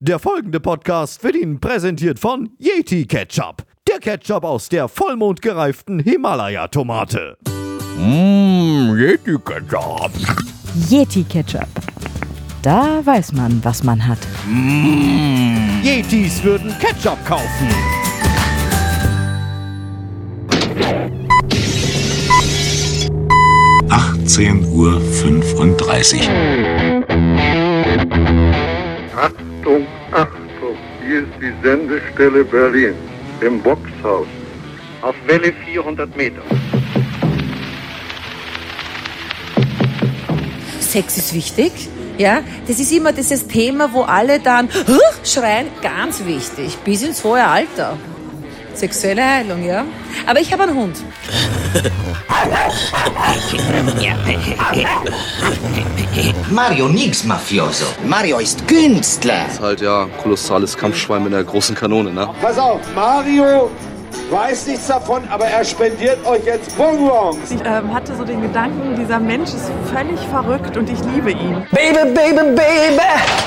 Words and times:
Der 0.00 0.18
folgende 0.18 0.60
Podcast 0.60 1.24
wird 1.24 1.36
Ihnen 1.36 1.58
präsentiert 1.58 2.18
von 2.18 2.50
Yeti 2.58 3.06
Ketchup. 3.06 3.64
Der 3.88 3.98
Ketchup 3.98 4.44
aus 4.44 4.68
der 4.68 4.88
vollmondgereiften 4.88 6.00
Himalaya-Tomate. 6.00 7.38
Mmm, 7.96 8.94
Yeti 8.98 9.38
Ketchup. 9.42 10.10
Yeti 10.90 11.24
Ketchup. 11.24 11.66
Da 12.60 13.00
weiß 13.06 13.32
man, 13.32 13.58
was 13.64 13.82
man 13.84 14.06
hat. 14.06 14.18
Yetis 15.82 16.44
würden 16.44 16.74
Ketchup 16.78 17.16
kaufen. 17.24 17.68
Achtzehn 23.88 24.62
Uhr. 24.74 25.00
fünfunddreißig. 25.00 26.28
Achtung, 29.66 29.86
Achtung, 30.12 30.76
hier 31.04 31.22
ist 31.22 31.32
die 31.40 31.52
Sendestelle 31.60 32.44
Berlin 32.44 32.94
im 33.40 33.60
Boxhaus 33.60 34.28
auf 35.02 35.16
Welle 35.26 35.52
400 35.64 36.16
Meter. 36.16 36.42
Sex 40.78 41.16
ist 41.16 41.34
wichtig. 41.34 41.72
Ja, 42.16 42.42
das 42.68 42.78
ist 42.78 42.92
immer 42.92 43.12
dieses 43.12 43.48
Thema, 43.48 43.92
wo 43.92 44.02
alle 44.02 44.38
dann 44.38 44.68
schreien, 45.24 45.66
ganz 45.82 46.24
wichtig, 46.24 46.78
bis 46.84 47.02
ins 47.02 47.24
hohe 47.24 47.44
Alter. 47.44 47.98
Sexuelle 48.76 49.24
Heilung, 49.24 49.64
ja. 49.64 49.84
Aber 50.26 50.40
ich 50.40 50.52
habe 50.52 50.64
einen 50.64 50.74
Hund. 50.74 50.96
Mario 56.50 56.88
nix 56.88 57.24
Mafioso. 57.24 57.86
Mario 58.04 58.38
ist 58.38 58.66
Künstler. 58.68 59.46
ist 59.50 59.60
halt 59.60 59.80
ja 59.80 60.06
kolossales 60.22 60.76
Kampfschwein 60.76 61.24
mit 61.24 61.32
einer 61.32 61.44
großen 61.44 61.74
Kanone, 61.74 62.12
ne? 62.12 62.28
Pass 62.40 62.58
auf, 62.58 62.80
Mario 62.94 63.70
weiß 64.30 64.66
nichts 64.66 64.86
davon, 64.88 65.22
aber 65.28 65.46
er 65.46 65.64
spendiert 65.64 66.24
euch 66.26 66.44
jetzt 66.44 66.76
Bonbons. 66.76 67.50
Ich 67.50 67.60
ähm, 67.64 67.94
hatte 67.94 68.14
so 68.16 68.24
den 68.24 68.42
Gedanken, 68.42 68.96
dieser 68.96 69.18
Mensch 69.20 69.50
ist 69.50 69.70
völlig 69.92 70.18
verrückt 70.30 70.76
und 70.76 70.90
ich 70.90 70.98
liebe 71.14 71.30
ihn. 71.30 71.66
Baby, 71.70 72.12
baby, 72.12 72.54
baby. 72.54 72.98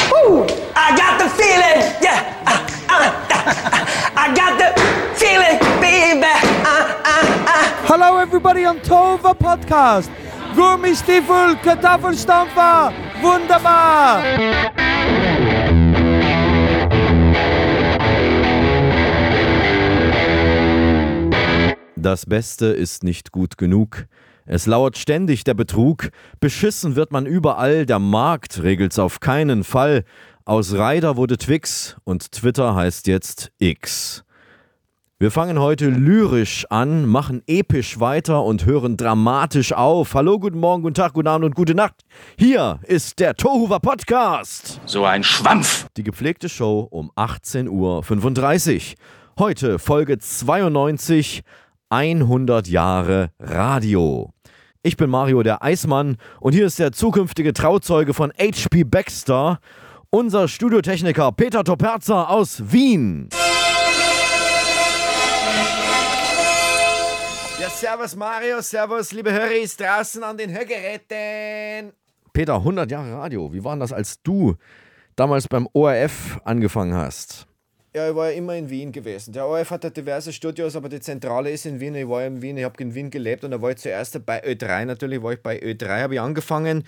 Woo. 0.09 0.45
I 0.75 0.95
got 0.95 1.19
the 1.19 1.29
feeling. 1.29 1.83
Yeah. 2.01 2.23
Ah, 2.45 2.61
ah, 2.87 3.13
ah. 3.31 3.79
I 4.15 4.33
got 4.33 4.57
the 4.57 4.78
feeling, 5.19 5.59
baby. 5.81 6.33
Ah, 6.63 6.95
ah, 7.03 7.45
ah. 7.45 7.83
Hello 7.85 8.19
everybody 8.19 8.65
on 8.65 8.79
Tova 8.79 9.33
Podcast. 9.33 10.09
Gummistiefel, 10.55 11.57
Kartoffelstampfer, 11.61 12.93
wunderbar! 13.21 14.23
Das 21.95 22.25
Beste 22.25 22.67
ist 22.67 23.03
nicht 23.03 23.31
gut 23.31 23.57
genug. 23.57 24.05
Es 24.45 24.65
lauert 24.65 24.97
ständig 24.97 25.43
der 25.43 25.53
Betrug. 25.53 26.09
Beschissen 26.39 26.95
wird 26.95 27.11
man 27.11 27.25
überall. 27.25 27.85
Der 27.85 27.99
Markt 27.99 28.63
regelt's 28.63 28.97
auf 28.97 29.19
keinen 29.19 29.63
Fall. 29.65 30.05
Aus 30.45 30.73
Ryder 30.73 31.17
wurde 31.17 31.37
Twix 31.37 31.97
und 32.05 32.31
Twitter 32.31 32.73
heißt 32.73 33.05
jetzt 33.07 33.51
X. 33.59 34.23
Wir 35.21 35.31
fangen 35.31 35.59
heute 35.59 35.89
lyrisch 35.89 36.65
an, 36.69 37.05
machen 37.05 37.43
episch 37.45 37.99
weiter 37.99 38.41
und 38.45 38.65
hören 38.65 38.95
dramatisch 38.95 39.73
auf. 39.73 40.13
Hallo, 40.13 40.39
guten 40.39 40.61
Morgen, 40.61 40.81
guten 40.81 40.93
Tag, 40.93 41.11
guten 41.11 41.27
Abend 41.27 41.43
und 41.43 41.55
gute 41.55 41.75
Nacht. 41.75 42.05
Hier 42.37 42.79
ist 42.83 43.19
der 43.19 43.35
Tohuwa 43.35 43.79
Podcast. 43.79 44.79
So 44.85 45.03
ein 45.03 45.25
Schwampf. 45.25 45.87
Die 45.97 46.03
gepflegte 46.03 46.47
Show 46.47 46.87
um 46.89 47.11
18.35 47.17 47.67
Uhr. 47.67 48.95
Heute 49.37 49.77
Folge 49.77 50.19
92, 50.19 51.41
100 51.89 52.69
Jahre 52.69 53.31
Radio. 53.41 54.31
Ich 54.83 54.95
bin 54.95 55.09
Mario 55.09 55.43
der 55.43 55.61
Eismann 55.61 56.15
und 56.39 56.53
hier 56.53 56.65
ist 56.65 56.79
der 56.79 56.93
zukünftige 56.93 57.51
Trauzeuge 57.51 58.13
von 58.13 58.31
HP 58.39 58.85
Baxter, 58.85 59.59
unser 60.11 60.47
Studiotechniker 60.47 61.33
Peter 61.33 61.65
Toperza 61.65 62.23
aus 62.23 62.71
Wien. 62.71 63.27
Ja, 67.59 67.69
servus 67.69 68.15
Mario, 68.15 68.61
servus 68.61 69.11
liebe 69.11 69.33
Hörer 69.33 69.49
draußen 69.77 70.23
an 70.23 70.37
den 70.37 70.51
Hörgeräten. 70.51 71.93
Peter, 72.31 72.55
100 72.55 72.89
Jahre 72.89 73.13
Radio. 73.13 73.51
Wie 73.51 73.63
war 73.63 73.75
das, 73.77 73.91
als 73.91 74.21
du 74.23 74.55
damals 75.15 75.47
beim 75.47 75.67
ORF 75.73 76.39
angefangen 76.45 76.93
hast? 76.93 77.48
Ja, 77.91 78.07
ich 78.07 78.15
war 78.15 78.29
ja 78.29 78.37
immer 78.37 78.55
in 78.55 78.69
Wien 78.69 78.91
gewesen. 78.91 79.33
Der 79.33 79.47
ORF 79.47 79.71
hat 79.71 79.83
ja 79.83 79.89
diverse 79.89 80.31
Studios, 80.31 80.75
aber 80.75 80.89
die 80.89 80.99
Zentrale 80.99 81.49
ist 81.49 81.65
in 81.65 81.79
Wien. 81.79 81.95
Ich 81.95 82.07
war 82.07 82.23
in 82.23 82.39
Wien, 82.39 82.55
ich 82.55 82.63
habe 82.63 82.83
in 82.83 82.93
Wien 82.93 83.09
gelebt 83.09 83.43
und 83.43 83.49
da 83.49 83.59
war 83.63 83.71
ich 83.71 83.77
zuerst 83.77 84.23
bei 84.27 84.43
Ö3 84.45 84.85
natürlich, 84.85 85.23
war 85.23 85.33
ich 85.33 85.41
bei 85.41 85.59
Ö3, 85.59 86.03
habe 86.03 86.13
ich 86.13 86.21
angefangen. 86.21 86.83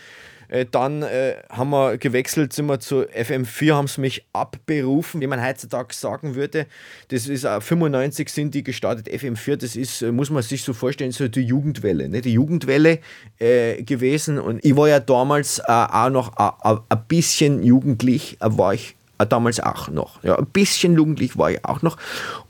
Äh, 0.47 0.67
Dann 0.69 1.01
äh, 1.01 1.37
haben 1.49 1.71
wir 1.71 1.97
gewechselt, 1.97 2.53
sind 2.53 2.67
wir 2.67 2.79
zu 2.79 3.01
FM4, 3.01 3.73
haben 3.73 3.87
sie 3.87 3.99
mich 3.99 4.27
abberufen, 4.31 5.21
wie 5.21 5.27
man 5.27 5.43
heutzutage 5.43 5.91
sagen 5.95 6.35
würde. 6.35 6.67
Das 7.07 7.27
ist 7.27 7.45
äh, 7.45 7.59
95 7.59 8.29
sind 8.29 8.53
die 8.53 8.63
gestartet, 8.63 9.07
FM4, 9.07 9.55
das 9.55 9.75
ist, 9.75 10.03
äh, 10.03 10.11
muss 10.11 10.29
man 10.29 10.43
sich 10.43 10.63
so 10.63 10.73
vorstellen, 10.73 11.13
so 11.13 11.27
die 11.27 11.41
Jugendwelle, 11.41 12.09
ne? 12.09 12.21
die 12.21 12.33
Jugendwelle 12.33 12.99
äh, 13.39 13.81
gewesen. 13.81 14.37
Und 14.37 14.63
ich 14.63 14.75
war 14.75 14.87
ja 14.87 14.99
damals 14.99 15.57
äh, 15.57 15.63
auch 15.67 16.11
noch 16.11 16.37
äh, 16.37 16.75
ein 16.89 17.05
bisschen 17.07 17.63
jugendlich, 17.63 18.37
war 18.39 18.75
ich 18.75 18.97
damals 19.25 19.59
auch 19.59 19.89
noch. 19.89 20.23
Ja, 20.23 20.37
ein 20.37 20.45
bisschen 20.45 20.95
jugendlich 20.95 21.37
war 21.37 21.51
ich 21.51 21.63
auch 21.65 21.81
noch. 21.81 21.97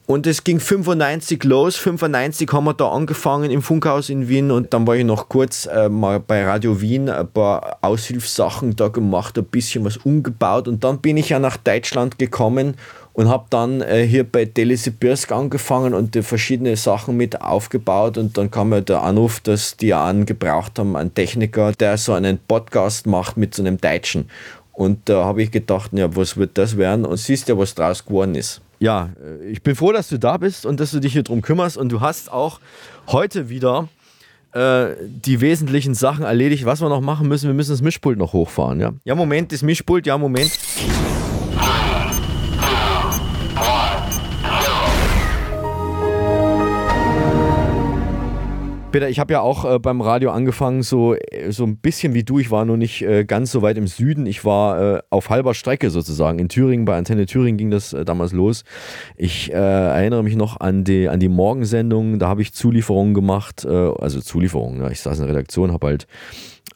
Und 0.08 0.28
es 0.28 0.44
ging 0.44 0.60
95 0.60 1.44
los. 1.46 1.78
95 1.78 2.52
haben 2.52 2.66
wir 2.66 2.74
da 2.74 2.90
angefangen 2.90 3.50
im 3.50 3.62
Funkhaus 3.62 4.10
in 4.10 4.28
Wien 4.28 4.52
und 4.52 4.74
dann 4.74 4.86
war 4.86 4.96
ich 4.96 5.06
noch 5.06 5.30
kurz 5.30 5.68
äh, 5.68 5.88
mal 5.88 6.20
bei 6.20 6.44
Radio 6.44 6.82
Wien 6.82 7.08
ein 7.10 7.28
paar 7.28 7.78
Aushilfssachen 7.82 8.76
da 8.76 8.90
gemacht, 8.90 9.38
ein 9.38 9.46
bisschen 9.46 9.86
was 9.86 9.98
umgebaut 9.98 10.68
und 10.68 10.84
dann 10.84 11.00
bin 11.00 11.16
ich 11.16 11.30
ja 11.30 11.40
nach 11.40 11.56
Deutschland 11.56 12.20
gekommen 12.20 12.76
und 13.14 13.30
habe 13.30 13.46
dann 13.50 13.82
äh, 13.82 14.06
hier 14.06 14.24
bei 14.24 14.46
Telesibirsk 14.46 15.32
angefangen 15.32 15.94
und 15.94 16.16
äh, 16.16 16.24
verschiedene 16.24 16.76
Sachen 16.76 17.18
mit 17.18 17.42
aufgebaut 17.42 18.18
und 18.18 18.38
dann 18.38 18.52
kam 18.52 18.70
mir 18.70 18.82
der 18.82 19.04
Anruf, 19.04 19.40
dass 19.40 19.78
die 19.78 19.94
einen 19.94 20.26
gebraucht 20.26 20.80
haben, 20.80 20.96
einen 20.96 21.14
Techniker, 21.14 21.72
der 21.74 21.98
so 21.98 22.14
einen 22.14 22.38
Podcast 22.38 23.08
macht 23.08 23.38
mit 23.38 23.54
so 23.54 23.64
einem 23.64 23.80
Deutschen. 23.80 24.30
Und 24.82 25.08
da 25.10 25.26
habe 25.26 25.44
ich 25.44 25.52
gedacht, 25.52 25.92
ja, 25.94 26.16
was 26.16 26.38
wird 26.38 26.58
das 26.58 26.76
werden? 26.76 27.06
Und 27.06 27.18
siehst 27.18 27.48
ja, 27.48 27.56
was 27.56 27.76
draus 27.76 28.04
geworden 28.04 28.34
ist. 28.34 28.62
Ja, 28.80 29.12
äh, 29.24 29.52
ich 29.52 29.62
bin 29.62 29.76
froh, 29.76 29.92
dass 29.92 30.10
du 30.10 30.18
da 30.18 30.38
bist 30.38 30.66
und 30.66 30.80
dass 30.80 30.90
du 30.90 31.00
dich 31.00 31.14
hier 31.14 31.22
drum 31.22 31.44
kümmerst. 31.44 31.78
Und 31.78 31.92
du 31.92 32.02
hast 32.02 32.32
auch 32.32 32.60
heute 33.06 33.48
wieder 33.48 33.90
äh, 34.54 34.88
die 35.06 35.40
wesentlichen 35.40 35.94
Sachen 35.94 36.26
erledigt. 36.26 36.66
Was 36.66 36.82
wir 36.82 36.90
noch 36.90 37.00
machen 37.00 37.28
müssen, 37.28 37.46
wir 37.46 37.54
müssen 37.54 37.70
das 37.70 37.84
Mischpult 37.84 38.18
noch 38.18 38.34
hochfahren. 38.34 38.80
Ja, 38.80 38.94
ja 39.04 39.14
Moment, 39.14 39.52
das 39.52 39.62
Mischpult, 39.62 40.08
ja, 40.08 40.18
Moment. 40.18 40.50
Peter, 48.92 49.08
ich 49.08 49.20
habe 49.20 49.32
ja 49.32 49.40
auch 49.40 49.64
äh, 49.64 49.80
beim 49.80 50.02
Radio 50.02 50.32
angefangen, 50.32 50.84
so, 50.84 51.16
äh, 51.16 51.52
so 51.52 51.64
ein 51.64 51.78
bisschen 51.78 52.14
wie 52.14 52.24
du. 52.24 52.40
Ich 52.40 52.52
war 52.52 52.66
nur 52.66 52.76
nicht 52.76 53.02
äh, 53.04 53.24
ganz 53.24 53.52
so 53.52 53.62
weit 53.62 53.78
im 53.78 53.88
Süden. 53.88 54.26
Ich 54.26 54.44
war 54.44 54.98
äh, 54.98 55.02
auf 55.10 55.30
halber 55.30 55.54
Strecke 55.54 55.90
sozusagen. 55.90 56.40
In 56.40 56.50
Thüringen, 56.50 56.84
bei 56.84 56.98
Antenne 56.98 57.26
Thüringen 57.26 57.58
ging 57.58 57.72
das 57.72 57.94
äh, 57.94 58.04
damals 58.04 58.34
los. 58.34 58.66
Ich 59.16 59.50
äh, 59.50 59.56
erinnere 59.56 60.24
mich 60.24 60.36
noch 60.36 60.60
an 60.60 60.84
die, 60.84 61.08
an 61.08 61.22
die 61.22 61.30
Morgensendung. 61.30 62.20
Da 62.20 62.28
habe 62.28 62.42
ich 62.42 62.54
Zulieferungen 62.54 63.14
gemacht. 63.14 63.66
also 63.66 64.20
Zulieferungen. 64.20 64.82
Ja. 64.82 64.92
Ich 64.92 65.00
saß 65.00 65.20
in 65.20 65.26
der 65.26 65.36
Redaktion, 65.36 65.72
habe 65.72 65.88
halt 65.88 66.08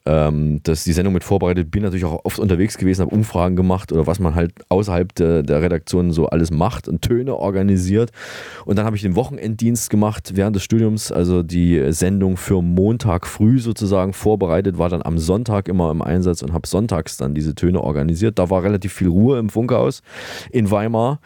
ähm, 0.06 0.62
dass 0.64 0.84
die 0.84 0.94
Sendung 0.94 1.14
mit 1.14 1.24
vorbereitet, 1.24 1.72
bin 1.72 1.84
natürlich 1.84 2.06
auch 2.06 2.24
oft 2.24 2.40
unterwegs 2.40 2.78
gewesen, 2.78 3.02
habe 3.02 3.16
Umfragen 3.16 3.56
gemacht 3.56 3.92
oder 3.92 4.06
was 4.06 4.20
man 4.20 4.36
halt 4.36 4.54
außerhalb 4.70 5.14
der, 5.16 5.44
der 5.44 5.62
Redaktion 5.62 6.12
so 6.12 6.28
alles 6.28 6.52
macht 6.52 6.88
und 6.88 7.02
Töne 7.02 7.36
organisiert. 7.36 8.12
Und 8.66 8.78
dann 8.78 8.86
habe 8.86 8.96
ich 8.96 9.02
den 9.02 9.16
Wochenenddienst 9.16 9.90
gemacht 9.90 10.34
während 10.36 10.56
des 10.56 10.64
Studiums, 10.64 11.12
also 11.12 11.42
die 11.42 11.92
Sendung 11.92 12.38
für 12.38 12.62
Montag 12.62 13.26
früh 13.26 13.60
sozusagen 13.60 14.14
vorbereitet, 14.14 14.78
war 14.78 14.90
dann 14.90 15.02
am 15.02 15.18
Sonntag 15.18 15.68
immer 15.68 15.90
im 15.90 16.02
Einsatz 16.02 16.44
und 16.44 16.54
habe 16.54 16.68
sonntags 16.68 17.18
dann 17.18 17.34
diese 17.34 17.56
Töne 17.56 17.82
organisiert. 17.82 18.38
Da 18.38 18.50
war 18.50 18.64
relativ 18.64 18.94
viel 18.94 19.08
Ruhe 19.08 19.40
im 19.40 19.50
Funkhaus 19.50 20.02
in 20.52 20.70
Weimar. 20.70 21.20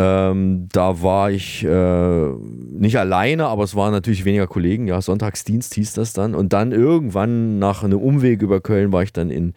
Ähm, 0.00 0.68
da 0.70 1.02
war 1.02 1.32
ich 1.32 1.64
äh, 1.64 2.28
nicht 2.70 2.96
alleine, 3.00 3.46
aber 3.46 3.64
es 3.64 3.74
waren 3.74 3.90
natürlich 3.90 4.24
weniger 4.24 4.46
Kollegen. 4.46 4.86
Ja, 4.86 5.02
Sonntagsdienst 5.02 5.74
hieß 5.74 5.94
das 5.94 6.12
dann. 6.12 6.36
Und 6.36 6.52
dann 6.52 6.70
irgendwann 6.70 7.58
nach 7.58 7.82
einem 7.82 7.98
Umweg 7.98 8.40
über 8.40 8.60
Köln 8.60 8.92
war 8.92 9.02
ich 9.02 9.12
dann 9.12 9.28
in, 9.28 9.54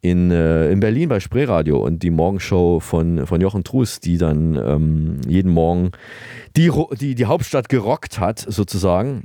in, 0.00 0.30
äh, 0.30 0.70
in 0.70 0.78
Berlin 0.78 1.08
bei 1.08 1.18
Spreeradio 1.18 1.84
und 1.84 2.04
die 2.04 2.10
Morgenshow 2.10 2.78
von, 2.78 3.26
von 3.26 3.40
Jochen 3.40 3.64
Truss, 3.64 3.98
die 3.98 4.16
dann 4.16 4.54
ähm, 4.54 5.20
jeden 5.26 5.50
Morgen 5.50 5.90
die, 6.56 6.70
die, 7.00 7.16
die 7.16 7.26
Hauptstadt 7.26 7.68
gerockt 7.68 8.20
hat, 8.20 8.38
sozusagen 8.38 9.24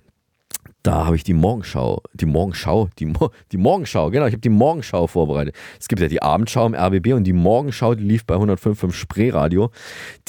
Da 0.82 1.06
habe 1.06 1.18
ich 1.18 1.26
die 1.26 1.34
Morgenschau, 1.34 2.02
die 2.14 2.26
Morgenschau, 2.26 2.90
die, 3.00 3.06
Mo 3.06 3.32
die 3.52 3.58
Morgenschau, 3.58 4.10
genau, 4.12 4.28
ich 4.28 4.32
habe 4.32 4.42
die 4.42 4.50
Morgenschau 4.50 5.08
vorbereitet. 5.08 5.54
Es 5.78 5.90
gibt 5.90 6.02
ja 6.02 6.08
die 6.08 6.22
Abendschau 6.22 6.66
im 6.66 6.74
RBB 6.74 7.14
und 7.14 7.26
die 7.26 7.34
Morgenschau, 7.34 7.96
die 7.96 8.04
lief 8.06 8.26
bei 8.26 8.36
105 8.36 8.96
Spreeradio. 8.96 9.72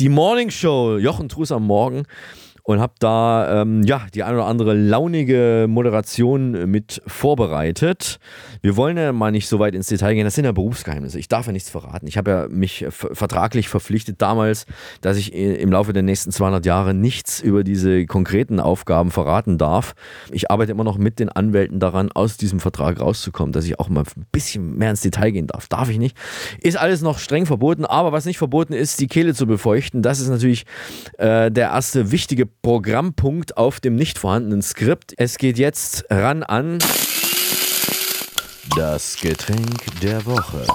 Die 0.00 0.08
Morning 0.08 0.50
Show, 0.50 0.98
Jochen 0.98 1.28
Trus 1.28 1.52
am 1.52 1.66
Morgen 1.66 2.02
und 2.62 2.80
habe 2.80 2.94
da 2.98 3.62
ähm, 3.62 3.82
ja 3.82 4.06
die 4.14 4.22
ein 4.22 4.34
oder 4.34 4.46
andere 4.46 4.74
launige 4.74 5.66
Moderation 5.68 6.70
mit 6.70 7.02
vorbereitet. 7.06 8.18
Wir 8.62 8.76
wollen 8.76 8.96
ja 8.96 9.12
mal 9.12 9.30
nicht 9.32 9.48
so 9.48 9.58
weit 9.58 9.74
ins 9.74 9.88
Detail 9.88 10.14
gehen, 10.14 10.24
das 10.24 10.34
sind 10.34 10.44
ja 10.44 10.52
Berufsgeheimnisse. 10.52 11.18
Ich 11.18 11.28
darf 11.28 11.46
ja 11.46 11.52
nichts 11.52 11.70
verraten. 11.70 12.06
Ich 12.06 12.16
habe 12.16 12.30
ja 12.30 12.48
mich 12.48 12.86
vertraglich 12.88 13.68
verpflichtet 13.68 14.20
damals, 14.22 14.66
dass 15.00 15.16
ich 15.16 15.34
im 15.34 15.72
Laufe 15.72 15.92
der 15.92 16.02
nächsten 16.02 16.32
200 16.32 16.66
Jahre 16.66 16.94
nichts 16.94 17.40
über 17.40 17.64
diese 17.64 18.06
konkreten 18.06 18.60
Aufgaben 18.60 19.10
verraten 19.10 19.58
darf. 19.58 19.94
Ich 20.30 20.50
arbeite 20.50 20.72
immer 20.72 20.84
noch 20.84 20.98
mit 20.98 21.18
den 21.18 21.28
Anwälten 21.28 21.80
daran, 21.80 22.10
aus 22.12 22.36
diesem 22.36 22.60
Vertrag 22.60 23.00
rauszukommen, 23.00 23.52
dass 23.52 23.64
ich 23.64 23.78
auch 23.78 23.88
mal 23.88 24.04
ein 24.04 24.26
bisschen 24.32 24.76
mehr 24.76 24.90
ins 24.90 25.00
Detail 25.00 25.30
gehen 25.30 25.46
darf. 25.46 25.68
Darf 25.68 25.88
ich 25.88 25.98
nicht. 25.98 26.16
Ist 26.60 26.76
alles 26.78 27.02
noch 27.02 27.18
streng 27.18 27.46
verboten, 27.46 27.84
aber 27.84 28.12
was 28.12 28.24
nicht 28.24 28.38
verboten 28.38 28.72
ist, 28.72 29.00
die 29.00 29.08
Kehle 29.08 29.34
zu 29.34 29.46
befeuchten. 29.46 30.02
Das 30.02 30.20
ist 30.20 30.28
natürlich 30.28 30.64
äh, 31.18 31.50
der 31.50 31.68
erste 31.70 32.10
wichtige 32.10 32.46
Programmpunkt 32.62 33.56
auf 33.56 33.80
dem 33.80 33.96
nicht 33.96 34.18
vorhandenen 34.18 34.62
Skript. 34.62 35.14
Es 35.16 35.38
geht 35.38 35.58
jetzt 35.58 36.04
ran 36.10 36.42
an 36.42 36.78
das 38.76 39.16
Getränk 39.20 40.00
der 40.02 40.24
Woche. 40.26 40.66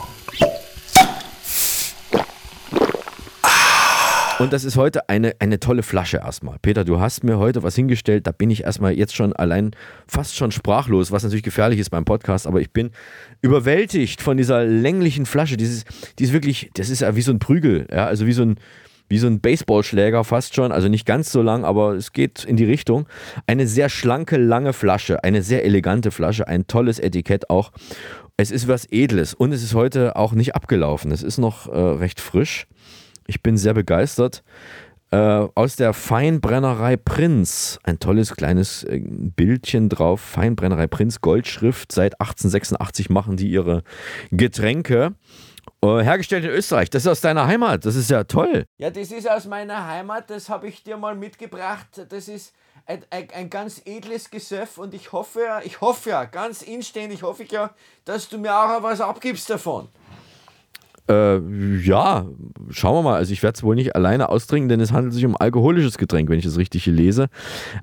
Und 4.38 4.52
das 4.52 4.66
ist 4.66 4.76
heute 4.76 5.08
eine, 5.08 5.34
eine 5.40 5.62
tolle 5.62 5.82
Flasche 5.82 6.18
erstmal. 6.18 6.58
Peter, 6.62 6.84
du 6.84 7.00
hast 7.00 7.24
mir 7.24 7.38
heute 7.38 7.64
was 7.64 7.76
hingestellt, 7.76 8.28
da 8.28 8.32
bin 8.32 8.50
ich 8.50 8.66
erstmal 8.66 8.92
jetzt 8.92 9.16
schon 9.16 9.32
allein 9.34 9.72
fast 10.08 10.36
schon 10.36 10.52
sprachlos, 10.52 11.12
was 11.12 11.24
natürlich 11.24 11.44
gefährlich 11.44 11.80
ist 11.80 11.90
beim 11.90 12.04
Podcast, 12.04 12.46
aber 12.46 12.60
ich 12.60 12.72
bin 12.72 12.92
überwältigt 13.42 14.22
von 14.22 14.36
dieser 14.36 14.66
länglichen 14.66 15.26
Flasche. 15.26 15.56
Dieses, 15.56 15.86
die 16.20 16.26
ist 16.26 16.34
wirklich, 16.34 16.70
das 16.74 16.90
ist 16.90 17.00
ja 17.00 17.16
wie 17.16 17.22
so 17.22 17.32
ein 17.32 17.40
Prügel, 17.40 17.88
ja, 17.90 18.08
also 18.08 18.26
wie 18.26 18.34
so 18.34 18.44
ein, 18.44 18.60
wie 19.08 19.18
so 19.18 19.28
ein 19.28 19.40
Baseballschläger 19.40 20.24
fast 20.24 20.56
schon, 20.56 20.72
also 20.72 20.88
nicht 20.88 21.06
ganz 21.06 21.32
so 21.32 21.42
lang, 21.42 21.64
aber 21.66 21.94
es 21.94 22.12
geht 22.12 22.44
in 22.44 22.58
die 22.58 22.66
Richtung. 22.66 23.08
Eine 23.48 23.68
sehr 23.68 23.90
schlanke, 23.90 24.38
lange 24.38 24.74
Flasche, 24.74 25.24
eine 25.24 25.42
sehr 25.42 25.66
elegante 25.66 26.12
Flasche, 26.12 26.48
ein 26.48 26.68
tolles 26.68 27.00
Etikett 27.00 27.50
auch. 27.50 27.72
Es 28.38 28.52
ist 28.52 28.68
was 28.68 28.86
Edles 28.92 29.34
und 29.34 29.52
es 29.54 29.64
ist 29.64 29.76
heute 29.76 30.16
auch 30.16 30.34
nicht 30.34 30.56
abgelaufen. 30.56 31.12
Es 31.12 31.24
ist 31.24 31.38
noch 31.38 31.68
äh, 31.68 31.78
recht 31.78 32.20
frisch. 32.20 32.68
Ich 33.28 33.42
bin 33.42 33.58
sehr 33.58 33.74
begeistert. 33.74 34.44
Äh, 35.12 35.18
aus 35.56 35.76
der 35.76 35.94
Feinbrennerei 35.94 36.98
Prinz. 36.98 37.80
Ein 37.84 38.00
tolles 38.00 38.36
kleines 38.36 38.84
äh, 38.84 39.00
Bildchen 39.02 39.88
drauf. 39.88 40.20
Feinbrennerei 40.20 40.88
Prinz, 40.88 41.22
Goldschrift. 41.22 41.92
Seit 41.92 42.20
1886 42.20 43.10
machen 43.10 43.38
die 43.38 43.50
ihre 43.50 43.84
Getränke. 44.32 45.14
Äh, 45.86 46.04
hergestellt 46.04 46.46
in 46.46 46.52
Österreich. 46.52 46.90
Das 46.90 47.04
ist 47.04 47.08
aus 47.08 47.22
deiner 47.22 47.46
Heimat. 47.46 47.86
Das 47.86 47.96
ist 47.96 48.10
ja 48.10 48.24
toll. 48.24 48.66
Ja, 48.78 48.90
das 48.90 49.12
ist 49.12 49.30
aus 49.30 49.46
meiner 49.46 49.88
Heimat. 49.88 50.30
Das 50.30 50.50
habe 50.50 50.68
ich 50.68 50.84
dir 50.84 50.98
mal 50.98 51.16
mitgebracht. 51.16 51.88
Das 52.10 52.28
ist 52.28 52.54
ein, 52.88 53.04
ein, 53.12 53.28
ein, 53.36 53.50
ganz 53.50 53.82
edles 53.86 54.32
Gesöff 54.32 54.78
und 54.78 54.94
ich 54.94 55.12
hoffe, 55.12 55.42
ich 55.64 55.82
hoffe 55.82 56.12
ja, 56.12 56.26
ganz 56.26 56.62
inständig 56.62 57.24
hoffe 57.24 57.44
ich 57.44 57.52
ja, 57.52 57.72
dass 58.04 58.30
du 58.30 58.38
mir 58.38 58.56
auch 58.56 58.82
was 58.84 59.02
abgibst 59.02 59.50
davon. 59.50 59.88
Äh, 61.08 61.38
ja, 61.84 62.26
schauen 62.72 62.96
wir 62.96 63.02
mal. 63.04 63.16
Also 63.16 63.32
ich 63.32 63.44
werde 63.44 63.56
es 63.56 63.64
wohl 63.64 63.76
nicht 63.76 63.96
alleine 63.96 64.30
austrinken, 64.30 64.70
denn 64.70 64.80
es 64.80 64.92
handelt 64.92 65.14
sich 65.14 65.26
um 65.26 65.38
alkoholisches 65.38 66.00
Getränk, 66.00 66.30
wenn 66.30 66.40
ich 66.40 66.46
das 66.46 66.58
richtig 66.58 66.84
hier 66.84 66.94
lese. 66.94 67.28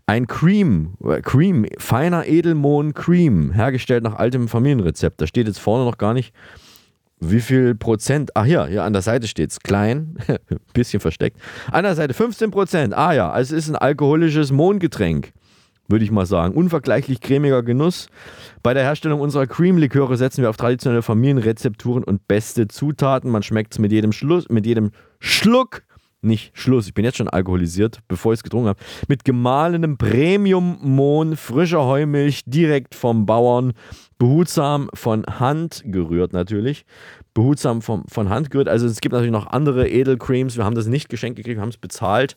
Ein 0.06 0.26
Cream, 0.26 0.94
äh, 1.04 1.20
Cream, 1.20 1.66
feiner 1.78 2.26
Edelmohn 2.26 2.94
Cream, 2.94 3.52
hergestellt 3.52 4.02
nach 4.02 4.16
altem 4.16 4.48
Familienrezept. 4.48 5.20
Da 5.20 5.28
steht 5.28 5.46
jetzt 5.46 5.60
vorne 5.60 5.84
noch 5.84 5.98
gar 5.98 6.14
nicht, 6.14 6.34
wie 7.22 7.40
viel 7.40 7.74
Prozent? 7.74 8.32
Ach 8.34 8.46
ja, 8.46 8.66
hier 8.66 8.82
an 8.82 8.92
der 8.92 9.02
Seite 9.02 9.28
steht 9.28 9.50
es 9.50 9.60
klein, 9.60 10.16
bisschen 10.74 11.00
versteckt. 11.00 11.38
An 11.70 11.84
der 11.84 11.94
Seite 11.94 12.14
15 12.14 12.50
Prozent. 12.50 12.94
Ah 12.94 13.12
ja, 13.12 13.38
es 13.38 13.52
ist 13.52 13.68
ein 13.68 13.76
alkoholisches 13.76 14.50
Mohngetränk, 14.50 15.32
würde 15.88 16.04
ich 16.04 16.10
mal 16.10 16.26
sagen. 16.26 16.54
Unvergleichlich 16.54 17.20
cremiger 17.20 17.62
Genuss. 17.62 18.08
Bei 18.62 18.74
der 18.74 18.82
Herstellung 18.82 19.20
unserer 19.20 19.46
Cream-Liköre 19.46 20.16
setzen 20.16 20.42
wir 20.42 20.50
auf 20.50 20.56
traditionelle 20.56 21.02
Familienrezepturen 21.02 22.02
und 22.02 22.26
beste 22.26 22.66
Zutaten. 22.66 23.30
Man 23.30 23.42
schmeckt 23.42 23.74
es 23.74 23.78
mit 23.78 23.92
jedem 23.92 24.12
Schluss, 24.12 24.48
mit 24.48 24.66
jedem 24.66 24.90
Schluck 25.20 25.84
nicht 26.22 26.56
Schluss, 26.56 26.86
ich 26.86 26.94
bin 26.94 27.04
jetzt 27.04 27.18
schon 27.18 27.28
alkoholisiert, 27.28 27.98
bevor 28.06 28.32
ich 28.32 28.38
es 28.38 28.42
getrunken 28.44 28.68
habe, 28.68 28.80
mit 29.08 29.24
gemahlenem 29.24 29.98
Premium-Mohn, 29.98 31.36
frischer 31.36 31.84
Heumilch 31.84 32.42
direkt 32.46 32.94
vom 32.94 33.26
Bauern, 33.26 33.72
behutsam 34.22 34.88
von 34.94 35.26
Hand 35.26 35.82
gerührt 35.84 36.32
natürlich, 36.32 36.86
behutsam 37.34 37.82
vom, 37.82 38.04
von 38.06 38.28
Hand 38.28 38.52
gerührt. 38.52 38.68
Also 38.68 38.86
es 38.86 39.00
gibt 39.00 39.14
natürlich 39.14 39.32
noch 39.32 39.48
andere 39.48 39.88
Edelcreams, 39.88 40.56
wir 40.56 40.64
haben 40.64 40.76
das 40.76 40.86
nicht 40.86 41.08
geschenkt 41.08 41.38
gekriegt, 41.38 41.56
wir 41.56 41.60
haben 41.60 41.70
es 41.70 41.76
bezahlt. 41.76 42.36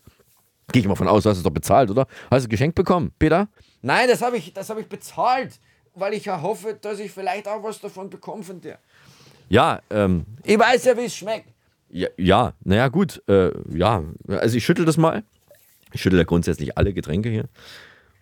Gehe 0.71 0.81
ich 0.81 0.87
mal 0.87 0.95
von 0.95 1.07
aus, 1.07 1.21
du 1.21 1.29
hast 1.29 1.37
es 1.37 1.43
doch 1.43 1.51
bezahlt, 1.51 1.91
oder? 1.91 2.07
Hast 2.31 2.41
du 2.41 2.47
es 2.47 2.49
geschenkt 2.49 2.73
bekommen, 2.73 3.11
Peter? 3.19 3.49
Nein, 3.83 4.07
das 4.09 4.23
habe 4.23 4.35
ich, 4.35 4.51
hab 4.55 4.79
ich 4.79 4.89
bezahlt, 4.89 5.59
weil 5.93 6.15
ich 6.15 6.25
ja 6.25 6.41
hoffe, 6.41 6.75
dass 6.81 6.97
ich 6.97 7.11
vielleicht 7.11 7.47
auch 7.47 7.61
was 7.61 7.79
davon 7.79 8.09
bekomme 8.09 8.41
von 8.41 8.59
dir. 8.59 8.79
Ja, 9.47 9.79
ähm. 9.91 10.25
Ich 10.43 10.57
weiß 10.57 10.85
ja, 10.85 10.97
wie 10.97 11.05
es 11.05 11.15
schmeckt. 11.15 11.53
Ja, 11.89 12.07
ja 12.17 12.53
naja, 12.63 12.87
gut. 12.87 13.21
Äh, 13.27 13.51
ja, 13.71 14.03
also 14.27 14.57
ich 14.57 14.65
schüttel 14.65 14.85
das 14.85 14.97
mal. 14.97 15.21
Ich 15.93 16.01
schüttel 16.01 16.17
ja 16.17 16.25
grundsätzlich 16.25 16.79
alle 16.79 16.93
Getränke 16.93 17.29
hier, 17.29 17.45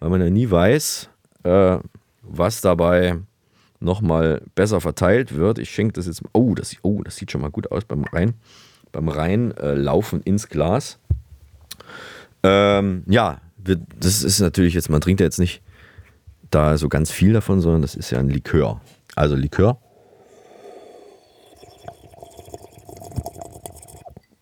weil 0.02 0.10
man 0.10 0.20
ja 0.20 0.30
nie 0.30 0.52
weiß, 0.52 1.08
äh, 1.44 1.78
was 2.24 2.60
dabei 2.60 3.20
nochmal 3.84 4.42
besser 4.56 4.82
verteilt 4.82 5.36
wird. 5.36 5.60
Ich 5.60 5.70
schenke 5.70 5.94
das 5.94 6.08
jetzt. 6.08 6.24
Oh 6.34 6.56
das, 6.56 6.76
oh, 6.82 7.04
das 7.04 7.16
sieht 7.16 7.32
schon 7.32 7.42
mal 7.42 7.52
gut 7.52 7.72
aus 7.72 7.86
beim 7.86 8.04
Rein, 8.06 8.34
beim 8.92 9.10
Reinlaufen 9.10 10.22
äh, 10.22 10.30
ins 10.30 10.50
Glas. 10.50 11.00
Ähm, 12.44 13.04
ja, 13.08 13.42
wir, 13.58 13.78
das 14.00 14.24
ist 14.24 14.40
natürlich 14.40 14.74
jetzt, 14.74 14.90
man 14.90 15.02
trinkt 15.02 15.22
ja 15.22 15.26
jetzt 15.26 15.40
nicht 15.40 15.62
da 16.50 16.78
so 16.78 16.90
ganz 16.90 17.12
viel 17.12 17.34
davon, 17.34 17.62
sondern 17.62 17.82
das 17.82 17.96
ist 17.96 18.12
ja 18.12 18.20
ein 18.20 18.30
Likör. 18.30 18.82
Also 19.16 19.36
Likör 19.36 19.80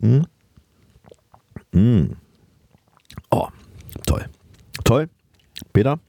Hm? 0.02 0.26
Hm. 1.74 2.16
Oh, 3.30 3.48
toll. 4.06 4.26
Toll. 4.84 5.10
Peter, 5.74 6.00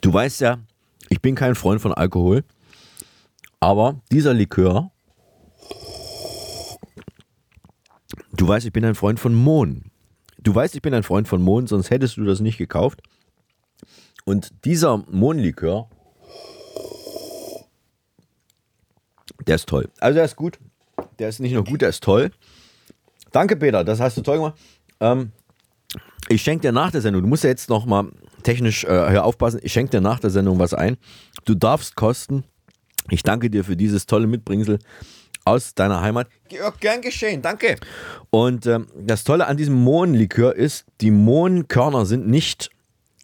du 0.00 0.12
weißt 0.12 0.40
ja, 0.40 0.58
ich 1.12 1.20
bin 1.20 1.34
kein 1.34 1.54
Freund 1.54 1.78
von 1.78 1.92
Alkohol, 1.92 2.42
aber 3.60 4.00
dieser 4.10 4.32
Likör, 4.32 4.90
du 8.32 8.48
weißt, 8.48 8.64
ich 8.64 8.72
bin 8.72 8.82
ein 8.86 8.94
Freund 8.94 9.20
von 9.20 9.34
Mohn. 9.34 9.90
Du 10.38 10.54
weißt, 10.54 10.74
ich 10.74 10.80
bin 10.80 10.94
ein 10.94 11.02
Freund 11.02 11.28
von 11.28 11.42
Mohn, 11.42 11.66
sonst 11.66 11.90
hättest 11.90 12.16
du 12.16 12.24
das 12.24 12.40
nicht 12.40 12.56
gekauft. 12.56 13.02
Und 14.24 14.64
dieser 14.64 15.04
Mohnlikör, 15.10 15.90
der 19.46 19.56
ist 19.56 19.68
toll. 19.68 19.90
Also 20.00 20.14
der 20.14 20.24
ist 20.24 20.36
gut. 20.36 20.58
Der 21.18 21.28
ist 21.28 21.40
nicht 21.40 21.52
nur 21.52 21.64
gut, 21.64 21.82
der 21.82 21.90
ist 21.90 22.02
toll. 22.02 22.30
Danke, 23.32 23.56
Peter, 23.56 23.84
das 23.84 24.00
hast 24.00 24.16
du 24.16 24.22
toll 24.22 24.38
gemacht. 24.38 24.58
Ähm, 24.98 25.32
ich 26.30 26.40
schenke 26.40 26.62
dir 26.62 26.72
nach 26.72 26.90
der 26.90 27.02
Sendung, 27.02 27.20
du 27.20 27.28
musst 27.28 27.44
ja 27.44 27.50
jetzt 27.50 27.68
noch 27.68 27.84
mal 27.84 28.10
technisch 28.42 28.84
äh, 28.84 29.18
aufpassen, 29.18 29.60
ich 29.62 29.72
schenke 29.72 29.90
dir 29.90 30.00
nach 30.00 30.20
der 30.20 30.30
Sendung 30.30 30.58
was 30.58 30.74
ein. 30.74 30.96
Du 31.44 31.54
darfst 31.54 31.96
kosten. 31.96 32.44
Ich 33.10 33.22
danke 33.22 33.50
dir 33.50 33.64
für 33.64 33.76
dieses 33.76 34.06
tolle 34.06 34.26
Mitbringsel 34.26 34.78
aus 35.44 35.74
deiner 35.74 36.00
Heimat. 36.00 36.28
Ja, 36.50 36.70
gern 36.78 37.00
geschehen, 37.00 37.42
danke. 37.42 37.76
Und 38.30 38.66
ähm, 38.66 38.86
das 38.96 39.24
Tolle 39.24 39.46
an 39.46 39.56
diesem 39.56 39.74
Mohnlikör 39.74 40.54
ist, 40.54 40.84
die 41.00 41.10
Mohnkörner 41.10 42.06
sind 42.06 42.28
nicht 42.28 42.70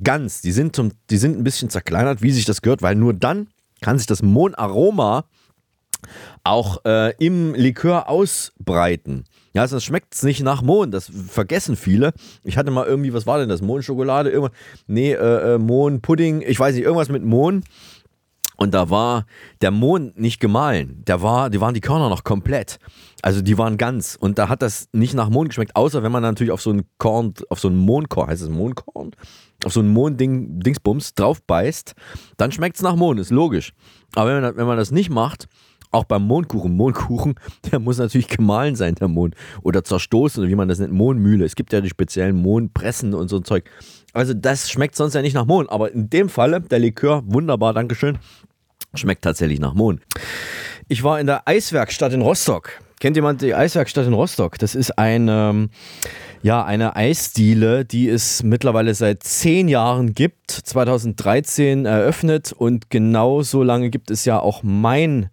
ganz, 0.03 0.41
die 0.41 0.53
sind, 0.53 0.75
zum, 0.75 0.93
die 1.11 1.19
sind 1.19 1.39
ein 1.39 1.45
bisschen 1.45 1.71
zerkleinert, 1.71 2.23
wie 2.23 2.33
sich 2.33 2.45
das 2.45 2.63
gehört, 2.63 2.83
weil 2.83 2.95
nur 2.95 3.15
dann 3.15 3.49
kann 3.81 3.99
sich 3.99 4.07
das 4.07 4.23
Mohnaroma 4.23 5.25
auch 6.49 6.85
äh, 6.85 7.15
im 7.19 7.55
Likör 7.55 8.09
ausbreiten. 8.09 9.25
Ja, 9.55 9.67
sonst 9.67 9.85
schmeckt 9.85 10.15
es 10.15 10.23
nicht 10.23 10.43
nach 10.43 10.63
Mohn. 10.63 10.91
Das 10.91 11.11
vergessen 11.11 11.77
viele. 11.77 12.13
Ich 12.45 12.57
hatte 12.57 12.71
mal 12.71 12.87
irgendwie, 12.87 13.13
was 13.13 13.27
war 13.27 13.39
denn 13.39 13.49
das? 13.49 13.63
Mohnschokolade? 13.63 14.31
Irgendwas? 14.31 14.57
Nee, 14.87 15.13
äh, 15.13 15.55
äh, 15.55 15.59
Mohnpudding. 15.59 16.43
Ich 16.43 16.59
weiß 16.59 16.75
nicht, 16.75 16.85
irgendwas 16.85 17.09
mit 17.09 17.25
Mohn. 17.25 17.65
Und 18.57 18.75
da 18.75 18.91
war 18.91 19.25
der 19.61 19.71
Mohn 19.71 20.13
nicht 20.17 20.41
gemahlen. 20.41 21.05
Der 21.07 21.23
war, 21.23 21.49
die 21.49 21.61
waren 21.61 21.75
die 21.75 21.81
Körner 21.81 22.09
noch 22.09 22.25
komplett. 22.25 22.79
Also 23.23 23.41
die 23.41 23.57
waren 23.57 23.77
ganz. 23.77 24.17
Und 24.19 24.39
da 24.39 24.49
hat 24.49 24.63
das 24.63 24.89
nicht 24.93 25.15
nach 25.15 25.31
Mohn 25.31 25.49
geschmeckt, 25.49 25.77
außer 25.77 26.03
wenn 26.03 26.11
man 26.11 26.23
natürlich 26.23 26.51
auf 26.51 26.61
so 26.61 26.73
ein 26.73 26.83
Korn, 26.99 27.35
auf 27.51 27.61
so 27.61 27.69
ein 27.69 27.77
Mohnkorn, 27.77 28.29
heißt 28.29 28.43
es 28.43 28.49
Mohnkorn? 28.49 29.13
Auf 29.65 29.73
so 29.73 29.81
ein 29.81 29.89
Mohnding, 29.89 30.61
Dingsbums 30.61 31.15
drauf 31.15 31.43
beißt, 31.43 31.95
dann 32.37 32.53
schmeckt 32.53 32.77
es 32.77 32.83
nach 32.83 32.97
Mohn, 32.97 33.19
ist 33.19 33.31
logisch. 33.31 33.73
Aber 34.15 34.35
wenn 34.35 34.43
man, 34.43 34.57
wenn 34.57 34.67
man 34.67 34.77
das 34.77 34.91
nicht 34.91 35.11
macht 35.11 35.49
Auch 35.91 36.05
beim 36.05 36.23
Mohnkuchen. 36.27 36.77
Mohnkuchen, 36.77 37.35
der 37.71 37.79
muss 37.79 37.99
natürlich 37.99 38.29
gemahlen 38.29 38.77
sein, 38.77 38.95
der 38.95 39.09
Mohn. 39.09 39.35
Oder 39.63 39.85
zerstoßen, 39.85 40.43
oder 40.43 40.51
wie 40.51 40.57
man 40.57 40.69
das 40.69 40.79
nennt, 40.79 40.93
Mohnmühle. 40.93 41.45
Es 41.45 41.57
gibt 41.57 41.73
ja 41.73 41.81
die 41.81 41.89
speziellen 41.89 42.37
Mohnpressen 42.37 43.15
und 43.15 43.29
so 43.29 43.37
ein 43.37 43.45
Zeug. 43.45 43.65
Also 44.13 44.35
das 44.35 44.71
schmeckt 44.71 44.97
sonst 44.97 45.15
ja 45.15 45.23
nicht 45.23 45.35
nach 45.35 45.47
Mohn. 45.47 45.69
Aber 45.69 45.93
in 45.93 46.11
dem 46.11 46.29
Falle, 46.29 46.61
der 46.61 46.79
Likör, 46.79 47.23
wunderbar, 47.27 47.73
Dankeschön, 47.73 48.19
schmeckt 48.95 49.23
tatsächlich 49.23 49.61
nach 49.61 49.75
Mohn. 49.75 50.01
Ich 50.89 51.03
war 51.03 51.21
in 51.21 51.27
der 51.27 51.47
Eiswerkstatt 51.47 52.13
in 52.13 52.23
Rostock. 52.23 52.71
Kennt 53.01 53.15
jemand 53.15 53.43
die 53.43 53.55
Eiswerkstatt 53.55 54.07
in 54.07 54.13
Rostock? 54.13 54.59
Das 54.59 54.75
ist 54.75 54.99
eine, 54.99 55.51
ähm, 55.51 55.71
ja, 56.43 56.65
eine 56.65 56.97
Eisdiele, 56.97 57.85
die 57.85 58.09
es 58.09 58.43
mittlerweile 58.43 58.95
seit 58.95 59.23
zehn 59.23 59.69
Jahren 59.69 60.15
gibt. 60.15 60.51
2013 60.51 61.87
eröffnet 61.87 62.53
und 62.53 62.91
genau 62.91 63.43
so 63.43 63.63
lange 63.63 63.91
gibt 63.91 64.11
es 64.11 64.25
ja 64.25 64.41
auch 64.41 64.63
mein 64.63 65.31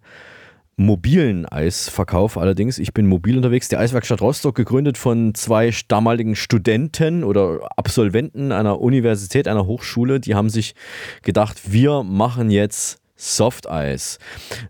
mobilen 0.76 1.46
Eisverkauf 1.46 2.36
allerdings. 2.36 2.78
Ich 2.78 2.92
bin 2.92 3.06
mobil 3.06 3.36
unterwegs. 3.36 3.68
Die 3.68 3.76
Eiswerkstatt 3.76 4.20
Rostock, 4.20 4.54
gegründet 4.54 4.98
von 4.98 5.34
zwei 5.34 5.72
damaligen 5.88 6.36
Studenten 6.36 7.24
oder 7.24 7.68
Absolventen 7.76 8.52
einer 8.52 8.80
Universität, 8.80 9.48
einer 9.48 9.66
Hochschule. 9.66 10.20
Die 10.20 10.34
haben 10.34 10.50
sich 10.50 10.74
gedacht, 11.22 11.72
wir 11.72 12.02
machen 12.02 12.50
jetzt 12.50 13.00
Softeis. 13.16 14.18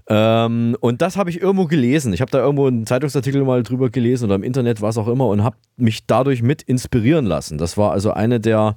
Ähm, 0.08 0.76
und 0.80 1.02
das 1.02 1.16
habe 1.16 1.30
ich 1.30 1.40
irgendwo 1.40 1.66
gelesen. 1.66 2.12
Ich 2.12 2.20
habe 2.20 2.30
da 2.30 2.38
irgendwo 2.38 2.66
einen 2.66 2.86
Zeitungsartikel 2.86 3.44
mal 3.44 3.62
drüber 3.62 3.90
gelesen 3.90 4.26
oder 4.26 4.36
im 4.36 4.44
Internet, 4.44 4.80
was 4.80 4.96
auch 4.98 5.08
immer, 5.08 5.26
und 5.26 5.42
habe 5.42 5.56
mich 5.76 6.06
dadurch 6.06 6.42
mit 6.42 6.62
inspirieren 6.62 7.26
lassen. 7.26 7.58
Das 7.58 7.76
war 7.76 7.92
also 7.92 8.12
eine 8.12 8.38
der, 8.38 8.76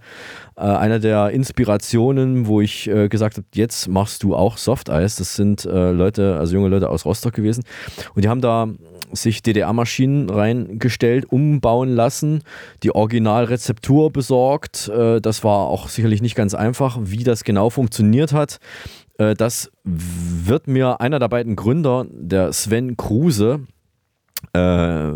äh, 0.57 0.61
eine 0.61 0.99
der 0.99 1.29
Inspirationen, 1.29 2.47
wo 2.47 2.61
ich 2.61 2.89
äh, 2.89 3.09
gesagt 3.09 3.37
habe, 3.37 3.47
jetzt 3.53 3.87
machst 3.87 4.23
du 4.23 4.35
auch 4.35 4.57
Softeis. 4.57 5.17
Das 5.17 5.35
sind 5.35 5.65
äh, 5.65 5.91
Leute, 5.91 6.37
also 6.37 6.55
junge 6.55 6.69
Leute 6.69 6.89
aus 6.89 7.05
Rostock 7.05 7.33
gewesen. 7.33 7.63
Und 8.15 8.25
die 8.25 8.29
haben 8.29 8.41
da 8.41 8.67
sich 9.11 9.41
DDR-Maschinen 9.41 10.29
reingestellt, 10.29 11.31
umbauen 11.31 11.89
lassen, 11.89 12.43
die 12.83 12.93
Originalrezeptur 12.93 14.11
besorgt. 14.11 14.89
Äh, 14.89 15.21
das 15.21 15.43
war 15.43 15.67
auch 15.67 15.89
sicherlich 15.89 16.21
nicht 16.21 16.35
ganz 16.35 16.53
einfach, 16.53 16.97
wie 17.01 17.23
das 17.23 17.43
genau 17.43 17.69
funktioniert 17.69 18.33
hat. 18.33 18.59
Äh, 19.19 19.35
das 19.35 19.71
wird 19.83 20.67
mir 20.67 20.99
einer 21.01 21.19
der 21.19 21.27
beiden 21.27 21.55
Gründer, 21.55 22.07
der 22.09 22.51
Sven 22.53 22.97
Kruse, 22.97 23.67
äh, 24.53 25.11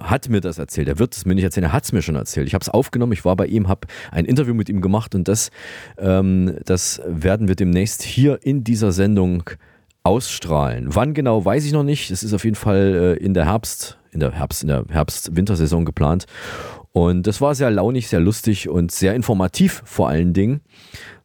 hat 0.00 0.28
mir 0.28 0.40
das 0.40 0.58
erzählt. 0.58 0.88
Er 0.88 0.98
wird 0.98 1.16
es 1.16 1.26
mir 1.26 1.34
nicht 1.34 1.44
erzählen, 1.44 1.64
er 1.64 1.72
hat 1.72 1.84
es 1.84 1.92
mir 1.92 2.02
schon 2.02 2.16
erzählt. 2.16 2.46
Ich 2.46 2.54
habe 2.54 2.62
es 2.62 2.68
aufgenommen, 2.68 3.12
ich 3.12 3.24
war 3.24 3.36
bei 3.36 3.46
ihm, 3.46 3.68
habe 3.68 3.88
ein 4.10 4.24
Interview 4.24 4.54
mit 4.54 4.68
ihm 4.68 4.80
gemacht 4.80 5.14
und 5.14 5.28
das, 5.28 5.50
ähm, 5.98 6.58
das 6.64 7.02
werden 7.06 7.48
wir 7.48 7.56
demnächst 7.56 8.02
hier 8.02 8.38
in 8.42 8.62
dieser 8.62 8.92
Sendung 8.92 9.50
ausstrahlen. 10.02 10.94
Wann 10.94 11.14
genau, 11.14 11.44
weiß 11.44 11.64
ich 11.64 11.72
noch 11.72 11.82
nicht. 11.82 12.10
Es 12.10 12.22
ist 12.22 12.32
auf 12.32 12.44
jeden 12.44 12.56
Fall 12.56 13.16
äh, 13.18 13.24
in 13.24 13.34
der 13.34 13.46
Herbst, 13.46 13.98
in 14.12 14.20
der 14.20 14.32
Herbst, 14.32 14.62
in 14.62 14.68
der 14.68 14.84
Herbst-Wintersaison 14.88 15.84
geplant. 15.84 16.26
Und 16.96 17.26
das 17.26 17.42
war 17.42 17.54
sehr 17.54 17.70
launig, 17.70 18.08
sehr 18.08 18.20
lustig 18.20 18.70
und 18.70 18.90
sehr 18.90 19.14
informativ 19.14 19.82
vor 19.84 20.08
allen 20.08 20.32
Dingen 20.32 20.62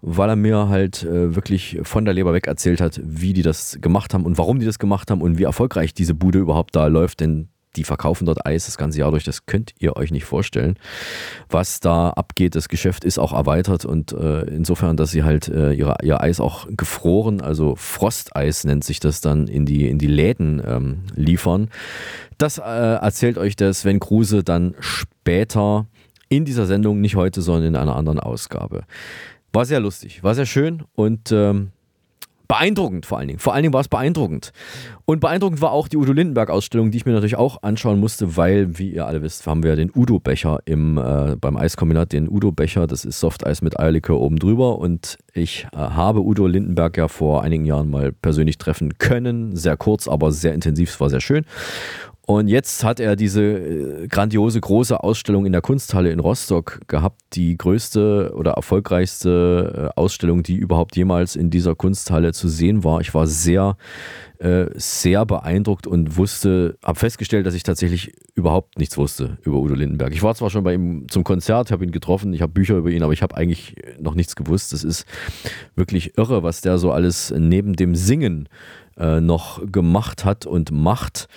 weil 0.01 0.29
er 0.29 0.35
mir 0.35 0.67
halt 0.67 1.03
äh, 1.03 1.35
wirklich 1.35 1.79
von 1.83 2.05
der 2.05 2.13
Leber 2.13 2.33
weg 2.33 2.47
erzählt 2.47 2.81
hat, 2.81 2.99
wie 3.03 3.33
die 3.33 3.43
das 3.43 3.77
gemacht 3.81 4.13
haben 4.13 4.25
und 4.25 4.37
warum 4.37 4.59
die 4.59 4.65
das 4.65 4.79
gemacht 4.79 5.11
haben 5.11 5.21
und 5.21 5.37
wie 5.37 5.43
erfolgreich 5.43 5.93
diese 5.93 6.15
Bude 6.15 6.39
überhaupt 6.39 6.75
da 6.75 6.87
läuft, 6.87 7.19
denn 7.19 7.49
die 7.75 7.83
verkaufen 7.83 8.25
dort 8.25 8.45
Eis 8.45 8.65
das 8.65 8.77
ganze 8.77 8.99
Jahr 8.99 9.11
durch, 9.11 9.23
das 9.23 9.45
könnt 9.45 9.73
ihr 9.79 9.95
euch 9.95 10.11
nicht 10.11 10.25
vorstellen. 10.25 10.77
Was 11.49 11.79
da 11.79 12.09
abgeht, 12.09 12.55
das 12.55 12.69
Geschäft 12.69 13.03
ist 13.03 13.17
auch 13.17 13.33
erweitert 13.33 13.85
und 13.85 14.11
äh, 14.13 14.41
insofern, 14.41 14.97
dass 14.97 15.11
sie 15.11 15.23
halt 15.23 15.47
äh, 15.47 15.73
ihre, 15.73 15.95
ihr 16.03 16.21
Eis 16.21 16.39
auch 16.39 16.67
gefroren, 16.69 17.41
also 17.41 17.75
Frosteis 17.75 18.63
nennt 18.63 18.83
sich 18.83 18.99
das 18.99 19.21
dann, 19.21 19.47
in 19.47 19.65
die, 19.65 19.87
in 19.87 19.97
die 19.97 20.07
Läden 20.07 20.61
ähm, 20.65 21.03
liefern. 21.15 21.69
Das 22.37 22.57
äh, 22.57 22.61
erzählt 22.61 23.37
euch 23.37 23.55
der 23.55 23.73
Sven 23.73 23.99
Kruse 23.99 24.43
dann 24.43 24.75
später 24.79 25.87
in 26.29 26.45
dieser 26.45 26.65
Sendung, 26.65 27.01
nicht 27.01 27.15
heute, 27.15 27.41
sondern 27.41 27.65
in 27.65 27.75
einer 27.75 27.95
anderen 27.95 28.19
Ausgabe. 28.19 28.83
War 29.53 29.65
sehr 29.65 29.81
lustig, 29.81 30.23
war 30.23 30.33
sehr 30.33 30.45
schön 30.45 30.83
und 30.95 31.31
ähm, 31.31 31.71
beeindruckend 32.51 33.05
vor 33.05 33.17
allen 33.17 33.29
Dingen. 33.29 33.39
Vor 33.39 33.53
allen 33.53 33.63
Dingen 33.63 33.73
war 33.73 33.79
es 33.79 33.87
beeindruckend. 33.87 34.51
Und 35.05 35.21
beeindruckend 35.21 35.61
war 35.61 35.71
auch 35.71 35.87
die 35.87 35.95
Udo 35.95 36.11
Lindenberg-Ausstellung, 36.11 36.91
die 36.91 36.97
ich 36.97 37.05
mir 37.05 37.13
natürlich 37.13 37.37
auch 37.37 37.63
anschauen 37.63 37.97
musste, 37.97 38.35
weil, 38.35 38.77
wie 38.77 38.91
ihr 38.91 39.05
alle 39.05 39.21
wisst, 39.21 39.47
haben 39.47 39.63
wir 39.63 39.77
den 39.77 39.89
Udo-Becher 39.95 40.59
äh, 40.65 40.75
beim 40.75 41.55
Eiskombinat, 41.55 42.11
den 42.11 42.27
Udo-Becher, 42.27 42.87
das 42.87 43.05
ist 43.05 43.21
Softeis 43.21 43.61
mit 43.61 43.79
Eierlikör 43.79 44.19
oben 44.19 44.37
drüber. 44.37 44.79
Und 44.79 45.17
ich 45.33 45.65
äh, 45.71 45.77
habe 45.77 46.19
Udo 46.19 46.45
Lindenberg 46.45 46.97
ja 46.97 47.07
vor 47.07 47.41
einigen 47.41 47.63
Jahren 47.63 47.89
mal 47.89 48.11
persönlich 48.11 48.57
treffen 48.57 48.97
können. 48.97 49.55
Sehr 49.55 49.77
kurz, 49.77 50.09
aber 50.09 50.33
sehr 50.33 50.53
intensiv, 50.53 50.89
es 50.89 50.99
war 50.99 51.09
sehr 51.09 51.21
schön. 51.21 51.45
Und 52.31 52.47
jetzt 52.47 52.85
hat 52.85 53.01
er 53.01 53.17
diese 53.17 53.43
äh, 53.43 54.07
grandiose 54.07 54.61
große 54.61 55.03
Ausstellung 55.03 55.45
in 55.45 55.51
der 55.51 55.59
Kunsthalle 55.59 56.11
in 56.11 56.21
Rostock 56.21 56.79
gehabt, 56.87 57.19
die 57.33 57.57
größte 57.57 58.31
oder 58.33 58.51
erfolgreichste 58.51 59.91
äh, 59.93 59.99
Ausstellung, 59.99 60.41
die 60.41 60.55
überhaupt 60.55 60.95
jemals 60.95 61.35
in 61.35 61.49
dieser 61.49 61.75
Kunsthalle 61.75 62.31
zu 62.31 62.47
sehen 62.47 62.85
war. 62.85 63.01
Ich 63.01 63.13
war 63.13 63.27
sehr, 63.27 63.75
äh, 64.39 64.67
sehr 64.75 65.25
beeindruckt 65.25 65.87
und 65.87 66.15
wusste, 66.15 66.77
habe 66.81 66.97
festgestellt, 66.97 67.45
dass 67.45 67.53
ich 67.53 67.63
tatsächlich 67.63 68.13
überhaupt 68.33 68.79
nichts 68.79 68.97
wusste 68.97 69.37
über 69.41 69.57
Udo 69.57 69.73
Lindenberg. 69.73 70.13
Ich 70.13 70.23
war 70.23 70.33
zwar 70.33 70.49
schon 70.49 70.63
bei 70.63 70.75
ihm 70.75 71.09
zum 71.09 71.25
Konzert, 71.25 71.69
habe 71.69 71.83
ihn 71.83 71.91
getroffen, 71.91 72.33
ich 72.33 72.41
habe 72.41 72.53
Bücher 72.53 72.77
über 72.77 72.91
ihn, 72.91 73.03
aber 73.03 73.11
ich 73.11 73.23
habe 73.23 73.35
eigentlich 73.35 73.75
noch 73.99 74.15
nichts 74.15 74.37
gewusst. 74.37 74.71
Es 74.71 74.85
ist 74.85 75.05
wirklich 75.75 76.17
irre, 76.17 76.43
was 76.43 76.61
der 76.61 76.77
so 76.77 76.93
alles 76.93 77.33
neben 77.37 77.75
dem 77.75 77.93
Singen 77.93 78.47
noch 78.97 79.61
gemacht 79.71 80.25
hat 80.25 80.45
und 80.45 80.69
macht. 80.71 81.27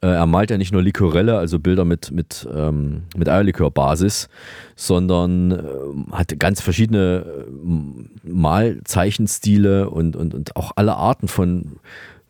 Äh, 0.00 0.08
er 0.08 0.26
malt 0.26 0.50
ja 0.50 0.58
nicht 0.58 0.72
nur 0.72 0.82
Likorelle, 0.82 1.36
also 1.38 1.58
Bilder 1.58 1.84
mit, 1.84 2.10
mit, 2.10 2.48
ähm, 2.52 3.02
mit 3.16 3.28
Eierlikörbasis, 3.28 4.28
sondern 4.76 5.50
äh, 5.50 6.12
hat 6.12 6.38
ganz 6.38 6.60
verschiedene 6.60 7.24
äh, 7.26 8.28
Malzeichenstile 8.28 9.90
und, 9.90 10.14
und, 10.14 10.34
und 10.34 10.56
auch 10.56 10.72
alle 10.76 10.96
Arten 10.96 11.26
von 11.26 11.78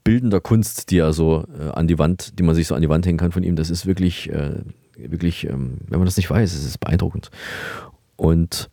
bildender 0.02 0.40
Kunst, 0.40 0.90
die 0.90 0.98
er 0.98 1.12
so 1.12 1.44
äh, 1.60 1.70
an 1.70 1.87
die 1.87 1.98
Wand, 1.98 2.38
die 2.38 2.42
man 2.42 2.54
sich 2.54 2.66
so 2.66 2.75
an 2.75 2.80
die 2.80 2.88
Wand 2.88 3.04
hängen 3.04 3.18
kann 3.18 3.32
von 3.32 3.42
ihm. 3.42 3.56
Das 3.56 3.68
ist 3.68 3.84
wirklich, 3.84 4.30
äh, 4.32 4.62
wirklich, 4.96 5.46
ähm, 5.46 5.78
wenn 5.88 5.98
man 5.98 6.06
das 6.06 6.16
nicht 6.16 6.30
weiß, 6.30 6.54
ist 6.54 6.64
es 6.64 6.78
beeindruckend. 6.78 7.30
Und 8.16 8.70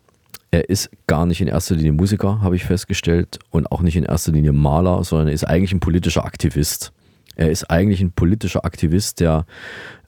er 0.52 0.70
ist 0.70 0.90
gar 1.08 1.26
nicht 1.26 1.42
in 1.42 1.50
erster 1.50 1.76
Linie 1.76 1.92
Musiker, 1.92 2.40
habe 2.42 2.56
ich 2.56 2.64
festgestellt, 2.64 3.40
und 3.50 3.70
auch 3.70 3.82
nicht 3.82 3.98
in 3.98 4.06
erster 4.06 4.32
Linie 4.32 4.54
Maler, 4.54 5.04
sondern 5.04 5.28
er 5.28 5.34
ist 5.34 5.44
eigentlich 5.44 5.74
ein 5.74 5.82
politischer 5.82 6.24
Aktivist. 6.24 6.94
Er 7.36 7.52
ist 7.52 7.70
eigentlich 7.70 8.02
ein 8.02 8.12
politischer 8.12 8.66
Aktivist, 8.66 9.20
der 9.20 9.46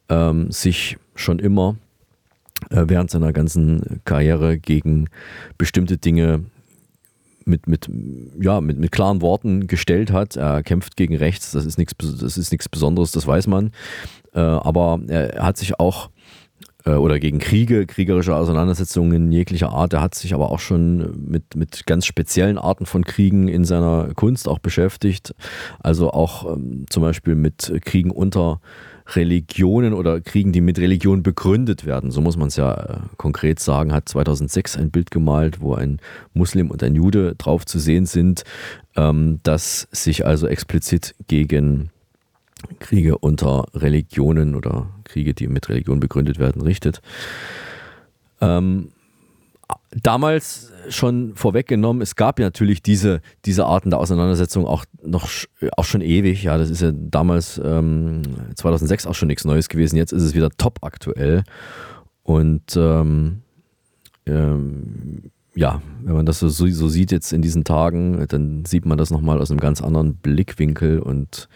ähm, 0.10 0.52
sich 0.52 0.98
schon 1.16 1.40
immer 1.40 1.76
äh, 2.70 2.86
während 2.88 3.12
seiner 3.12 3.34
ganzen 3.34 4.02
Karriere 4.06 4.58
gegen 4.58 5.10
bestimmte 5.58 5.98
Dinge 5.98 6.46
mit, 7.46 7.68
mit, 7.68 7.90
ja, 8.40 8.62
mit, 8.62 8.78
mit 8.78 8.92
klaren 8.92 9.22
Worten 9.22 9.68
gestellt 9.68 10.12
hat. 10.12 10.36
Er 10.36 10.64
kämpft 10.64 10.98
gegen 10.98 11.16
rechts, 11.16 11.52
das 11.52 11.66
ist 11.66 11.78
nichts, 11.78 12.70
Besonderes, 12.70 13.12
das 13.12 13.26
weiß 13.26 13.48
man. 13.48 13.72
Äh, 14.34 14.40
aber 14.40 15.00
er 15.08 15.44
hat 15.44 15.58
sich 15.58 15.80
auch 15.80 16.10
oder 16.96 17.20
gegen 17.20 17.40
Kriege, 17.40 17.86
kriegerische 17.86 18.36
Auseinandersetzungen 18.36 19.32
jeglicher 19.32 19.70
Art. 19.70 19.94
Er 19.94 20.02
hat 20.02 20.16
sich 20.16 20.34
aber 20.34 20.52
auch 20.52 20.60
schon 20.60 21.28
mit, 21.28 21.56
mit 21.56 21.86
ganz 21.86 22.06
speziellen 22.06 22.58
Arten 22.58 22.86
von 22.86 23.04
Kriegen 23.04 23.48
in 23.48 23.66
seiner 23.66 24.14
Kunst 24.16 24.48
auch 24.48 24.60
beschäftigt. 24.60 25.34
Also 25.80 26.12
auch 26.12 26.56
ähm, 26.56 26.86
zum 26.90 27.04
Beispiel 27.04 27.36
mit 27.36 27.74
Kriegen 27.84 28.12
unter 28.12 28.60
Religionen 29.16 29.94
oder 29.94 30.20
Kriegen, 30.22 30.52
die 30.52 30.62
mit 30.62 30.80
Religion 30.80 31.24
begründet 31.24 31.86
werden. 31.86 32.12
So 32.12 32.22
muss 32.22 32.38
man 32.38 32.50
es 32.50 32.58
ja 32.58 32.74
äh, 32.74 32.98
konkret 33.18 33.60
sagen. 33.60 33.94
Hat 33.94 34.10
2006 34.10 34.78
ein 34.78 34.92
Bild 34.92 35.12
gemalt, 35.12 35.62
wo 35.62 35.76
ein 35.76 36.00
Muslim 36.34 36.72
und 36.72 36.84
ein 36.84 36.96
Jude 36.96 37.36
drauf 37.38 37.66
zu 37.66 37.80
sehen 37.80 38.06
sind, 38.06 38.44
ähm, 38.96 39.40
das 39.44 39.88
sich 39.92 40.26
also 40.26 40.48
explizit 40.48 41.16
gegen 41.28 41.90
Kriege 42.80 43.18
unter 43.18 43.66
Religionen 43.74 44.56
oder 44.56 44.90
Kriege, 45.04 45.34
die 45.34 45.48
mit 45.48 45.70
Religion 45.70 46.00
begründet 46.00 46.40
werden, 46.40 46.62
richtet. 46.62 47.02
Ähm, 48.42 48.90
damals 49.92 50.72
schon 50.90 51.36
vorweggenommen, 51.36 52.02
es 52.02 52.16
gab 52.16 52.40
ja 52.40 52.46
natürlich 52.46 52.82
diese, 52.82 53.22
diese 53.46 53.66
Arten 53.66 53.90
der 53.90 54.00
Auseinandersetzung 54.00 54.66
auch 54.66 54.86
noch 55.04 55.30
auch 55.76 55.84
schon 55.84 56.02
ewig. 56.02 56.44
Ja, 56.44 56.58
das 56.58 56.70
ist 56.70 56.82
ja 56.82 56.92
damals 56.94 57.60
ähm, 57.64 58.22
2006 58.56 59.08
auch 59.08 59.16
schon 59.16 59.28
nichts 59.28 59.46
Neues 59.46 59.70
gewesen. 59.70 59.98
Jetzt 59.98 60.14
ist 60.14 60.24
es 60.24 60.36
wieder 60.36 60.50
top 60.52 60.80
aktuell. 60.82 61.44
Und 62.24 62.76
ähm, 62.78 63.42
ähm, 64.26 65.32
ja, 65.56 65.82
wenn 66.04 66.14
man 66.14 66.26
das 66.26 66.40
so, 66.40 66.50
so, 66.50 66.88
sieht 66.88 67.12
jetzt 67.12 67.34
in 67.34 67.42
diesen 67.42 67.64
Tagen, 67.64 68.26
dann 68.28 68.64
sieht 68.66 68.86
man 68.86 68.98
das 68.98 69.10
nochmal 69.10 69.42
aus 69.42 69.50
einem 69.50 69.60
ganz 69.60 69.82
anderen 69.82 70.16
Blickwinkel 70.16 71.00
und 71.00 71.50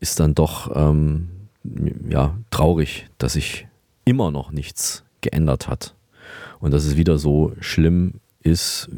ist 0.00 0.20
dann 0.20 0.34
doch 0.34 0.70
ähm, 0.74 1.28
ja, 2.08 2.36
traurig, 2.50 3.06
dass 3.18 3.34
sich 3.34 3.66
immer 4.04 4.30
noch 4.30 4.50
nichts 4.50 5.04
geändert 5.20 5.68
hat. 5.68 5.94
Und 6.60 6.72
dass 6.72 6.84
es 6.84 6.96
wieder 6.96 7.18
so 7.18 7.52
schlimm 7.60 8.14
ist, 8.42 8.88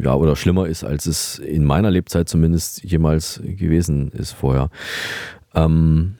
ja, 0.00 0.14
oder 0.14 0.36
schlimmer 0.36 0.66
ist, 0.66 0.84
als 0.84 1.06
es 1.06 1.38
in 1.38 1.64
meiner 1.64 1.90
Lebzeit 1.90 2.28
zumindest 2.28 2.82
jemals 2.84 3.40
gewesen 3.42 4.10
ist 4.10 4.32
vorher. 4.32 4.70
Ähm, 5.54 6.16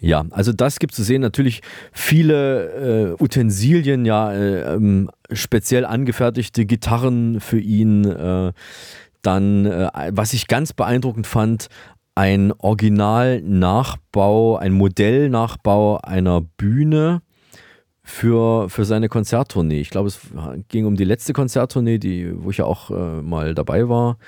ja, 0.00 0.24
also 0.30 0.52
das 0.52 0.78
gibt 0.78 0.94
zu 0.94 1.02
sehen. 1.02 1.22
Natürlich 1.22 1.62
viele 1.92 3.14
äh, 3.18 3.22
Utensilien, 3.22 4.04
ja, 4.04 4.32
äh, 4.32 4.74
ähm, 4.74 5.10
speziell 5.30 5.84
angefertigte 5.84 6.66
Gitarren 6.66 7.40
für 7.40 7.60
ihn. 7.60 8.04
Äh, 8.04 8.52
dann, 9.22 9.66
äh, 9.66 9.88
was 10.12 10.32
ich 10.32 10.48
ganz 10.48 10.72
beeindruckend 10.72 11.26
fand, 11.26 11.68
ein 12.14 12.52
Original-Nachbau, 12.52 14.56
ein 14.56 14.72
Modell-Nachbau 14.72 15.98
einer 15.98 16.40
Bühne 16.40 17.22
für, 18.02 18.68
für 18.68 18.84
seine 18.84 19.08
Konzerttournee. 19.08 19.80
Ich 19.80 19.90
glaube, 19.90 20.08
es 20.08 20.20
ging 20.68 20.86
um 20.86 20.96
die 20.96 21.04
letzte 21.04 21.32
Konzerttournee, 21.32 21.98
die, 21.98 22.32
wo 22.36 22.50
ich 22.50 22.58
ja 22.58 22.66
auch 22.66 22.90
äh, 22.90 23.22
mal 23.22 23.54
dabei 23.54 23.88
war, 23.88 24.18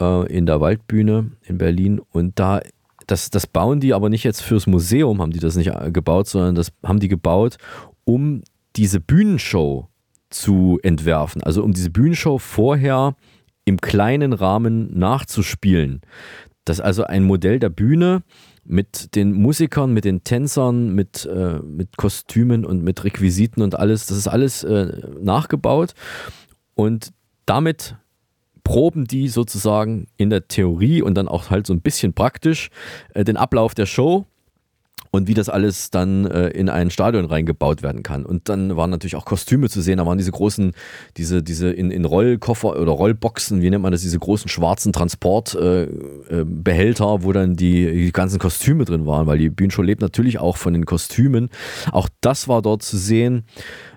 äh, 0.00 0.26
in 0.32 0.46
der 0.46 0.60
Waldbühne 0.60 1.30
in 1.42 1.58
Berlin. 1.58 2.00
Und 2.10 2.38
da, 2.38 2.60
das, 3.06 3.30
das 3.30 3.46
bauen 3.46 3.80
die 3.80 3.94
aber 3.94 4.08
nicht 4.08 4.24
jetzt 4.24 4.42
fürs 4.42 4.66
Museum, 4.66 5.20
haben 5.20 5.32
die 5.32 5.40
das 5.40 5.56
nicht 5.56 5.68
äh, 5.68 5.90
gebaut, 5.92 6.26
sondern 6.26 6.54
das 6.54 6.72
haben 6.82 7.00
die 7.00 7.08
gebaut, 7.08 7.58
um 8.04 8.42
diese 8.76 9.00
Bühnenshow 9.00 9.88
zu 10.30 10.80
entwerfen. 10.82 11.42
Also 11.42 11.62
um 11.62 11.72
diese 11.72 11.90
Bühnenshow 11.90 12.38
vorher 12.38 13.14
im 13.66 13.80
kleinen 13.80 14.32
Rahmen 14.32 14.98
nachzuspielen. 14.98 16.00
Das 16.64 16.78
ist 16.78 16.84
also 16.84 17.04
ein 17.04 17.24
Modell 17.24 17.58
der 17.58 17.68
Bühne 17.68 18.22
mit 18.64 19.14
den 19.14 19.32
Musikern, 19.32 19.92
mit 19.92 20.04
den 20.04 20.24
Tänzern, 20.24 20.94
mit, 20.94 21.26
äh, 21.26 21.58
mit 21.58 21.96
Kostümen 21.96 22.64
und 22.64 22.82
mit 22.82 23.04
Requisiten 23.04 23.62
und 23.62 23.78
alles. 23.78 24.06
Das 24.06 24.16
ist 24.16 24.28
alles 24.28 24.64
äh, 24.64 25.00
nachgebaut 25.20 25.94
und 26.74 27.12
damit 27.46 27.96
proben 28.64 29.04
die 29.04 29.28
sozusagen 29.28 30.06
in 30.16 30.30
der 30.30 30.48
Theorie 30.48 31.02
und 31.02 31.14
dann 31.14 31.28
auch 31.28 31.50
halt 31.50 31.66
so 31.66 31.74
ein 31.74 31.82
bisschen 31.82 32.14
praktisch 32.14 32.70
äh, 33.12 33.22
den 33.22 33.36
Ablauf 33.36 33.74
der 33.74 33.86
Show 33.86 34.26
und 35.14 35.28
wie 35.28 35.34
das 35.34 35.48
alles 35.48 35.90
dann 35.90 36.26
äh, 36.26 36.48
in 36.48 36.68
ein 36.68 36.90
Stadion 36.90 37.24
reingebaut 37.24 37.82
werden 37.82 38.02
kann. 38.02 38.26
Und 38.26 38.48
dann 38.48 38.76
waren 38.76 38.90
natürlich 38.90 39.16
auch 39.16 39.24
Kostüme 39.24 39.68
zu 39.68 39.80
sehen, 39.80 39.98
da 39.98 40.06
waren 40.06 40.18
diese 40.18 40.32
großen, 40.32 40.72
diese, 41.16 41.42
diese 41.42 41.70
in, 41.70 41.90
in 41.90 42.04
Rollkoffer 42.04 42.80
oder 42.80 42.92
Rollboxen, 42.92 43.62
wie 43.62 43.70
nennt 43.70 43.82
man 43.82 43.92
das, 43.92 44.02
diese 44.02 44.18
großen 44.18 44.48
schwarzen 44.48 44.92
Transportbehälter, 44.92 47.04
äh, 47.04 47.14
äh 47.14 47.22
wo 47.22 47.32
dann 47.32 47.56
die, 47.56 47.90
die 47.92 48.12
ganzen 48.12 48.38
Kostüme 48.38 48.84
drin 48.84 49.06
waren, 49.06 49.26
weil 49.26 49.38
die 49.38 49.50
Bühnenshow 49.50 49.82
lebt 49.82 50.02
natürlich 50.02 50.38
auch 50.38 50.56
von 50.56 50.72
den 50.72 50.84
Kostümen. 50.84 51.50
Auch 51.92 52.08
das 52.20 52.48
war 52.48 52.62
dort 52.62 52.82
zu 52.82 52.96
sehen. 52.96 53.44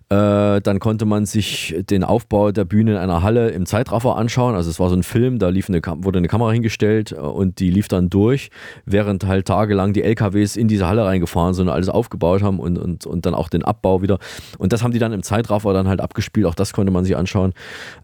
Äh, 0.10 0.62
dann 0.62 0.80
konnte 0.80 1.06
man 1.06 1.26
sich 1.26 1.76
den 1.90 2.06
Aufbau 2.06 2.54
der 2.54 2.64
Bühne 2.64 2.92
in 2.92 2.98
einer 2.98 3.24
Halle 3.24 3.50
im 3.50 3.66
Zeitraffer 3.66 4.16
anschauen. 4.16 4.56
Also 4.56 4.70
es 4.70 4.80
war 4.80 4.90
so 4.90 4.96
ein 4.96 5.04
Film, 5.04 5.38
da 5.38 5.50
lief 5.50 5.68
eine, 5.68 5.82
wurde 5.84 6.20
eine 6.20 6.30
Kamera 6.30 6.52
hingestellt 6.52 7.12
äh, 7.12 7.16
und 7.16 7.60
die 7.60 7.70
lief 7.70 7.90
dann 7.90 8.10
durch, 8.10 8.50
während 8.86 9.26
halt 9.26 9.48
tagelang 9.48 9.92
die 9.92 10.04
LKWs 10.04 10.56
in 10.56 10.70
diese 10.70 10.88
Halle 10.88 11.04
reingefahren 11.04 11.54
sind 11.54 11.68
und 11.68 11.74
alles 11.74 11.90
aufgebaut 11.90 12.42
haben 12.42 12.60
und, 12.60 12.78
und, 12.78 13.06
und 13.06 13.26
dann 13.26 13.36
auch 13.36 13.50
den 13.50 13.66
Abbau 13.66 14.02
wieder. 14.02 14.18
Und 14.58 14.72
das 14.72 14.82
haben 14.82 14.94
die 14.94 15.00
dann 15.00 15.12
im 15.12 15.24
Zeitraffer 15.24 15.74
dann 15.74 15.90
halt 15.90 16.00
abgespielt. 16.00 16.46
Auch 16.46 16.56
das 16.56 16.72
konnte 16.72 16.92
man 16.92 17.04
sich 17.04 17.18
anschauen. 17.18 17.54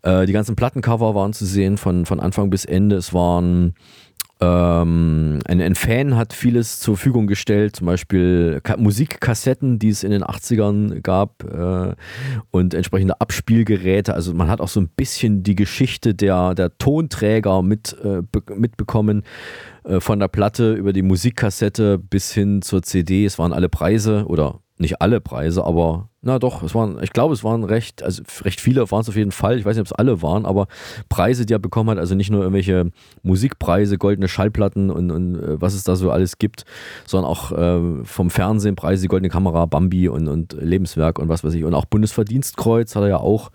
Äh, 0.01 0.25
die 0.25 0.33
ganzen 0.33 0.57
Plattencover 0.57 1.15
waren 1.15 1.31
zu 1.31 1.45
sehen 1.45 1.77
von, 1.77 2.05
von 2.05 2.19
Anfang 2.19 2.49
bis 2.49 2.65
Ende. 2.65 2.97
Es 2.97 3.13
waren 3.13 3.75
ähm, 4.43 5.39
ein, 5.47 5.61
ein, 5.61 5.75
Fan 5.75 6.17
hat 6.17 6.33
vieles 6.33 6.79
zur 6.79 6.97
Verfügung 6.97 7.27
gestellt, 7.27 7.77
zum 7.77 7.87
Beispiel 7.87 8.59
Ka 8.61 8.75
Musikkassetten, 8.77 9.79
die 9.79 9.89
es 9.89 10.03
in 10.03 10.11
den 10.11 10.23
80ern 10.23 11.01
gab 11.01 11.43
äh, 11.43 11.95
und 12.51 12.73
entsprechende 12.73 13.21
Abspielgeräte. 13.21 14.13
Also 14.13 14.33
man 14.33 14.49
hat 14.49 14.59
auch 14.59 14.67
so 14.67 14.81
ein 14.81 14.89
bisschen 14.89 15.43
die 15.43 15.55
Geschichte 15.55 16.13
der, 16.13 16.55
der 16.55 16.77
Tonträger 16.77 17.61
mit, 17.61 17.95
äh, 18.03 18.21
mitbekommen, 18.55 19.23
äh, 19.83 19.99
von 19.99 20.19
der 20.19 20.27
Platte 20.27 20.73
über 20.73 20.91
die 20.91 21.03
Musikkassette 21.03 21.97
bis 21.97 22.33
hin 22.33 22.61
zur 22.61 22.83
CD. 22.83 23.25
Es 23.25 23.39
waren 23.39 23.53
alle 23.53 23.69
Preise 23.69 24.25
oder 24.27 24.59
nicht 24.77 25.01
alle 25.01 25.21
Preise, 25.21 25.63
aber 25.63 26.09
na 26.21 26.39
doch, 26.39 26.63
es 26.63 26.73
waren, 26.73 26.97
ich 27.03 27.11
glaube, 27.11 27.33
es 27.33 27.43
waren 27.43 27.63
recht, 27.63 28.01
also 28.01 28.23
recht 28.41 28.59
viele 28.61 28.89
waren 28.91 29.01
es 29.01 29.09
auf 29.09 29.15
jeden 29.15 29.31
Fall. 29.31 29.59
Ich 29.59 29.65
weiß 29.65 29.75
nicht, 29.75 29.81
ob 29.81 29.87
es 29.87 29.93
alle 29.93 30.21
waren, 30.21 30.45
aber 30.45 30.67
Preise, 31.09 31.45
die 31.45 31.53
er 31.53 31.59
bekommen 31.59 31.89
hat, 31.89 31.99
also 31.99 32.15
nicht 32.15 32.31
nur 32.31 32.41
irgendwelche 32.41 32.91
Musikpreise, 33.21 33.97
goldene 33.97 34.27
Schallplatten 34.27 34.89
und, 34.89 35.11
und 35.11 35.35
äh, 35.35 35.61
was 35.61 35.73
es 35.73 35.83
da 35.83 35.95
so 35.95 36.11
alles 36.11 36.37
gibt, 36.39 36.65
sondern 37.05 37.29
auch 37.29 37.51
äh, 37.51 38.03
vom 38.05 38.29
Fernsehen 38.29 38.75
Preise, 38.75 39.03
die 39.03 39.09
goldene 39.09 39.29
Kamera, 39.29 39.65
Bambi 39.65 40.07
und, 40.07 40.27
und 40.27 40.53
Lebenswerk 40.59 41.19
und 41.19 41.29
was 41.29 41.43
weiß 41.43 41.53
ich. 41.53 41.65
Und 41.65 41.73
auch 41.73 41.85
Bundesverdienstkreuz 41.85 42.95
hat 42.95 43.03
er 43.03 43.09
ja 43.09 43.17
auch. 43.17 43.51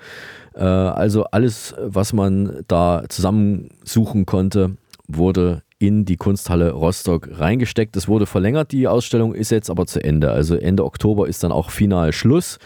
Äh, 0.54 0.62
also 0.62 1.24
alles, 1.24 1.74
was 1.83 2.12
man 2.12 2.64
da 2.68 3.04
zusammensuchen 3.09 4.26
konnte, 4.26 4.76
wurde 5.09 5.62
in 5.78 6.04
die 6.04 6.16
Kunsthalle 6.16 6.72
Rostock 6.72 7.28
reingesteckt. 7.32 7.96
Es 7.96 8.08
wurde 8.08 8.26
verlängert, 8.26 8.72
die 8.72 8.88
Ausstellung 8.88 9.34
ist 9.34 9.50
jetzt 9.50 9.70
aber 9.70 9.86
zu 9.86 10.02
Ende. 10.02 10.30
Also 10.30 10.56
Ende 10.56 10.84
Oktober 10.84 11.28
ist 11.28 11.44
dann 11.44 11.52
auch 11.52 11.70
final 11.70 12.12
Schluss. 12.12 12.58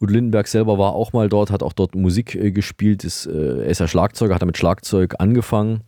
Udo 0.00 0.12
Lindenberg 0.12 0.48
selber 0.48 0.78
war 0.78 0.94
auch 0.94 1.12
mal 1.12 1.28
dort, 1.28 1.50
hat 1.50 1.62
auch 1.62 1.74
dort 1.74 1.94
Musik 1.94 2.34
äh, 2.34 2.52
gespielt. 2.52 3.04
Ist, 3.04 3.26
äh, 3.26 3.70
ist 3.70 3.80
ja 3.80 3.88
Schlagzeuger, 3.88 4.34
hat 4.34 4.42
er 4.42 4.46
mit 4.46 4.56
Schlagzeug 4.56 5.16
angefangen. 5.18 5.82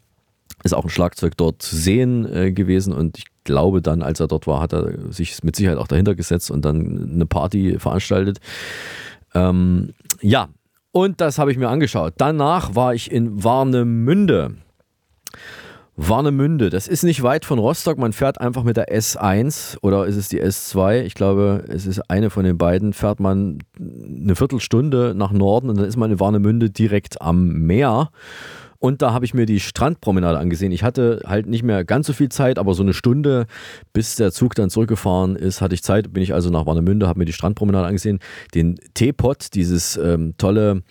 Ist 0.64 0.74
auch 0.74 0.84
ein 0.84 0.90
Schlagzeug 0.90 1.36
dort 1.36 1.62
zu 1.62 1.76
sehen 1.76 2.30
äh, 2.30 2.52
gewesen 2.52 2.92
und 2.92 3.18
ich 3.18 3.24
glaube 3.44 3.80
dann, 3.80 4.02
als 4.02 4.20
er 4.20 4.26
dort 4.26 4.46
war, 4.46 4.60
hat 4.60 4.72
er 4.72 5.12
sich 5.12 5.42
mit 5.44 5.56
Sicherheit 5.56 5.78
auch 5.78 5.88
dahinter 5.88 6.14
gesetzt 6.14 6.50
und 6.50 6.64
dann 6.64 7.10
eine 7.14 7.26
Party 7.26 7.78
veranstaltet. 7.78 8.38
Ähm, 9.34 9.94
ja, 10.20 10.48
und 10.92 11.20
das 11.20 11.38
habe 11.38 11.52
ich 11.52 11.58
mir 11.58 11.68
angeschaut. 11.68 12.14
Danach 12.16 12.74
war 12.74 12.94
ich 12.94 13.10
in 13.10 13.44
Warnemünde. 13.44 14.56
Warnemünde, 15.98 16.68
das 16.68 16.88
ist 16.88 17.04
nicht 17.04 17.22
weit 17.22 17.46
von 17.46 17.58
Rostock. 17.58 17.96
Man 17.96 18.12
fährt 18.12 18.38
einfach 18.38 18.64
mit 18.64 18.76
der 18.76 18.94
S1 18.94 19.78
oder 19.80 20.06
ist 20.06 20.16
es 20.16 20.28
die 20.28 20.42
S2? 20.42 21.02
Ich 21.02 21.14
glaube, 21.14 21.64
es 21.68 21.86
ist 21.86 22.10
eine 22.10 22.28
von 22.28 22.44
den 22.44 22.58
beiden. 22.58 22.92
Fährt 22.92 23.18
man 23.18 23.60
eine 23.78 24.36
Viertelstunde 24.36 25.14
nach 25.16 25.32
Norden 25.32 25.70
und 25.70 25.78
dann 25.78 25.86
ist 25.86 25.96
man 25.96 26.12
in 26.12 26.20
Warnemünde 26.20 26.68
direkt 26.68 27.22
am 27.22 27.48
Meer. 27.48 28.10
Und 28.78 29.00
da 29.00 29.14
habe 29.14 29.24
ich 29.24 29.32
mir 29.32 29.46
die 29.46 29.58
Strandpromenade 29.58 30.38
angesehen. 30.38 30.70
Ich 30.70 30.82
hatte 30.82 31.22
halt 31.24 31.46
nicht 31.46 31.62
mehr 31.62 31.82
ganz 31.84 32.06
so 32.06 32.12
viel 32.12 32.28
Zeit, 32.28 32.58
aber 32.58 32.74
so 32.74 32.82
eine 32.82 32.92
Stunde, 32.92 33.46
bis 33.94 34.16
der 34.16 34.32
Zug 34.32 34.54
dann 34.54 34.68
zurückgefahren 34.68 35.34
ist, 35.34 35.62
hatte 35.62 35.74
ich 35.74 35.82
Zeit. 35.82 36.12
Bin 36.12 36.22
ich 36.22 36.34
also 36.34 36.50
nach 36.50 36.66
Warnemünde, 36.66 37.08
habe 37.08 37.20
mir 37.20 37.24
die 37.24 37.32
Strandpromenade 37.32 37.86
angesehen. 37.86 38.18
Den 38.54 38.78
Teepot, 38.92 39.54
dieses 39.54 39.96
ähm, 39.96 40.34
tolle 40.36 40.82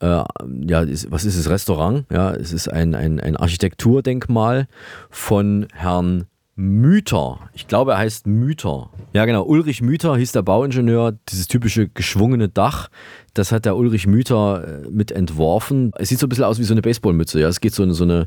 äh, 0.00 0.06
ja, 0.06 0.86
was 1.08 1.24
ist 1.24 1.38
das 1.38 1.50
Restaurant? 1.50 2.04
Ja, 2.12 2.32
es 2.32 2.52
ist 2.52 2.68
ein, 2.68 2.94
ein, 2.94 3.20
ein 3.20 3.36
Architekturdenkmal 3.36 4.68
von 5.10 5.66
Herrn 5.72 6.26
Müter. 6.54 7.38
Ich 7.52 7.66
glaube, 7.66 7.92
er 7.92 7.98
heißt 7.98 8.26
Müter. 8.26 8.90
Ja, 9.12 9.26
genau. 9.26 9.44
Ulrich 9.44 9.82
Müter 9.82 10.16
hieß 10.16 10.32
der 10.32 10.42
Bauingenieur. 10.42 11.18
Dieses 11.28 11.48
typische 11.48 11.88
geschwungene 11.88 12.48
Dach, 12.48 12.88
das 13.34 13.52
hat 13.52 13.66
der 13.66 13.76
Ulrich 13.76 14.06
Müter 14.06 14.82
äh, 14.84 14.90
mit 14.90 15.12
entworfen. 15.12 15.92
Es 15.96 16.08
sieht 16.08 16.18
so 16.18 16.26
ein 16.26 16.28
bisschen 16.30 16.44
aus 16.44 16.58
wie 16.58 16.64
so 16.64 16.72
eine 16.72 16.82
Baseballmütze. 16.82 17.40
Ja, 17.40 17.48
es 17.48 17.60
geht 17.60 17.74
so 17.74 17.82
eine, 17.82 17.92
so 17.92 18.04
eine 18.04 18.26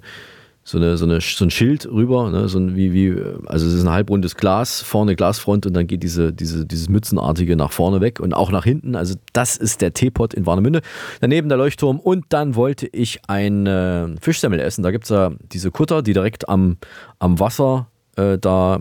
so, 0.70 0.78
eine, 0.78 0.98
so, 0.98 1.06
eine, 1.06 1.20
so 1.20 1.46
ein 1.46 1.50
Schild 1.50 1.88
rüber, 1.88 2.30
ne? 2.30 2.48
so 2.48 2.60
ein, 2.60 2.76
wie, 2.76 2.94
wie, 2.94 3.20
also 3.48 3.66
es 3.66 3.74
ist 3.74 3.82
ein 3.82 3.90
halbrundes 3.90 4.36
Glas, 4.36 4.84
vorne 4.84 5.16
Glasfront 5.16 5.66
und 5.66 5.74
dann 5.74 5.88
geht 5.88 6.04
diese, 6.04 6.32
diese, 6.32 6.64
dieses 6.64 6.90
Mützenartige 6.90 7.56
nach 7.56 7.72
vorne 7.72 8.02
weg 8.02 8.20
und 8.20 8.36
auch 8.36 8.52
nach 8.52 8.66
hinten. 8.66 8.96
Also 8.96 9.16
das 9.34 9.58
ist 9.58 9.82
der 9.82 9.96
Teepot 9.96 10.32
in 10.32 10.46
Warnemünde. 10.46 10.82
Daneben 11.22 11.50
der 11.50 11.58
Leuchtturm 11.58 12.00
und 12.00 12.26
dann 12.30 12.54
wollte 12.54 12.86
ich 12.86 13.20
ein 13.26 13.66
äh, 13.66 14.10
Fischsemmel 14.22 14.60
essen. 14.60 14.84
Da 14.84 14.92
gibt 14.92 15.06
es 15.06 15.10
ja 15.10 15.32
diese 15.52 15.72
Kutter, 15.72 16.04
die 16.04 16.14
direkt 16.14 16.48
am, 16.48 16.78
am 17.18 17.40
Wasser 17.40 17.88
äh, 18.16 18.38
da 18.38 18.80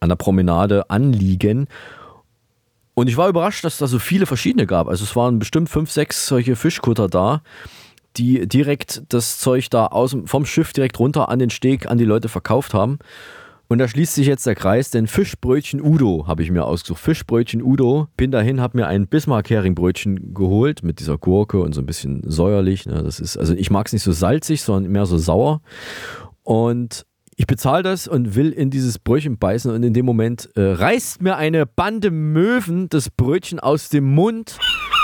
an 0.00 0.08
der 0.08 0.16
Promenade 0.16 0.88
anliegen. 0.88 1.66
Und 2.94 3.08
ich 3.08 3.18
war 3.18 3.28
überrascht, 3.28 3.62
dass 3.66 3.74
es 3.74 3.78
da 3.80 3.86
so 3.86 3.98
viele 3.98 4.24
verschiedene 4.24 4.66
gab. 4.66 4.88
Also 4.88 5.04
es 5.04 5.14
waren 5.14 5.38
bestimmt 5.38 5.68
fünf, 5.68 5.90
sechs 5.90 6.26
solche 6.26 6.56
Fischkutter 6.56 7.08
da 7.08 7.42
die 8.16 8.46
direkt 8.48 9.02
das 9.08 9.38
Zeug 9.38 9.70
da 9.70 9.86
aus, 9.86 10.16
vom 10.24 10.46
Schiff 10.46 10.72
direkt 10.72 10.98
runter 10.98 11.28
an 11.28 11.38
den 11.38 11.50
Steg 11.50 11.86
an 11.86 11.98
die 11.98 12.04
Leute 12.04 12.28
verkauft 12.28 12.74
haben. 12.74 12.98
Und 13.68 13.78
da 13.78 13.88
schließt 13.88 14.14
sich 14.14 14.28
jetzt 14.28 14.46
der 14.46 14.54
Kreis, 14.54 14.90
denn 14.90 15.08
Fischbrötchen 15.08 15.82
Udo 15.82 16.26
habe 16.28 16.42
ich 16.42 16.52
mir 16.52 16.64
ausgesucht. 16.64 17.00
Fischbrötchen 17.00 17.62
Udo. 17.62 18.06
Bin 18.16 18.30
dahin, 18.30 18.60
habe 18.60 18.78
mir 18.78 18.86
ein 18.86 19.08
Bismarck-Hering-Brötchen 19.08 20.34
geholt 20.34 20.84
mit 20.84 21.00
dieser 21.00 21.18
Gurke 21.18 21.60
und 21.60 21.74
so 21.74 21.80
ein 21.80 21.86
bisschen 21.86 22.22
säuerlich. 22.24 22.86
Ne? 22.86 23.02
Das 23.02 23.18
ist, 23.18 23.36
also 23.36 23.54
ich 23.54 23.70
mag 23.70 23.86
es 23.86 23.92
nicht 23.92 24.04
so 24.04 24.12
salzig, 24.12 24.62
sondern 24.62 24.92
mehr 24.92 25.06
so 25.06 25.18
sauer. 25.18 25.62
Und 26.44 27.06
ich 27.34 27.48
bezahle 27.48 27.82
das 27.82 28.06
und 28.06 28.36
will 28.36 28.50
in 28.50 28.70
dieses 28.70 29.00
Brötchen 29.00 29.36
beißen 29.36 29.70
und 29.70 29.82
in 29.82 29.92
dem 29.92 30.06
Moment 30.06 30.48
äh, 30.54 30.62
reißt 30.62 31.20
mir 31.20 31.36
eine 31.36 31.66
Bande 31.66 32.10
Möwen 32.10 32.88
das 32.88 33.10
Brötchen 33.10 33.58
aus 33.58 33.88
dem 33.88 34.14
Mund 34.14 34.58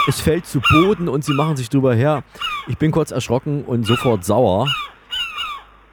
es 0.08 0.20
fällt 0.20 0.46
zu 0.46 0.60
Boden 0.60 1.08
und 1.08 1.24
sie 1.24 1.32
machen 1.32 1.56
sich 1.56 1.68
drüber 1.68 1.94
her. 1.94 2.24
Ich 2.68 2.78
bin 2.78 2.90
kurz 2.90 3.10
erschrocken 3.10 3.64
und 3.64 3.86
sofort 3.86 4.24
sauer, 4.24 4.66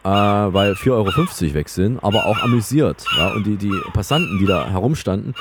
äh, 0.04 0.10
weil 0.10 0.74
4,50 0.74 0.92
Euro 0.92 1.54
weg 1.54 1.70
sind, 1.70 2.00
aber 2.04 2.26
auch 2.26 2.42
amüsiert. 2.42 3.06
Ja? 3.18 3.34
Und 3.34 3.46
die, 3.46 3.58
die 3.58 3.74
Passanten, 3.94 4.40
die 4.40 4.46
da 4.46 4.70
herumstanden, 4.70 5.36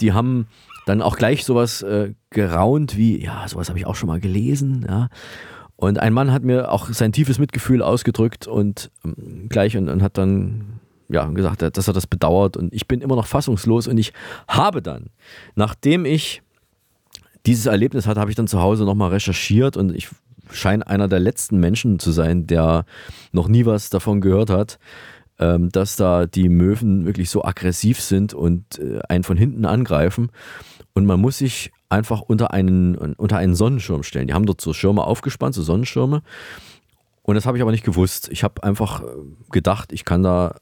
die 0.00 0.12
haben 0.12 0.46
dann 0.86 1.02
auch 1.02 1.16
gleich 1.16 1.44
sowas 1.44 1.82
äh, 1.82 2.14
geraunt 2.30 2.96
wie, 2.96 3.22
ja, 3.22 3.46
sowas 3.46 3.68
habe 3.68 3.78
ich 3.78 3.86
auch 3.86 3.96
schon 3.96 4.08
mal 4.08 4.20
gelesen. 4.20 4.84
Ja? 4.88 5.08
Und 5.76 5.98
ein 5.98 6.12
Mann 6.12 6.32
hat 6.32 6.42
mir 6.42 6.70
auch 6.70 6.88
sein 6.88 7.12
tiefes 7.12 7.38
Mitgefühl 7.38 7.82
ausgedrückt 7.82 8.46
und 8.46 8.90
ähm, 9.04 9.48
gleich 9.48 9.76
und, 9.76 9.88
und 9.88 10.02
hat 10.02 10.18
dann 10.18 10.80
ja, 11.08 11.26
gesagt, 11.26 11.62
dass 11.62 11.88
er 11.88 11.94
das 11.94 12.06
bedauert 12.06 12.56
und 12.56 12.72
ich 12.72 12.86
bin 12.86 13.00
immer 13.00 13.16
noch 13.16 13.26
fassungslos 13.26 13.88
und 13.88 13.98
ich 13.98 14.12
habe 14.46 14.80
dann, 14.80 15.06
nachdem 15.56 16.04
ich 16.04 16.42
dieses 17.46 17.66
Erlebnis 17.66 18.06
hatte, 18.06 18.20
habe 18.20 18.30
ich 18.30 18.36
dann 18.36 18.48
zu 18.48 18.60
Hause 18.60 18.84
nochmal 18.84 19.10
recherchiert 19.10 19.76
und 19.76 19.94
ich 19.94 20.08
scheine 20.50 20.86
einer 20.86 21.08
der 21.08 21.20
letzten 21.20 21.58
Menschen 21.58 21.98
zu 21.98 22.10
sein, 22.10 22.46
der 22.46 22.84
noch 23.32 23.48
nie 23.48 23.66
was 23.66 23.90
davon 23.90 24.20
gehört 24.20 24.50
hat, 24.50 24.78
ähm, 25.38 25.70
dass 25.70 25.96
da 25.96 26.26
die 26.26 26.48
Möwen 26.48 27.06
wirklich 27.06 27.30
so 27.30 27.44
aggressiv 27.44 28.00
sind 28.00 28.34
und 28.34 28.78
äh, 28.78 29.00
einen 29.08 29.24
von 29.24 29.36
hinten 29.36 29.64
angreifen. 29.64 30.30
Und 30.92 31.06
man 31.06 31.20
muss 31.20 31.38
sich 31.38 31.72
einfach 31.88 32.20
unter 32.20 32.52
einen, 32.52 32.96
unter 32.96 33.38
einen 33.38 33.54
Sonnenschirm 33.54 34.02
stellen. 34.02 34.26
Die 34.26 34.34
haben 34.34 34.46
dort 34.46 34.60
so 34.60 34.72
Schirme 34.72 35.04
aufgespannt, 35.04 35.54
so 35.54 35.62
Sonnenschirme. 35.62 36.22
Und 37.22 37.34
das 37.36 37.46
habe 37.46 37.56
ich 37.56 37.62
aber 37.62 37.70
nicht 37.70 37.84
gewusst. 37.84 38.28
Ich 38.32 38.42
habe 38.42 38.62
einfach 38.62 39.02
äh, 39.02 39.06
gedacht, 39.50 39.92
ich 39.92 40.04
kann 40.04 40.22
da 40.22 40.56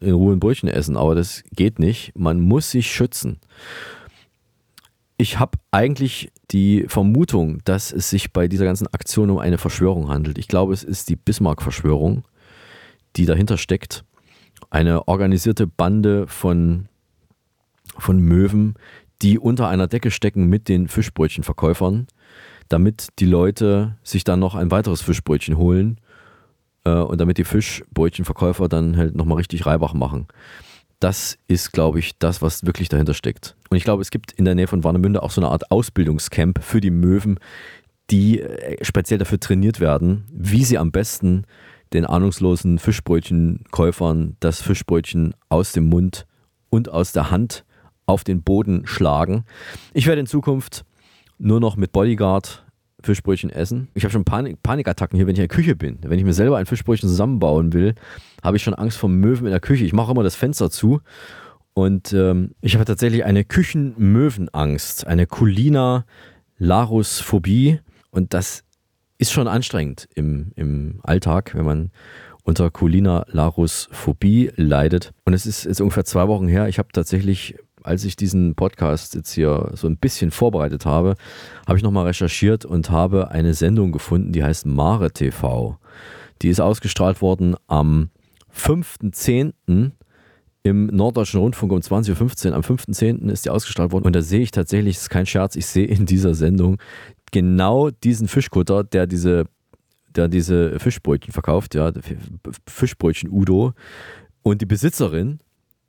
in 0.00 0.14
Ruhe 0.14 0.34
ein 0.34 0.40
Brötchen 0.40 0.68
essen, 0.68 0.96
aber 0.96 1.14
das 1.14 1.42
geht 1.54 1.78
nicht. 1.78 2.12
Man 2.16 2.40
muss 2.40 2.70
sich 2.70 2.90
schützen. 2.90 3.38
Ich 5.20 5.38
habe 5.38 5.58
eigentlich 5.70 6.32
die 6.50 6.86
Vermutung, 6.88 7.58
dass 7.66 7.92
es 7.92 8.08
sich 8.08 8.32
bei 8.32 8.48
dieser 8.48 8.64
ganzen 8.64 8.86
Aktion 8.86 9.28
um 9.28 9.36
eine 9.36 9.58
Verschwörung 9.58 10.08
handelt. 10.08 10.38
Ich 10.38 10.48
glaube, 10.48 10.72
es 10.72 10.82
ist 10.82 11.10
die 11.10 11.16
Bismarck-Verschwörung, 11.16 12.24
die 13.16 13.26
dahinter 13.26 13.58
steckt. 13.58 14.02
Eine 14.70 15.08
organisierte 15.08 15.66
Bande 15.66 16.26
von, 16.26 16.88
von 17.98 18.18
Möwen, 18.18 18.76
die 19.20 19.38
unter 19.38 19.68
einer 19.68 19.88
Decke 19.88 20.10
stecken 20.10 20.46
mit 20.46 20.70
den 20.70 20.88
Fischbrötchenverkäufern, 20.88 22.06
damit 22.70 23.08
die 23.18 23.26
Leute 23.26 23.98
sich 24.02 24.24
dann 24.24 24.40
noch 24.40 24.54
ein 24.54 24.70
weiteres 24.70 25.02
Fischbrötchen 25.02 25.58
holen 25.58 26.00
äh, 26.84 26.92
und 26.92 27.20
damit 27.20 27.36
die 27.36 27.44
Fischbrötchenverkäufer 27.44 28.70
dann 28.70 28.96
halt 28.96 29.14
nochmal 29.14 29.36
richtig 29.36 29.66
Reibach 29.66 29.92
machen 29.92 30.28
das 31.00 31.38
ist, 31.48 31.72
glaube 31.72 31.98
ich, 31.98 32.18
das, 32.18 32.42
was 32.42 32.64
wirklich 32.64 32.88
dahinter 32.88 33.14
steckt. 33.14 33.56
Und 33.70 33.76
ich 33.76 33.84
glaube, 33.84 34.02
es 34.02 34.10
gibt 34.10 34.32
in 34.32 34.44
der 34.44 34.54
Nähe 34.54 34.66
von 34.66 34.84
Warnemünde 34.84 35.22
auch 35.22 35.30
so 35.30 35.40
eine 35.40 35.50
Art 35.50 35.70
Ausbildungscamp 35.70 36.62
für 36.62 36.80
die 36.80 36.90
Möwen, 36.90 37.38
die 38.10 38.40
äh, 38.40 38.84
speziell 38.84 39.18
dafür 39.18 39.40
trainiert 39.40 39.80
werden, 39.80 40.24
wie 40.32 40.64
sie 40.64 40.78
am 40.78 40.92
besten 40.92 41.44
den 41.92 42.04
ahnungslosen 42.04 42.78
Fischbrötchenkäufern 42.78 44.36
das 44.40 44.62
Fischbrötchen 44.62 45.34
aus 45.48 45.72
dem 45.72 45.88
Mund 45.88 46.26
und 46.68 46.88
aus 46.88 47.12
der 47.12 47.30
Hand 47.30 47.64
auf 48.06 48.22
den 48.22 48.42
Boden 48.42 48.86
schlagen. 48.86 49.44
Ich 49.94 50.06
werde 50.06 50.20
in 50.20 50.26
Zukunft 50.26 50.84
nur 51.38 51.60
noch 51.60 51.76
mit 51.76 51.92
Bodyguard 51.92 52.64
Fischbrötchen 53.02 53.50
essen. 53.50 53.88
Ich 53.94 54.04
habe 54.04 54.12
schon 54.12 54.24
Panik, 54.24 54.62
Panikattacken 54.62 55.16
hier, 55.16 55.26
wenn 55.26 55.34
ich 55.34 55.40
in 55.40 55.48
der 55.48 55.56
Küche 55.56 55.76
bin. 55.76 55.98
Wenn 56.02 56.18
ich 56.18 56.24
mir 56.24 56.32
selber 56.32 56.58
ein 56.58 56.66
Fischbrötchen 56.66 57.08
zusammenbauen 57.08 57.72
will, 57.72 57.94
habe 58.42 58.56
ich 58.56 58.62
schon 58.62 58.74
Angst 58.74 58.98
vor 58.98 59.08
Möwen 59.08 59.46
in 59.46 59.52
der 59.52 59.60
Küche. 59.60 59.84
Ich 59.84 59.92
mache 59.92 60.12
immer 60.12 60.22
das 60.22 60.36
Fenster 60.36 60.70
zu. 60.70 61.00
Und 61.74 62.12
ähm, 62.12 62.54
ich 62.60 62.74
habe 62.74 62.84
tatsächlich 62.84 63.24
eine 63.24 63.44
Küchenmöwenangst, 63.44 65.06
eine 65.06 65.26
Culina 65.26 66.04
Larusphobie. 66.58 67.80
Und 68.10 68.34
das 68.34 68.64
ist 69.18 69.32
schon 69.32 69.48
anstrengend 69.48 70.08
im, 70.14 70.52
im 70.56 71.00
Alltag, 71.02 71.54
wenn 71.54 71.64
man 71.64 71.90
unter 72.42 72.70
Culina 72.70 73.24
Larusphobie 73.28 74.50
leidet. 74.56 75.12
Und 75.24 75.34
es 75.34 75.46
ist 75.46 75.64
jetzt 75.64 75.80
ungefähr 75.80 76.04
zwei 76.04 76.26
Wochen 76.28 76.48
her. 76.48 76.68
Ich 76.68 76.78
habe 76.78 76.88
tatsächlich 76.92 77.56
als 77.82 78.04
ich 78.04 78.16
diesen 78.16 78.54
Podcast 78.54 79.14
jetzt 79.14 79.32
hier 79.32 79.72
so 79.74 79.86
ein 79.86 79.96
bisschen 79.96 80.30
vorbereitet 80.30 80.86
habe, 80.86 81.14
habe 81.66 81.78
ich 81.78 81.82
nochmal 81.82 82.06
recherchiert 82.06 82.64
und 82.64 82.90
habe 82.90 83.30
eine 83.30 83.54
Sendung 83.54 83.92
gefunden, 83.92 84.32
die 84.32 84.44
heißt 84.44 84.66
Mare 84.66 85.12
TV. 85.12 85.78
Die 86.42 86.48
ist 86.48 86.60
ausgestrahlt 86.60 87.20
worden 87.20 87.56
am 87.66 88.10
5.10. 88.54 89.92
im 90.62 90.86
Norddeutschen 90.86 91.40
Rundfunk 91.40 91.72
um 91.72 91.80
20.15 91.80 92.50
Uhr. 92.50 92.54
Am 92.56 92.62
5.10. 92.62 93.30
ist 93.30 93.44
die 93.44 93.50
ausgestrahlt 93.50 93.92
worden 93.92 94.04
und 94.04 94.16
da 94.16 94.22
sehe 94.22 94.40
ich 94.40 94.50
tatsächlich, 94.50 94.96
das 94.96 95.04
ist 95.04 95.10
kein 95.10 95.26
Scherz, 95.26 95.56
ich 95.56 95.66
sehe 95.66 95.86
in 95.86 96.06
dieser 96.06 96.34
Sendung 96.34 96.78
genau 97.32 97.90
diesen 97.90 98.28
Fischkutter, 98.28 98.84
der 98.84 99.06
diese, 99.06 99.44
der 100.08 100.28
diese 100.28 100.78
Fischbrötchen 100.78 101.32
verkauft, 101.32 101.74
ja, 101.74 101.92
Fischbrötchen 102.66 103.30
Udo 103.30 103.72
und 104.42 104.60
die 104.60 104.66
Besitzerin 104.66 105.40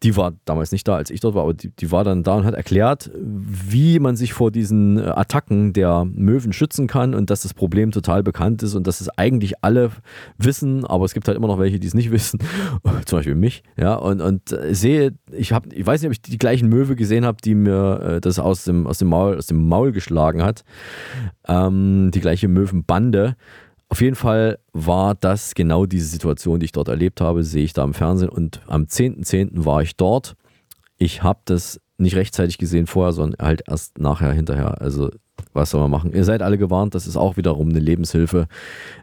die 0.04 0.18
war 0.18 0.34
damals 0.46 0.72
nicht 0.72 0.88
da, 0.88 0.96
als 0.96 1.12
ich 1.12 1.20
dort 1.20 1.36
war, 1.36 1.44
aber 1.44 1.54
die, 1.54 1.70
die, 1.70 1.92
war 1.92 2.04
dann 2.04 2.24
da 2.24 2.36
und 2.36 2.46
hat 2.46 2.56
erklärt, 2.56 3.12
wie 3.16 4.00
man 4.00 4.16
sich 4.16 4.34
vor 4.34 4.52
diesen 4.52 4.98
äh, 4.98 5.04
Attacken 5.04 5.74
der 5.74 6.06
Möwen 6.06 6.54
schützen 6.54 6.88
kann 6.88 7.14
und 7.14 7.30
dass 7.30 7.42
das 7.42 7.54
Problem 7.54 7.92
total 7.92 8.24
bekannt 8.24 8.64
ist 8.64 8.74
und 8.74 8.88
dass 8.88 9.02
es 9.02 9.10
eigentlich 9.10 9.64
alle 9.64 9.92
wissen, 10.38 10.86
aber 10.86 11.06
es 11.06 11.14
gibt 11.14 11.28
halt 11.28 11.38
immer 11.38 11.48
noch 11.48 11.60
welche, 11.60 11.80
die 11.80 11.88
es 11.88 11.94
nicht 11.94 12.12
wissen, 12.12 12.40
zum 13.06 13.20
Beispiel 13.20 13.36
mich, 13.36 13.64
ja, 13.78 13.94
und, 13.94 14.22
und 14.22 14.52
äh, 14.52 14.74
sehe, 14.74 15.14
ich 15.32 15.54
habe, 15.54 15.70
ich 15.74 15.86
weiß 15.86 16.02
nicht, 16.02 16.08
ob 16.08 16.14
ich 16.14 16.22
die 16.22 16.40
gleichen 16.40 16.70
Möwe 16.70 16.96
gesehen 16.96 17.26
habe, 17.26 17.38
die 17.44 17.54
mir 17.54 18.02
äh, 18.02 18.22
das 18.22 18.40
aus 18.40 18.64
dem, 18.64 18.88
aus 18.88 18.98
dem 18.98 19.10
Maul, 19.10 19.38
aus 19.38 19.48
dem 19.48 19.68
Maul 19.68 19.92
geschlagen 19.92 20.42
hat, 20.44 20.64
ähm, 21.48 22.10
die 22.12 22.22
gleiche 22.22 22.48
Möwenbande, 22.48 23.36
auf 23.92 24.00
jeden 24.00 24.16
Fall 24.16 24.58
war 24.72 25.16
das 25.16 25.54
genau 25.54 25.86
diese 25.86 26.08
Situation, 26.08 26.62
die 26.62 26.66
ich 26.66 26.72
dort 26.72 26.88
erlebt 26.88 27.20
habe, 27.20 27.44
sehe 27.44 27.66
ich 27.66 27.74
da 27.74 27.84
im 27.84 27.94
Fernsehen 27.94 28.30
und 28.30 28.62
am 28.68 28.84
10.10. 28.84 29.26
.10. 29.26 29.66
war 29.66 29.82
ich 29.82 29.98
dort. 29.98 30.38
Ich 30.98 31.24
habe 31.24 31.42
das 31.44 31.82
nicht 31.98 32.16
rechtzeitig 32.16 32.58
gesehen 32.58 32.88
vorher, 32.88 33.12
sondern 33.12 33.46
halt 33.46 33.64
erst 33.68 34.00
nachher, 34.00 34.32
hinterher. 34.32 34.80
Also 34.80 35.12
was 35.52 35.72
soll 35.72 35.82
man 35.82 35.92
machen? 35.92 36.14
Ihr 36.14 36.24
seid 36.24 36.42
alle 36.42 36.58
gewarnt, 36.58 36.96
das 36.96 37.06
ist 37.06 37.18
auch 37.18 37.36
wiederum 37.36 37.68
eine 37.68 37.80
Lebenshilfe 37.80 38.48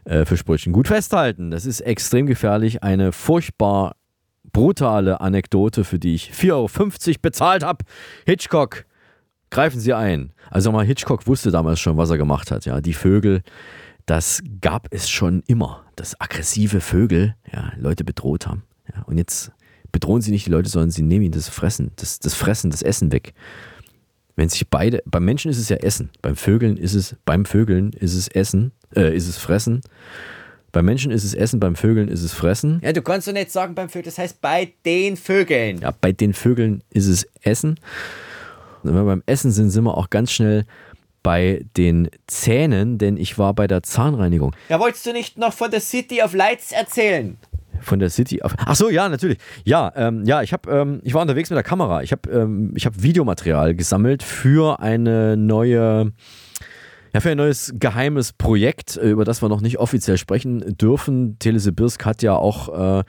äh, 0.05 0.25
für 0.25 0.37
Sprüchen. 0.37 0.73
Gut 0.73 0.87
festhalten, 0.87 1.51
das 1.51 1.67
ist 1.67 1.81
extrem 1.81 2.25
gefährlich, 2.25 2.81
eine 2.81 3.11
furchtbar 3.11 3.95
brutale 4.51 5.21
Anekdote, 5.21 5.83
für 5.83 5.99
die 5.99 6.15
ich 6.15 6.31
4,50 6.31 6.51
Euro 7.09 7.19
bezahlt 7.21 7.63
habe. 7.63 7.85
Hitchcock, 8.25 8.85
greifen 9.51 9.79
Sie 9.79 9.93
ein. 9.93 10.33
Also 10.49 10.71
mal, 10.71 10.83
Hitchcock 10.83 11.27
wusste 11.27 11.51
damals 11.51 11.79
schon, 11.79 11.97
was 11.97 12.09
er 12.09 12.17
gemacht 12.17 12.49
hat. 12.49 12.65
Ja, 12.65 12.81
die 12.81 12.93
Vögel, 12.93 13.43
das 14.09 14.41
gab 14.59 14.87
es 14.89 15.07
schon 15.07 15.43
immer, 15.45 15.83
dass 15.95 16.19
aggressive 16.19 16.81
Vögel 16.81 17.35
ja, 17.53 17.73
Leute 17.77 18.03
bedroht 18.03 18.47
haben. 18.47 18.63
Ja, 18.91 19.03
und 19.03 19.19
jetzt 19.19 19.51
bedrohen 19.91 20.23
sie 20.23 20.31
nicht 20.31 20.47
die 20.47 20.51
Leute, 20.51 20.67
sondern 20.67 20.89
sie 20.89 21.03
nehmen 21.03 21.25
ihnen 21.25 21.31
das 21.31 21.47
Fressen, 21.47 21.91
das, 21.95 22.19
das 22.19 22.33
Fressen, 22.33 22.71
das 22.71 22.81
Essen 22.81 23.11
weg. 23.11 23.33
Wenn 24.35 24.49
sich 24.49 24.67
beide, 24.67 25.03
beim 25.05 25.25
Menschen 25.25 25.51
ist 25.51 25.59
es 25.59 25.69
ja 25.69 25.77
Essen, 25.77 26.09
beim 26.23 26.35
Vögeln 26.35 26.77
ist 26.77 26.95
es, 26.95 27.17
beim 27.25 27.45
Vögeln 27.45 27.93
ist 27.93 28.15
es 28.15 28.27
Essen, 28.29 28.71
äh, 28.95 29.15
ist 29.15 29.27
es 29.27 29.37
Fressen. 29.37 29.81
Beim 30.71 30.85
Menschen 30.85 31.11
ist 31.11 31.23
es 31.23 31.35
Essen, 31.35 31.59
beim 31.59 31.75
Vögeln 31.75 32.07
ist 32.07 32.23
es 32.23 32.33
Fressen. 32.33 32.79
Ja, 32.83 32.93
du 32.93 33.03
kannst 33.03 33.27
doch 33.27 33.33
nicht 33.33 33.51
sagen 33.51 33.75
beim 33.75 33.89
Vögeln, 33.89 34.05
das 34.05 34.17
heißt 34.17 34.41
bei 34.41 34.73
den 34.85 35.17
Vögeln. 35.17 35.81
Ja, 35.81 35.91
bei 35.91 36.13
den 36.13 36.33
Vögeln 36.33 36.83
ist 36.89 37.07
es 37.07 37.27
Essen. 37.41 37.79
Und 38.81 38.89
wenn 38.89 38.95
wir 38.95 39.05
beim 39.05 39.23
Essen 39.27 39.51
sind, 39.51 39.69
sind 39.69 39.83
wir 39.83 39.97
auch 39.97 40.09
ganz 40.09 40.31
schnell 40.31 40.65
bei 41.23 41.65
den 41.77 42.09
Zähnen, 42.27 42.97
denn 42.97 43.17
ich 43.17 43.37
war 43.37 43.53
bei 43.53 43.67
der 43.67 43.83
Zahnreinigung. 43.83 44.55
Ja, 44.69 44.79
wolltest 44.79 45.05
du 45.05 45.13
nicht 45.13 45.37
noch 45.37 45.53
von 45.53 45.71
der 45.71 45.81
City 45.81 46.21
of 46.21 46.33
Lights 46.33 46.71
erzählen? 46.71 47.37
Von 47.81 47.99
der 47.99 48.09
City 48.09 48.41
of. 48.41 48.55
Ach 48.57 48.75
so, 48.75 48.89
ja, 48.89 49.07
natürlich. 49.07 49.37
Ja, 49.63 49.91
ähm, 49.95 50.25
ja, 50.25 50.41
ich 50.41 50.53
habe, 50.53 50.69
ähm, 50.69 51.01
ich 51.03 51.13
war 51.13 51.21
unterwegs 51.21 51.49
mit 51.49 51.55
der 51.55 51.63
Kamera. 51.63 52.03
Ich 52.03 52.11
habe, 52.11 52.29
ähm, 52.29 52.73
ich 52.75 52.85
habe 52.85 53.01
Videomaterial 53.01 53.75
gesammelt 53.75 54.23
für 54.23 54.79
eine 54.79 55.37
neue. 55.37 56.11
Ja, 57.13 57.21
für 57.21 57.31
ein 57.31 57.37
neues 57.37 57.73
geheimes 57.79 58.33
Projekt, 58.33 58.95
über 58.97 59.25
das 59.25 59.41
wir 59.41 59.49
noch 59.49 59.61
nicht 59.61 59.79
offiziell 59.79 60.19
sprechen 60.19 60.77
dürfen. 60.77 61.39
Telesibirsk 61.39 62.05
hat 62.05 62.21
ja 62.21 62.35
auch 62.35 62.99
äh, 62.99 63.03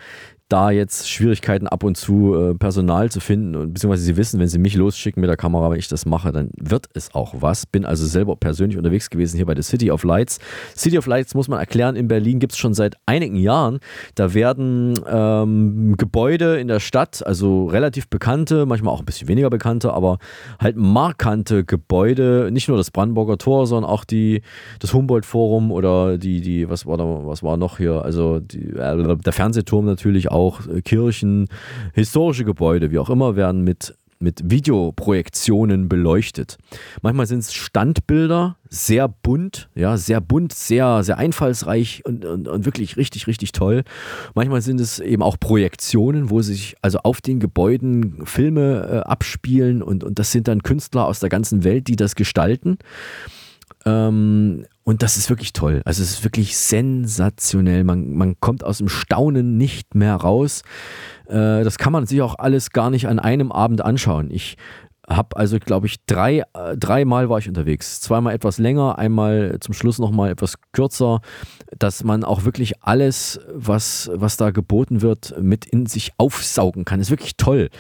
da 0.51 0.71
jetzt 0.71 1.09
Schwierigkeiten 1.09 1.69
ab 1.69 1.85
und 1.85 1.97
zu 1.97 2.35
äh, 2.35 2.55
Personal 2.55 3.11
zu 3.11 3.21
finden 3.21 3.55
und 3.55 3.75
beziehungsweise 3.75 4.03
sie 4.03 4.17
wissen, 4.17 4.41
wenn 4.41 4.49
sie 4.49 4.59
mich 4.59 4.75
losschicken 4.75 5.21
mit 5.21 5.31
der 5.31 5.37
Kamera, 5.37 5.71
wenn 5.71 5.79
ich 5.79 5.87
das 5.87 6.07
mache, 6.07 6.33
dann 6.33 6.51
wird 6.57 6.87
es 6.93 7.15
auch 7.15 7.35
was. 7.39 7.67
Bin 7.67 7.85
also 7.85 8.05
selber 8.05 8.35
persönlich 8.35 8.77
unterwegs 8.77 9.11
gewesen 9.11 9.37
hier 9.37 9.47
bei 9.47 9.55
der 9.55 9.63
City 9.63 9.93
of 9.93 10.03
Lights. 10.03 10.41
City 10.77 10.99
of 10.99 11.07
Lights 11.07 11.35
muss 11.35 11.47
man 11.47 11.61
erklären, 11.61 11.95
in 11.95 12.09
Berlin 12.09 12.41
gibt 12.41 12.53
es 12.53 12.59
schon 12.59 12.75
seit 12.75 12.97
einigen 13.07 13.37
Jahren. 13.37 13.79
Da 14.17 14.35
werden 14.35 14.99
ähm, 15.09 15.97
Gebäude 15.97 16.59
in 16.59 16.67
der 16.67 16.81
Stadt, 16.81 17.25
also 17.25 17.67
relativ 17.67 18.09
bekannte, 18.09 18.67
manchmal 18.67 18.93
auch 18.93 19.01
ein 19.01 19.07
bisschen 19.07 19.29
weniger 19.29 19.51
bekannte, 19.51 19.93
aber 19.93 20.19
halt 20.59 20.77
markante 20.77 21.65
Gebäude, 21.65 22.51
nicht 22.51 22.67
nur 22.67 22.77
das 22.77 22.91
Brandenburger 22.91 23.39
Tor, 23.39 23.69
sondern 23.69 23.89
auch 23.89 24.05
die, 24.05 24.43
das 24.81 24.93
Humboldt-Forum 24.95 25.71
oder 25.71 26.19
die, 26.19 26.41
die, 26.41 26.69
was 26.69 26.87
war 26.87 26.97
da, 26.97 27.05
was 27.05 27.45
war 27.45 27.57
noch 27.57 27.79
hier, 27.79 28.03
also 28.03 28.41
die, 28.41 28.71
äh, 28.71 29.17
der 29.17 29.33
Fernsehturm 29.33 29.85
natürlich 29.85 30.29
auch 30.29 30.40
auch 30.41 30.67
äh, 30.67 30.83
Kirchen, 30.83 31.49
historische 31.93 32.45
Gebäude, 32.45 32.91
wie 32.91 32.99
auch 32.99 33.11
immer, 33.11 33.37
werden 33.37 33.63
mit, 33.63 33.95
mit 34.19 34.51
Videoprojektionen 34.51 35.89
beleuchtet. 35.89 36.59
Manchmal 37.03 37.27
sind 37.27 37.41
es 37.41 37.53
Standbilder, 37.53 38.57
sehr 38.69 39.09
bunt, 39.09 39.69
ja, 39.75 39.97
sehr 39.97 40.21
bunt, 40.21 40.53
sehr, 40.53 41.03
sehr 41.03 41.19
einfallsreich 41.19 42.03
und, 42.05 42.25
und, 42.25 42.49
und 42.49 42.65
wirklich 42.65 42.97
richtig, 42.97 43.27
richtig 43.27 43.53
toll. 43.53 43.83
Manchmal 44.35 44.63
sind 44.63 44.81
es 44.81 44.99
eben 44.99 45.23
auch 45.23 45.39
Projektionen, 45.39 46.31
wo 46.31 46.43
sich 46.43 46.77
also 46.83 46.99
auf 47.01 47.21
den 47.21 47.41
Gebäuden 47.41 48.25
Filme 48.27 48.89
äh, 49.05 49.09
abspielen 49.09 49.83
und, 49.83 50.05
und 50.05 50.19
das 50.19 50.33
sind 50.33 50.49
dann 50.49 50.63
Künstler 50.63 51.07
aus 51.07 51.21
der 51.21 51.29
ganzen 51.29 51.65
Welt, 51.65 51.89
die 51.89 51.97
das 51.97 52.15
gestalten. 52.15 52.79
Ähm, 53.87 54.67
Und 54.83 55.03
das 55.03 55.17
ist 55.17 55.29
wirklich 55.29 55.53
toll. 55.53 55.83
Also 55.85 56.03
es 56.03 56.11
ist 56.11 56.25
wirklich 56.25 56.57
sensationell. 56.57 57.85
Man, 57.85 58.15
man 58.15 58.41
kommt 58.41 58.65
aus 58.65 58.79
dem 58.79 58.89
Staunen 58.89 59.57
nicht 59.57 59.95
mehr 59.95 60.17
raus. 60.17 60.63
Äh, 61.27 61.65
das 61.65 61.79
kann 61.79 61.93
man 61.93 62.07
sich 62.07 62.23
auch 62.23 62.37
alles 62.39 62.71
gar 62.71 62.91
nicht 62.91 63.07
an 63.07 63.19
einem 63.19 63.53
Abend 63.53 63.83
anschauen. 63.83 64.31
Ich 64.31 64.57
habe 65.09 65.37
also, 65.37 65.59
glaube 65.59 65.87
ich, 65.87 66.05
drei, 66.07 66.45
äh, 66.55 66.77
dreimal 66.77 67.29
war 67.29 67.39
ich 67.39 67.49
unterwegs. 67.49 68.01
Zweimal 68.01 68.35
etwas 68.35 68.59
länger, 68.59 68.99
einmal 68.99 69.59
zum 69.61 69.75
Schluss 69.75 69.99
nochmal 69.99 70.31
etwas 70.31 70.55
kürzer, 70.73 71.21
dass 71.79 72.05
man 72.05 72.25
auch 72.25 72.45
wirklich 72.45 72.83
alles, 72.83 73.41
was, 73.53 74.11
was 74.15 74.37
da 74.37 74.51
geboten 74.51 75.03
wird, 75.03 75.35
mit 75.41 75.67
in 75.67 75.87
sich 75.87 76.13
aufsaugen 76.17 76.85
kann. 76.85 77.01
Das 77.01 77.09
ist 77.09 77.13
wirklich 77.13 77.37
toll. 77.37 77.71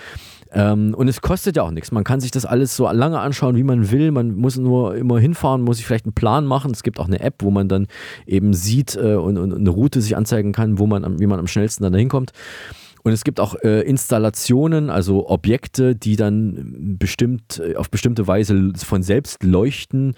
Ähm, 0.52 0.94
und 0.94 1.08
es 1.08 1.20
kostet 1.20 1.56
ja 1.56 1.62
auch 1.62 1.70
nichts. 1.70 1.92
Man 1.92 2.04
kann 2.04 2.20
sich 2.20 2.30
das 2.30 2.44
alles 2.44 2.76
so 2.76 2.90
lange 2.90 3.20
anschauen, 3.20 3.56
wie 3.56 3.62
man 3.62 3.90
will. 3.90 4.10
Man 4.10 4.36
muss 4.36 4.56
nur 4.56 4.96
immer 4.96 5.18
hinfahren, 5.18 5.62
muss 5.62 5.76
sich 5.76 5.86
vielleicht 5.86 6.06
einen 6.06 6.14
Plan 6.14 6.46
machen. 6.46 6.70
Es 6.72 6.82
gibt 6.82 6.98
auch 6.98 7.06
eine 7.06 7.20
App, 7.20 7.36
wo 7.42 7.50
man 7.50 7.68
dann 7.68 7.86
eben 8.26 8.54
sieht 8.54 8.96
äh, 8.96 9.14
und, 9.14 9.38
und 9.38 9.54
eine 9.54 9.70
Route 9.70 10.00
sich 10.00 10.16
anzeigen 10.16 10.52
kann, 10.52 10.78
wo 10.78 10.86
man, 10.86 11.20
wie 11.20 11.26
man 11.26 11.38
am 11.38 11.46
schnellsten 11.46 11.84
dann 11.84 11.92
dahin 11.92 12.08
kommt. 12.08 12.32
Und 13.02 13.12
es 13.12 13.24
gibt 13.24 13.40
auch 13.40 13.54
äh, 13.62 13.80
Installationen, 13.82 14.90
also 14.90 15.28
Objekte, 15.28 15.96
die 15.96 16.16
dann 16.16 16.96
bestimmt 16.98 17.60
äh, 17.64 17.76
auf 17.76 17.90
bestimmte 17.90 18.26
Weise 18.26 18.72
von 18.76 19.02
selbst 19.02 19.42
leuchten 19.42 20.14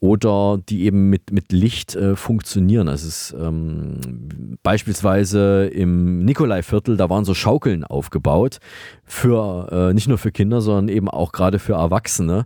oder 0.00 0.60
die 0.68 0.84
eben 0.84 1.08
mit, 1.08 1.32
mit 1.32 1.52
Licht 1.52 1.96
äh, 1.96 2.14
funktionieren. 2.14 2.88
Also 2.88 3.08
es 3.08 3.32
ist 3.32 3.36
ähm, 3.40 4.58
beispielsweise 4.62 5.66
im 5.66 6.24
Nikolaiviertel, 6.24 6.98
da 6.98 7.08
waren 7.08 7.24
so 7.24 7.32
Schaukeln 7.32 7.84
aufgebaut 7.84 8.58
für 9.06 9.90
äh, 9.90 9.94
nicht 9.94 10.08
nur 10.08 10.18
für 10.18 10.32
Kinder, 10.32 10.60
sondern 10.60 10.88
eben 10.88 11.08
auch 11.08 11.30
gerade 11.32 11.60
für 11.60 11.74
Erwachsene, 11.74 12.44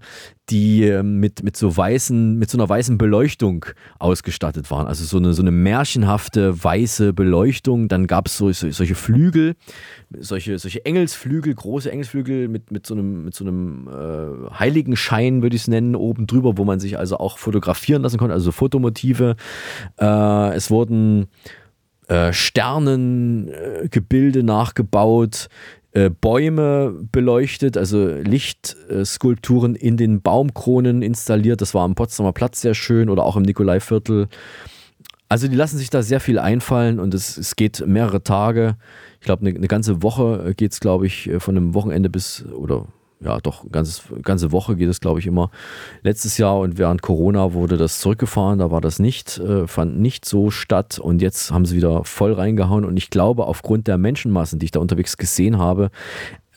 die 0.50 0.84
äh, 0.84 1.02
mit, 1.02 1.42
mit 1.42 1.56
so 1.56 1.74
weißen, 1.74 2.36
mit 2.36 2.50
so 2.50 2.58
einer 2.58 2.68
weißen 2.68 2.98
Beleuchtung 2.98 3.64
ausgestattet 3.98 4.70
waren. 4.70 4.86
Also 4.86 5.04
so 5.04 5.16
eine, 5.16 5.32
so 5.32 5.40
eine 5.42 5.52
märchenhafte 5.52 6.62
weiße 6.62 7.14
Beleuchtung. 7.14 7.88
Dann 7.88 8.06
gab 8.06 8.26
es 8.26 8.36
so, 8.36 8.52
so, 8.52 8.70
solche 8.70 8.94
Flügel, 8.94 9.56
solche, 10.18 10.58
solche 10.58 10.84
Engelsflügel, 10.84 11.54
große 11.54 11.90
Engelsflügel 11.90 12.48
mit, 12.48 12.70
mit 12.70 12.86
so 12.86 12.92
einem, 12.94 13.24
mit 13.24 13.34
so 13.34 13.44
einem 13.44 13.88
äh, 13.88 14.50
Heiligenschein, 14.58 15.40
würde 15.42 15.56
ich 15.56 15.62
es 15.62 15.68
nennen, 15.68 15.96
oben 15.96 16.26
drüber, 16.26 16.58
wo 16.58 16.64
man 16.64 16.78
sich 16.78 16.98
also 16.98 17.16
auch 17.18 17.38
fotografieren 17.38 18.02
lassen 18.02 18.18
konnte, 18.18 18.34
also 18.34 18.52
Fotomotive. 18.52 19.36
Äh, 19.98 20.54
es 20.54 20.70
wurden 20.70 21.28
äh, 22.08 22.32
Sternengebilde 22.32 24.42
nachgebaut, 24.42 25.48
äh, 25.92 26.10
Bäume 26.10 26.94
beleuchtet, 27.10 27.76
also 27.76 28.06
Lichtskulpturen 28.06 29.74
in 29.74 29.96
den 29.96 30.22
Baumkronen 30.22 31.02
installiert. 31.02 31.60
Das 31.60 31.74
war 31.74 31.84
am 31.84 31.94
Potsdamer 31.94 32.32
Platz 32.32 32.60
sehr 32.60 32.74
schön 32.74 33.08
oder 33.08 33.24
auch 33.24 33.36
im 33.36 33.42
Nikolaiviertel. 33.42 34.28
Also 35.28 35.48
die 35.48 35.56
lassen 35.56 35.78
sich 35.78 35.90
da 35.90 36.02
sehr 36.02 36.20
viel 36.20 36.38
einfallen 36.38 36.98
und 36.98 37.14
es, 37.14 37.36
es 37.36 37.56
geht 37.56 37.84
mehrere 37.86 38.22
Tage. 38.22 38.76
Ich 39.20 39.26
glaube, 39.26 39.46
eine, 39.46 39.56
eine 39.56 39.68
ganze 39.68 40.02
Woche 40.02 40.54
geht 40.56 40.72
es, 40.72 40.80
glaube 40.80 41.06
ich, 41.06 41.30
von 41.38 41.56
einem 41.56 41.74
Wochenende 41.74 42.10
bis 42.10 42.44
oder 42.46 42.86
ja, 43.22 43.38
doch, 43.40 43.70
ganzes, 43.70 44.02
ganze 44.22 44.50
Woche 44.50 44.76
geht 44.76 44.88
es, 44.88 45.00
glaube 45.00 45.20
ich, 45.20 45.26
immer. 45.26 45.50
Letztes 46.02 46.38
Jahr 46.38 46.58
und 46.58 46.78
während 46.78 47.02
Corona 47.02 47.52
wurde 47.52 47.76
das 47.76 48.00
zurückgefahren, 48.00 48.58
da 48.58 48.70
war 48.70 48.80
das 48.80 48.98
nicht, 48.98 49.38
äh, 49.38 49.66
fand 49.66 50.00
nicht 50.00 50.24
so 50.24 50.50
statt 50.50 50.98
und 50.98 51.20
jetzt 51.20 51.50
haben 51.50 51.66
sie 51.66 51.76
wieder 51.76 52.04
voll 52.04 52.32
reingehauen 52.32 52.84
und 52.84 52.96
ich 52.96 53.10
glaube, 53.10 53.46
aufgrund 53.46 53.86
der 53.88 53.98
Menschenmassen, 53.98 54.58
die 54.58 54.66
ich 54.66 54.70
da 54.70 54.80
unterwegs 54.80 55.18
gesehen 55.18 55.58
habe, 55.58 55.90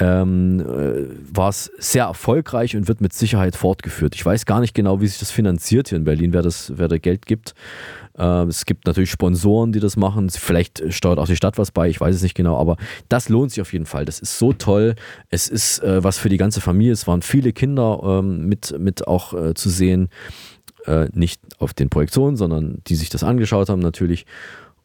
ähm, 0.04 0.60
äh, 0.60 1.36
war 1.36 1.50
es 1.50 1.72
sehr 1.78 2.06
erfolgreich 2.06 2.76
und 2.76 2.88
wird 2.88 3.00
mit 3.00 3.13
Sicherheit 3.13 3.56
fortgeführt. 3.56 4.16
Ich 4.16 4.26
weiß 4.26 4.46
gar 4.46 4.60
nicht 4.60 4.74
genau, 4.74 5.00
wie 5.00 5.08
sich 5.08 5.20
das 5.20 5.32
finanziert 5.32 5.89
hier 5.89 5.98
in 5.98 6.04
Berlin, 6.04 6.34
wer, 6.34 6.42
das, 6.42 6.74
wer 6.76 6.89
da 6.89 6.98
Geld 6.98 7.26
gibt. 7.26 7.54
Äh, 8.18 8.44
es 8.44 8.66
gibt 8.66 8.86
natürlich 8.86 9.12
Sponsoren, 9.12 9.72
die 9.72 9.80
das 9.80 9.96
machen. 9.96 10.30
Vielleicht 10.30 10.84
steuert 10.94 11.20
auch 11.20 11.28
die 11.28 11.38
Stadt 11.38 11.58
was 11.58 11.72
bei, 11.72 11.88
ich 11.88 12.02
weiß 12.02 12.16
es 12.16 12.22
nicht 12.22 12.36
genau, 12.36 12.58
aber 12.58 12.76
das 13.08 13.30
lohnt 13.30 13.52
sich 13.52 13.62
auf 13.62 13.72
jeden 13.72 13.86
Fall. 13.86 14.04
Das 14.04 14.20
ist 14.20 14.38
so 14.38 14.52
toll. 14.52 14.96
Es 15.30 15.48
ist 15.48 15.80
äh, 15.80 16.04
was 16.04 16.18
für 16.18 16.30
die 16.30 16.38
ganze 16.38 16.60
Familie. 16.60 16.92
Es 16.92 17.08
waren 17.08 17.22
viele 17.22 17.54
Kinder 17.54 18.02
ähm, 18.04 18.48
mit, 18.48 18.78
mit 18.78 19.08
auch 19.08 19.34
äh, 19.34 19.54
zu 19.54 19.70
sehen. 19.70 20.10
Äh, 20.86 21.08
nicht 21.13 21.42
auf 21.60 21.74
den 21.74 21.89
Projektionen, 21.89 22.36
sondern 22.36 22.82
die 22.88 22.96
sich 22.96 23.10
das 23.10 23.24
angeschaut 23.24 23.70
haben 23.70 23.82
natürlich. 23.82 24.26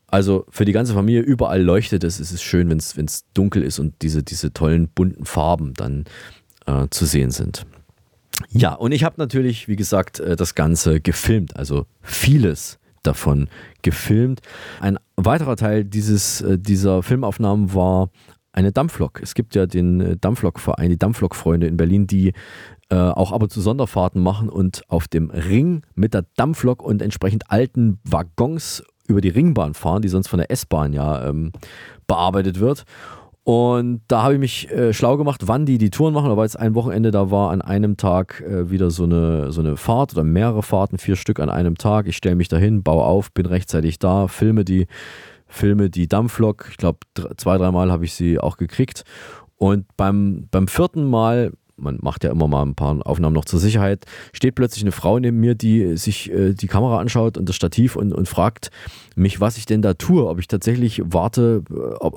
Also 0.09 0.47
für 0.49 0.65
die 0.65 0.73
ganze 0.73 0.95
Familie 0.95 1.21
überall 1.21 1.63
leuchtet 1.63 2.03
es. 2.03 2.19
Es 2.19 2.33
ist 2.33 2.43
schön, 2.43 2.71
wenn 2.71 2.79
es 2.79 3.25
dunkel 3.35 3.63
ist 3.63 3.79
und 3.79 3.95
diese, 4.03 4.23
diese 4.23 4.53
tollen 4.53 4.89
bunten 4.89 5.27
Farben 5.27 5.75
dann 5.75 6.05
äh, 6.67 6.87
zu 6.91 7.05
sehen 7.05 7.31
sind. 7.31 7.67
Ja, 8.51 8.75
und 8.75 8.93
ich 8.93 9.05
habe 9.05 9.17
natürlich, 9.19 9.69
wie 9.69 9.77
gesagt, 9.77 10.21
äh, 10.21 10.37
das 10.37 10.55
Ganze 10.55 11.01
gefilmt, 11.01 11.57
also 11.57 11.87
vieles 12.03 12.79
davon 13.03 13.49
gefilmt. 13.83 14.41
Ein 14.81 14.99
weiterer 15.17 15.57
Teil 15.57 15.85
dieses, 15.85 16.41
äh, 16.41 16.59
dieser 16.59 17.03
Filmaufnahmen 17.03 17.75
war 17.75 18.11
eine 18.53 18.73
Dampflok. 18.73 19.21
Es 19.23 19.35
gibt 19.35 19.55
ja 19.55 19.67
den 19.67 20.01
äh, 20.01 20.17
Dampflokverein, 20.17 20.91
die 20.91 20.99
Dampflokfreunde 20.99 21.67
in 21.67 21.77
Berlin, 21.77 22.07
die 22.07 22.33
äh, 22.91 22.97
auch 22.97 23.33
aber 23.33 23.49
zu 23.49 23.61
Sonderfahrten 23.61 24.23
machen 24.23 24.49
und 24.49 24.83
auf 24.89 25.09
dem 25.09 25.31
Ring 25.31 25.83
mit 25.95 26.15
der 26.15 26.25
Dampflok 26.37 26.83
und 26.83 27.03
entsprechend 27.03 27.51
alten 27.51 27.99
Waggons 28.05 28.83
über 29.09 29.21
die 29.21 29.31
Ringbahn 29.31 29.75
fahren, 29.75 30.03
die 30.03 30.09
sonst 30.09 30.29
von 30.29 30.39
der 30.39 30.51
S-Bahn 30.51 30.93
ja 30.93 31.29
ähm, 31.29 31.53
bearbeitet 32.07 32.61
wird. 32.61 32.85
Und 33.49 34.03
da 34.09 34.25
habe 34.25 34.35
ich 34.35 34.41
mich 34.41 34.71
äh, 34.71 34.93
schlau 34.93 35.17
gemacht, 35.17 35.43
wann 35.47 35.65
die 35.65 35.79
die 35.79 35.89
Touren 35.89 36.13
machen. 36.13 36.37
War 36.37 36.45
jetzt 36.45 36.59
ein 36.59 36.75
Wochenende, 36.75 37.11
da 37.11 37.31
war 37.31 37.51
an 37.51 37.63
einem 37.63 37.97
Tag 37.97 38.43
äh, 38.43 38.71
wieder 38.71 38.91
so 38.91 39.05
eine, 39.05 39.53
so 39.53 39.63
eine 39.63 39.79
Fahrt 39.79 40.13
oder 40.13 40.23
mehrere 40.23 40.63
Fahrten, 40.63 40.99
vier 40.99 41.17
Stück 41.17 41.41
an 41.41 41.49
einem 41.49 41.79
Tag. 41.79 42.07
Ich 42.07 42.19
stelle 42.19 42.37
mich 42.37 42.49
dahin, 42.49 42.83
baue 42.83 43.05
auf, 43.05 43.33
bin 43.33 43.47
rechtzeitig 43.47 43.99
da, 43.99 44.29
filme 44.29 44.67
die, 44.67 44.87
filme 45.47 45.89
die 45.89 46.09
Dampflok. 46.09 46.67
Ich 46.71 46.77
glaube, 46.77 46.99
zwei, 47.39 47.57
dreimal 47.57 47.91
habe 47.91 48.05
ich 48.05 48.13
sie 48.13 48.39
auch 48.39 48.59
gekriegt. 48.59 49.05
Und 49.57 49.87
beim, 49.97 50.47
beim 50.51 50.69
vierten 50.69 51.09
Mal 51.09 51.53
man 51.79 51.99
macht 52.03 52.25
ja 52.25 52.31
immer 52.31 52.49
mal 52.49 52.63
ein 52.63 52.75
paar 52.75 53.07
Aufnahmen 53.07 53.35
noch 53.35 53.45
zur 53.45 53.59
Sicherheit, 53.59 54.05
steht 54.33 54.55
plötzlich 54.55 54.83
eine 54.83 54.93
Frau 54.93 55.19
neben 55.19 55.39
mir, 55.39 55.55
die 55.55 55.97
sich 55.97 56.31
äh, 56.31 56.53
die 56.53 56.67
Kamera 56.67 56.99
anschaut 56.99 57.39
und 57.39 57.49
das 57.49 57.57
Stativ 57.57 57.97
und, 57.97 58.13
und 58.13 58.29
fragt 58.29 58.71
mich, 59.19 59.41
was 59.41 59.57
ich 59.57 59.67
denn 59.67 59.83
da 59.83 59.95
tue, 59.95 60.27
ob 60.27 60.39
ich 60.39 60.49
tatsächlich 60.49 61.03
warte, 61.05 61.63
äh, 61.71 61.95
ob, 62.01 62.17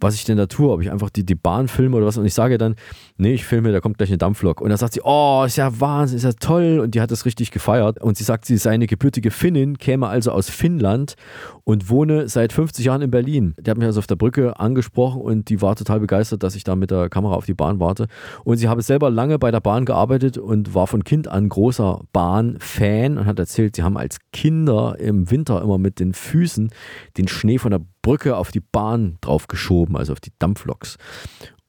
was 0.00 0.14
ich 0.14 0.24
denn 0.24 0.38
da 0.38 0.46
tue, 0.46 0.70
ob 0.70 0.80
ich 0.80 0.90
einfach 0.90 1.10
die, 1.10 1.24
die 1.24 1.34
Bahn 1.34 1.68
filme 1.68 1.96
oder 1.96 2.06
was. 2.06 2.16
Und 2.16 2.24
ich 2.24 2.34
sage 2.34 2.58
dann, 2.58 2.74
nee, 3.18 3.34
ich 3.34 3.44
filme, 3.44 3.70
da 3.70 3.80
kommt 3.80 3.98
gleich 3.98 4.08
eine 4.08 4.18
Dampflok. 4.18 4.60
Und 4.60 4.70
dann 4.70 4.78
sagt 4.78 4.94
sie, 4.94 5.02
oh, 5.04 5.44
ist 5.46 5.56
ja 5.56 5.78
Wahnsinn, 5.80 6.16
ist 6.16 6.24
ja 6.24 6.32
toll. 6.32 6.80
Und 6.82 6.94
die 6.94 7.00
hat 7.00 7.10
das 7.10 7.26
richtig 7.26 7.50
gefeiert. 7.50 8.00
Und 8.00 8.16
sie 8.16 8.24
sagt, 8.24 8.46
sie 8.46 8.56
sei 8.56 8.70
eine 8.70 8.86
gebürtige 8.86 9.30
Finnin, 9.30 9.78
käme 9.78 10.08
also 10.08 10.32
aus 10.32 10.48
Finnland 10.48 11.16
und 11.64 11.90
wohne 11.90 12.28
seit 12.28 12.52
50 12.52 12.84
Jahren 12.84 13.02
in 13.02 13.10
Berlin. 13.10 13.54
Die 13.60 13.70
hat 13.70 13.78
mich 13.78 13.86
also 13.86 13.98
auf 13.98 14.06
der 14.06 14.16
Brücke 14.16 14.58
angesprochen 14.58 15.20
und 15.20 15.50
die 15.50 15.60
war 15.60 15.76
total 15.76 16.00
begeistert, 16.00 16.42
dass 16.42 16.54
ich 16.54 16.64
da 16.64 16.76
mit 16.76 16.90
der 16.90 17.08
Kamera 17.08 17.34
auf 17.34 17.46
die 17.46 17.54
Bahn 17.54 17.78
warte. 17.78 18.06
Und 18.44 18.56
sie 18.56 18.68
habe 18.68 18.82
selber 18.82 19.10
lange 19.10 19.38
bei 19.38 19.50
der 19.50 19.60
Bahn 19.60 19.84
gearbeitet 19.84 20.38
und 20.38 20.74
war 20.74 20.86
von 20.86 21.04
Kind 21.04 21.28
an 21.28 21.48
großer 21.48 22.00
Bahn-Fan 22.12 23.18
und 23.18 23.26
hat 23.26 23.38
erzählt, 23.38 23.76
sie 23.76 23.82
haben 23.82 23.96
als 23.96 24.18
Kinder 24.32 24.96
im 24.98 25.30
Winter 25.30 25.60
immer 25.62 25.78
mit 25.78 26.00
den 26.00 26.14
Füßen 26.30 26.70
den 27.16 27.28
Schnee 27.28 27.58
von 27.58 27.72
der 27.72 27.80
Brücke 28.02 28.36
auf 28.36 28.50
die 28.50 28.60
Bahn 28.60 29.18
draufgeschoben, 29.20 29.96
also 29.96 30.12
auf 30.12 30.20
die 30.20 30.32
Dampfloks. 30.38 30.96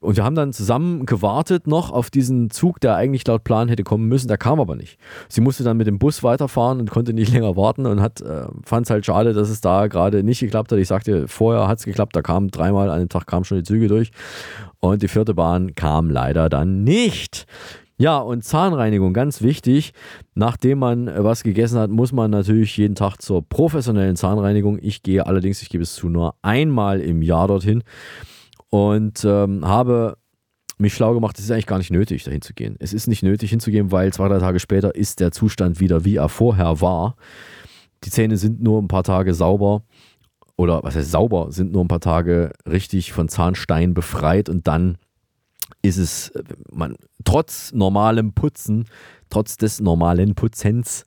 Und 0.02 0.16
wir 0.16 0.24
haben 0.24 0.34
dann 0.34 0.52
zusammen 0.52 1.06
gewartet 1.06 1.68
noch 1.68 1.92
auf 1.92 2.10
diesen 2.10 2.50
Zug, 2.50 2.80
der 2.80 2.96
eigentlich 2.96 3.24
laut 3.26 3.44
Plan 3.44 3.68
hätte 3.68 3.84
kommen 3.84 4.08
müssen. 4.08 4.26
Der 4.26 4.36
kam 4.36 4.58
aber 4.58 4.74
nicht. 4.74 4.98
Sie 5.28 5.40
musste 5.40 5.62
dann 5.62 5.76
mit 5.76 5.86
dem 5.86 6.00
Bus 6.00 6.24
weiterfahren 6.24 6.80
und 6.80 6.90
konnte 6.90 7.12
nicht 7.12 7.32
länger 7.32 7.56
warten 7.56 7.86
und 7.86 8.00
hat 8.00 8.20
äh, 8.20 8.46
fand 8.64 8.86
es 8.86 8.90
halt 8.90 9.06
schade, 9.06 9.32
dass 9.32 9.48
es 9.48 9.60
da 9.60 9.86
gerade 9.86 10.24
nicht 10.24 10.40
geklappt 10.40 10.72
hat. 10.72 10.78
Ich 10.80 10.88
sagte, 10.88 11.28
vorher 11.28 11.68
hat 11.68 11.78
es 11.78 11.84
geklappt, 11.84 12.16
da 12.16 12.22
kamen 12.22 12.50
dreimal 12.50 12.90
an 12.90 12.98
dem 12.98 13.08
Tag 13.08 13.28
kamen 13.28 13.44
schon 13.44 13.58
die 13.58 13.64
Züge 13.64 13.86
durch. 13.86 14.10
Und 14.80 15.02
die 15.02 15.08
vierte 15.08 15.34
Bahn 15.34 15.76
kam 15.76 16.10
leider 16.10 16.48
dann 16.48 16.82
nicht. 16.82 17.46
Ja, 18.02 18.18
und 18.18 18.42
Zahnreinigung, 18.42 19.12
ganz 19.12 19.42
wichtig. 19.42 19.92
Nachdem 20.34 20.80
man 20.80 21.06
äh, 21.06 21.22
was 21.22 21.44
gegessen 21.44 21.78
hat, 21.78 21.88
muss 21.88 22.10
man 22.10 22.32
natürlich 22.32 22.76
jeden 22.76 22.96
Tag 22.96 23.22
zur 23.22 23.48
professionellen 23.48 24.16
Zahnreinigung. 24.16 24.80
Ich 24.82 25.04
gehe 25.04 25.24
allerdings, 25.24 25.62
ich 25.62 25.68
gebe 25.68 25.84
es 25.84 25.94
zu, 25.94 26.08
nur 26.08 26.34
einmal 26.42 27.00
im 27.00 27.22
Jahr 27.22 27.46
dorthin 27.46 27.84
und 28.70 29.24
ähm, 29.24 29.64
habe 29.64 30.16
mich 30.78 30.94
schlau 30.94 31.14
gemacht, 31.14 31.38
es 31.38 31.44
ist 31.44 31.52
eigentlich 31.52 31.68
gar 31.68 31.78
nicht 31.78 31.92
nötig, 31.92 32.24
dahin 32.24 32.42
zu 32.42 32.54
gehen. 32.54 32.74
Es 32.80 32.92
ist 32.92 33.06
nicht 33.06 33.22
nötig 33.22 33.50
hinzugehen, 33.50 33.92
weil 33.92 34.12
zwei, 34.12 34.26
drei 34.26 34.40
Tage 34.40 34.58
später 34.58 34.96
ist 34.96 35.20
der 35.20 35.30
Zustand 35.30 35.78
wieder, 35.78 36.04
wie 36.04 36.16
er 36.16 36.28
vorher 36.28 36.80
war. 36.80 37.14
Die 38.02 38.10
Zähne 38.10 38.36
sind 38.36 38.60
nur 38.60 38.82
ein 38.82 38.88
paar 38.88 39.04
Tage 39.04 39.32
sauber 39.32 39.84
oder 40.56 40.82
was 40.82 40.96
heißt 40.96 41.12
sauber, 41.12 41.52
sind 41.52 41.70
nur 41.70 41.84
ein 41.84 41.88
paar 41.88 42.00
Tage 42.00 42.50
richtig 42.68 43.12
von 43.12 43.28
Zahnstein 43.28 43.94
befreit 43.94 44.48
und 44.48 44.66
dann 44.66 44.98
ist 45.82 45.98
es, 45.98 46.32
man, 46.70 46.96
trotz 47.24 47.72
normalem 47.72 48.32
Putzen, 48.32 48.86
trotz 49.28 49.56
des 49.56 49.80
normalen 49.80 50.34
Putzens, 50.34 51.04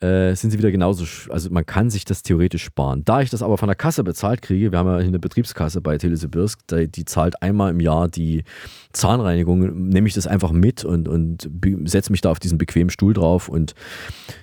äh, 0.00 0.34
sind 0.34 0.50
sie 0.50 0.58
wieder 0.58 0.70
genauso, 0.70 1.04
also 1.30 1.48
man 1.50 1.64
kann 1.64 1.88
sich 1.88 2.04
das 2.04 2.22
theoretisch 2.22 2.64
sparen. 2.64 3.02
Da 3.04 3.22
ich 3.22 3.30
das 3.30 3.42
aber 3.42 3.56
von 3.56 3.68
der 3.68 3.76
Kasse 3.76 4.04
bezahlt 4.04 4.42
kriege, 4.42 4.70
wir 4.70 4.78
haben 4.78 4.88
ja 4.88 4.96
eine 4.96 5.18
Betriebskasse 5.18 5.80
bei 5.80 5.96
Telesibirsk, 5.96 6.60
die, 6.68 6.86
die 6.86 7.06
zahlt 7.06 7.42
einmal 7.42 7.70
im 7.70 7.80
Jahr 7.80 8.08
die 8.08 8.44
Zahnreinigung, 8.92 9.88
nehme 9.88 10.06
ich 10.06 10.14
das 10.14 10.26
einfach 10.26 10.52
mit 10.52 10.84
und, 10.84 11.08
und 11.08 11.48
setze 11.84 12.12
mich 12.12 12.20
da 12.20 12.30
auf 12.30 12.38
diesen 12.38 12.58
bequemen 12.58 12.90
Stuhl 12.90 13.14
drauf 13.14 13.48
und 13.48 13.74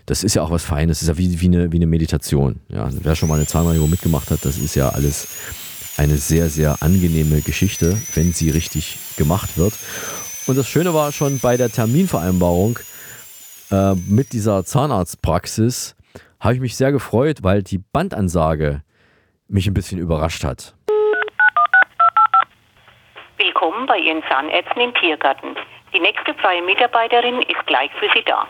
das 0.07 0.23
ist 0.23 0.33
ja 0.33 0.41
auch 0.41 0.49
was 0.49 0.63
Feines, 0.63 0.99
das 0.99 1.03
ist 1.03 1.09
ja 1.09 1.17
wie, 1.19 1.39
wie, 1.39 1.45
eine, 1.45 1.71
wie 1.71 1.77
eine 1.77 1.87
Meditation. 1.87 2.61
Ja, 2.69 2.89
wer 2.91 3.15
schon 3.15 3.29
mal 3.29 3.35
eine 3.35 3.45
Zahnreinigung 3.45 3.91
mitgemacht 3.91 4.31
hat, 4.31 4.43
das 4.43 4.57
ist 4.57 4.73
ja 4.73 4.89
alles 4.89 5.27
eine 5.97 6.17
sehr, 6.17 6.49
sehr 6.49 6.77
angenehme 6.81 7.41
Geschichte, 7.41 7.97
wenn 8.15 8.33
sie 8.33 8.49
richtig 8.49 8.97
gemacht 9.17 9.57
wird. 9.57 9.73
Und 10.47 10.57
das 10.57 10.67
Schöne 10.67 10.93
war 10.93 11.11
schon 11.11 11.39
bei 11.39 11.57
der 11.57 11.69
Terminvereinbarung 11.69 12.79
äh, 13.71 13.93
mit 14.07 14.33
dieser 14.33 14.65
Zahnarztpraxis, 14.65 15.95
habe 16.39 16.55
ich 16.55 16.59
mich 16.59 16.75
sehr 16.75 16.91
gefreut, 16.91 17.39
weil 17.43 17.63
die 17.63 17.77
Bandansage 17.77 18.81
mich 19.47 19.67
ein 19.67 19.73
bisschen 19.73 19.99
überrascht 19.99 20.43
hat. 20.43 20.75
Willkommen 23.37 23.85
bei 23.87 23.97
Ihren 23.97 24.23
Zahnärzten 24.29 24.81
im 24.81 24.93
Tiergarten. 24.95 25.55
Die 25.93 25.99
nächste 25.99 26.33
freie 26.35 26.61
Mitarbeiterin 26.63 27.41
ist 27.43 27.65
gleich 27.67 27.91
für 27.99 28.09
Sie 28.13 28.23
da. 28.25 28.47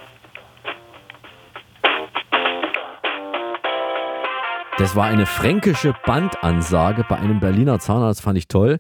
Das 4.80 4.96
war 4.96 5.06
eine 5.06 5.28
fränkische 5.28 5.94
Bandansage 6.04 7.06
bei 7.08 7.16
einem 7.18 7.40
Berliner 7.40 7.80
Zahnarzt, 7.80 8.22
fand 8.22 8.40
ich 8.40 8.48
toll. 8.48 8.80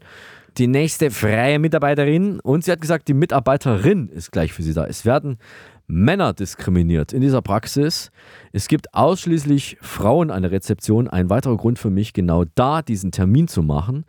Die 0.57 0.65
nächste 0.65 1.11
freie 1.11 1.59
Mitarbeiterin 1.59 2.39
und 2.39 2.63
sie 2.63 2.71
hat 2.71 2.81
gesagt, 2.81 3.07
die 3.07 3.13
Mitarbeiterin 3.13 4.09
ist 4.09 4.31
gleich 4.31 4.53
für 4.53 4.63
sie 4.63 4.73
da. 4.73 4.85
Es 4.85 5.05
werden 5.05 5.37
Männer 5.85 6.33
diskriminiert 6.33 7.13
in 7.13 7.21
dieser 7.21 7.43
Praxis. 7.43 8.09
Es 8.51 8.67
gibt 8.67 8.91
ausschließlich 8.95 9.77
Frauen 9.81 10.31
an 10.31 10.41
der 10.41 10.51
Rezeption. 10.51 11.07
Ein 11.07 11.29
weiterer 11.29 11.57
Grund 11.57 11.77
für 11.77 11.91
mich, 11.91 12.13
genau 12.13 12.43
da 12.55 12.81
diesen 12.81 13.11
Termin 13.11 13.47
zu 13.47 13.61
machen. 13.61 14.05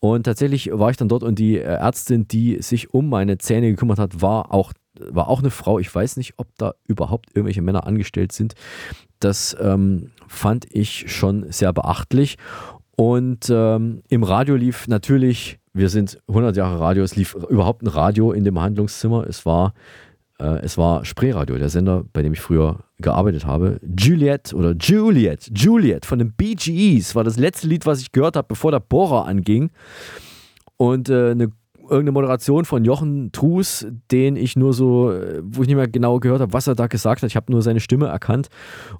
Und 0.00 0.24
tatsächlich 0.24 0.70
war 0.72 0.90
ich 0.90 0.96
dann 0.96 1.08
dort 1.08 1.22
und 1.22 1.38
die 1.38 1.58
Ärztin, 1.58 2.26
die 2.26 2.60
sich 2.60 2.92
um 2.92 3.08
meine 3.08 3.38
Zähne 3.38 3.70
gekümmert 3.70 4.00
hat, 4.00 4.20
war 4.20 4.52
auch, 4.52 4.72
war 5.00 5.28
auch 5.28 5.40
eine 5.40 5.50
Frau. 5.50 5.78
Ich 5.78 5.92
weiß 5.92 6.16
nicht, 6.16 6.34
ob 6.36 6.48
da 6.56 6.74
überhaupt 6.86 7.30
irgendwelche 7.34 7.62
Männer 7.62 7.86
angestellt 7.86 8.32
sind. 8.32 8.54
Das 9.20 9.56
ähm, 9.60 10.10
fand 10.26 10.66
ich 10.70 11.12
schon 11.12 11.50
sehr 11.50 11.72
beachtlich. 11.72 12.36
Und 12.96 13.50
ähm, 13.50 14.02
im 14.08 14.22
Radio 14.22 14.54
lief 14.54 14.86
natürlich, 14.86 15.58
wir 15.72 15.88
sind 15.88 16.18
100 16.28 16.56
Jahre 16.56 16.78
Radio, 16.78 17.02
es 17.02 17.16
lief 17.16 17.34
überhaupt 17.34 17.82
ein 17.82 17.88
Radio 17.88 18.32
in 18.32 18.44
dem 18.44 18.54
Behandlungszimmer. 18.54 19.26
Es 19.26 19.44
war, 19.44 19.74
äh, 20.38 20.64
war 20.76 21.04
Spreeradio, 21.04 21.58
der 21.58 21.68
Sender, 21.68 22.04
bei 22.12 22.22
dem 22.22 22.32
ich 22.34 22.40
früher 22.40 22.84
gearbeitet 22.98 23.46
habe. 23.46 23.80
Juliet 23.98 24.54
oder 24.54 24.72
Juliet, 24.72 25.50
Juliet 25.52 26.06
von 26.06 26.20
den 26.20 26.32
Bee 26.32 26.54
Gees 26.54 27.16
war 27.16 27.24
das 27.24 27.36
letzte 27.36 27.66
Lied, 27.66 27.86
was 27.86 28.00
ich 28.00 28.12
gehört 28.12 28.36
habe, 28.36 28.46
bevor 28.46 28.70
der 28.70 28.80
Bohrer 28.80 29.26
anging. 29.26 29.70
Und 30.76 31.08
äh, 31.08 31.32
eine 31.32 31.50
irgendeine 31.84 32.12
Moderation 32.12 32.64
von 32.64 32.84
Jochen 32.84 33.30
Trus, 33.32 33.86
den 34.10 34.36
ich 34.36 34.56
nur 34.56 34.72
so, 34.72 35.12
äh, 35.12 35.40
wo 35.44 35.62
ich 35.62 35.68
nicht 35.68 35.76
mehr 35.76 35.88
genau 35.88 36.18
gehört 36.18 36.40
habe, 36.40 36.52
was 36.52 36.66
er 36.66 36.74
da 36.74 36.86
gesagt 36.86 37.22
hat. 37.22 37.28
Ich 37.28 37.36
habe 37.36 37.52
nur 37.52 37.62
seine 37.62 37.80
Stimme 37.80 38.06
erkannt. 38.06 38.48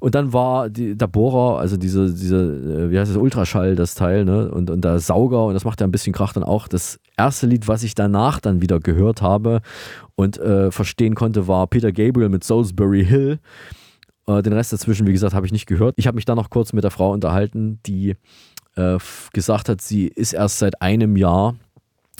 Und 0.00 0.14
dann 0.14 0.32
war 0.32 0.70
die, 0.70 0.96
der 0.96 1.06
Bohrer, 1.06 1.58
also 1.58 1.76
diese, 1.76 2.12
diese, 2.12 2.36
äh, 2.36 2.90
wie 2.90 2.98
heißt 2.98 3.10
das, 3.10 3.18
Ultraschall, 3.18 3.76
das 3.76 3.94
Teil, 3.94 4.24
ne? 4.24 4.50
Und, 4.50 4.70
und 4.70 4.84
der 4.84 4.98
Sauger, 4.98 5.44
und 5.46 5.54
das 5.54 5.64
macht 5.64 5.80
ja 5.80 5.86
ein 5.86 5.90
bisschen 5.90 6.12
Krach 6.12 6.32
dann 6.32 6.44
auch. 6.44 6.68
Das 6.68 6.98
erste 7.16 7.46
Lied, 7.46 7.68
was 7.68 7.82
ich 7.82 7.94
danach 7.94 8.40
dann 8.40 8.60
wieder 8.62 8.80
gehört 8.80 9.22
habe 9.22 9.60
und 10.14 10.38
äh, 10.38 10.70
verstehen 10.70 11.14
konnte, 11.14 11.48
war 11.48 11.66
Peter 11.66 11.92
Gabriel 11.92 12.28
mit 12.28 12.44
Salisbury 12.44 13.04
Hill. 13.04 13.38
Äh, 14.26 14.42
den 14.42 14.52
Rest 14.52 14.72
dazwischen, 14.72 15.06
wie 15.06 15.12
gesagt, 15.12 15.34
habe 15.34 15.46
ich 15.46 15.52
nicht 15.52 15.66
gehört. 15.66 15.94
Ich 15.96 16.06
habe 16.06 16.16
mich 16.16 16.24
dann 16.24 16.36
noch 16.36 16.50
kurz 16.50 16.72
mit 16.72 16.84
der 16.84 16.90
Frau 16.90 17.12
unterhalten, 17.12 17.80
die 17.86 18.16
äh, 18.76 18.98
gesagt 19.32 19.68
hat, 19.68 19.80
sie 19.80 20.06
ist 20.08 20.32
erst 20.32 20.58
seit 20.58 20.80
einem 20.82 21.16
Jahr 21.16 21.56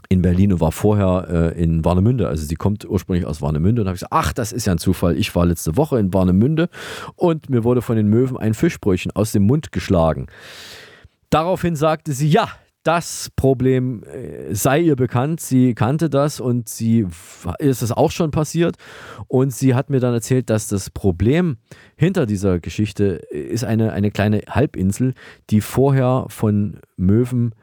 in 0.08 0.22
Berlin 0.22 0.52
und 0.52 0.60
war 0.60 0.72
vorher 0.72 1.52
äh, 1.54 1.62
in 1.62 1.84
Warnemünde. 1.84 2.28
Also 2.28 2.44
sie 2.44 2.56
kommt 2.56 2.84
ursprünglich 2.88 3.26
aus 3.26 3.42
Warnemünde 3.42 3.82
und 3.82 3.88
habe 3.88 3.96
ich 3.96 4.00
gesagt, 4.00 4.12
ach, 4.12 4.32
das 4.32 4.52
ist 4.52 4.66
ja 4.66 4.72
ein 4.72 4.78
Zufall. 4.78 5.16
Ich 5.16 5.34
war 5.34 5.46
letzte 5.46 5.76
Woche 5.76 5.98
in 5.98 6.12
Warnemünde 6.12 6.68
und 7.16 7.50
mir 7.50 7.64
wurde 7.64 7.82
von 7.82 7.96
den 7.96 8.08
Möwen 8.08 8.36
ein 8.36 8.54
Fischbrötchen 8.54 9.12
aus 9.12 9.32
dem 9.32 9.46
Mund 9.46 9.72
geschlagen. 9.72 10.26
Daraufhin 11.30 11.76
sagte 11.76 12.12
sie, 12.12 12.28
ja, 12.28 12.48
das 12.84 13.30
Problem 13.34 14.02
äh, 14.04 14.54
sei 14.54 14.80
ihr 14.80 14.94
bekannt, 14.94 15.40
sie 15.40 15.74
kannte 15.74 16.10
das 16.10 16.38
und 16.38 16.68
sie 16.68 17.06
ist 17.58 17.82
es 17.82 17.90
auch 17.90 18.10
schon 18.10 18.30
passiert 18.30 18.76
und 19.26 19.52
sie 19.52 19.74
hat 19.74 19.88
mir 19.88 20.00
dann 20.00 20.12
erzählt, 20.12 20.50
dass 20.50 20.68
das 20.68 20.90
Problem 20.90 21.56
hinter 21.96 22.26
dieser 22.26 22.60
Geschichte 22.60 23.22
ist 23.30 23.64
eine, 23.64 23.92
eine 23.92 24.10
kleine 24.10 24.42
Halbinsel, 24.48 25.14
die 25.48 25.62
vorher 25.62 26.26
von 26.28 26.78
Möwen 26.96 27.54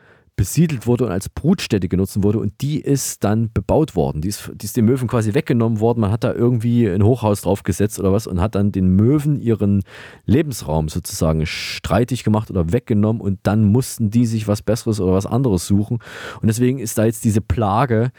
besiedelt 0.42 0.88
wurde 0.88 1.06
und 1.06 1.12
als 1.12 1.30
Brutstätte 1.30 1.88
genutzt 1.88 2.24
wurde 2.24 2.40
und 2.40 2.62
die 2.62 2.82
ist 2.82 3.24
dann 3.24 3.52
bebaut 3.54 3.96
worden. 3.96 4.22
Die 4.22 4.30
ist, 4.30 4.52
die 4.56 4.66
ist 4.66 4.76
den 4.76 4.86
Möwen 4.86 5.08
quasi 5.08 5.36
weggenommen 5.36 5.80
worden. 5.80 6.02
Man 6.02 6.12
hat 6.12 6.24
da 6.24 6.34
irgendwie 6.34 6.88
ein 6.88 7.04
Hochhaus 7.04 7.42
draufgesetzt 7.42 8.00
oder 8.00 8.12
was 8.12 8.26
und 8.26 8.42
hat 8.42 8.56
dann 8.56 8.72
den 8.72 8.96
Möwen 8.96 9.40
ihren 9.40 9.84
Lebensraum 10.26 10.90
sozusagen 10.90 11.46
streitig 11.46 12.24
gemacht 12.24 12.50
oder 12.50 12.74
weggenommen 12.74 13.22
und 13.22 13.38
dann 13.44 13.66
mussten 13.66 14.10
die 14.10 14.26
sich 14.26 14.48
was 14.48 14.64
Besseres 14.64 15.00
oder 15.00 15.14
was 15.14 15.28
anderes 15.28 15.68
suchen. 15.68 16.00
Und 16.42 16.48
deswegen 16.48 16.80
ist 16.80 16.98
da 16.98 17.06
jetzt 17.06 17.24
diese 17.24 17.42
Plage 17.42 18.10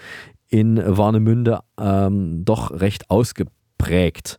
in 0.47 0.81
Warnemünde 0.81 1.59
ähm, 1.77 2.45
doch 2.45 2.71
recht 2.71 3.11
ausgeprägt. 3.11 4.39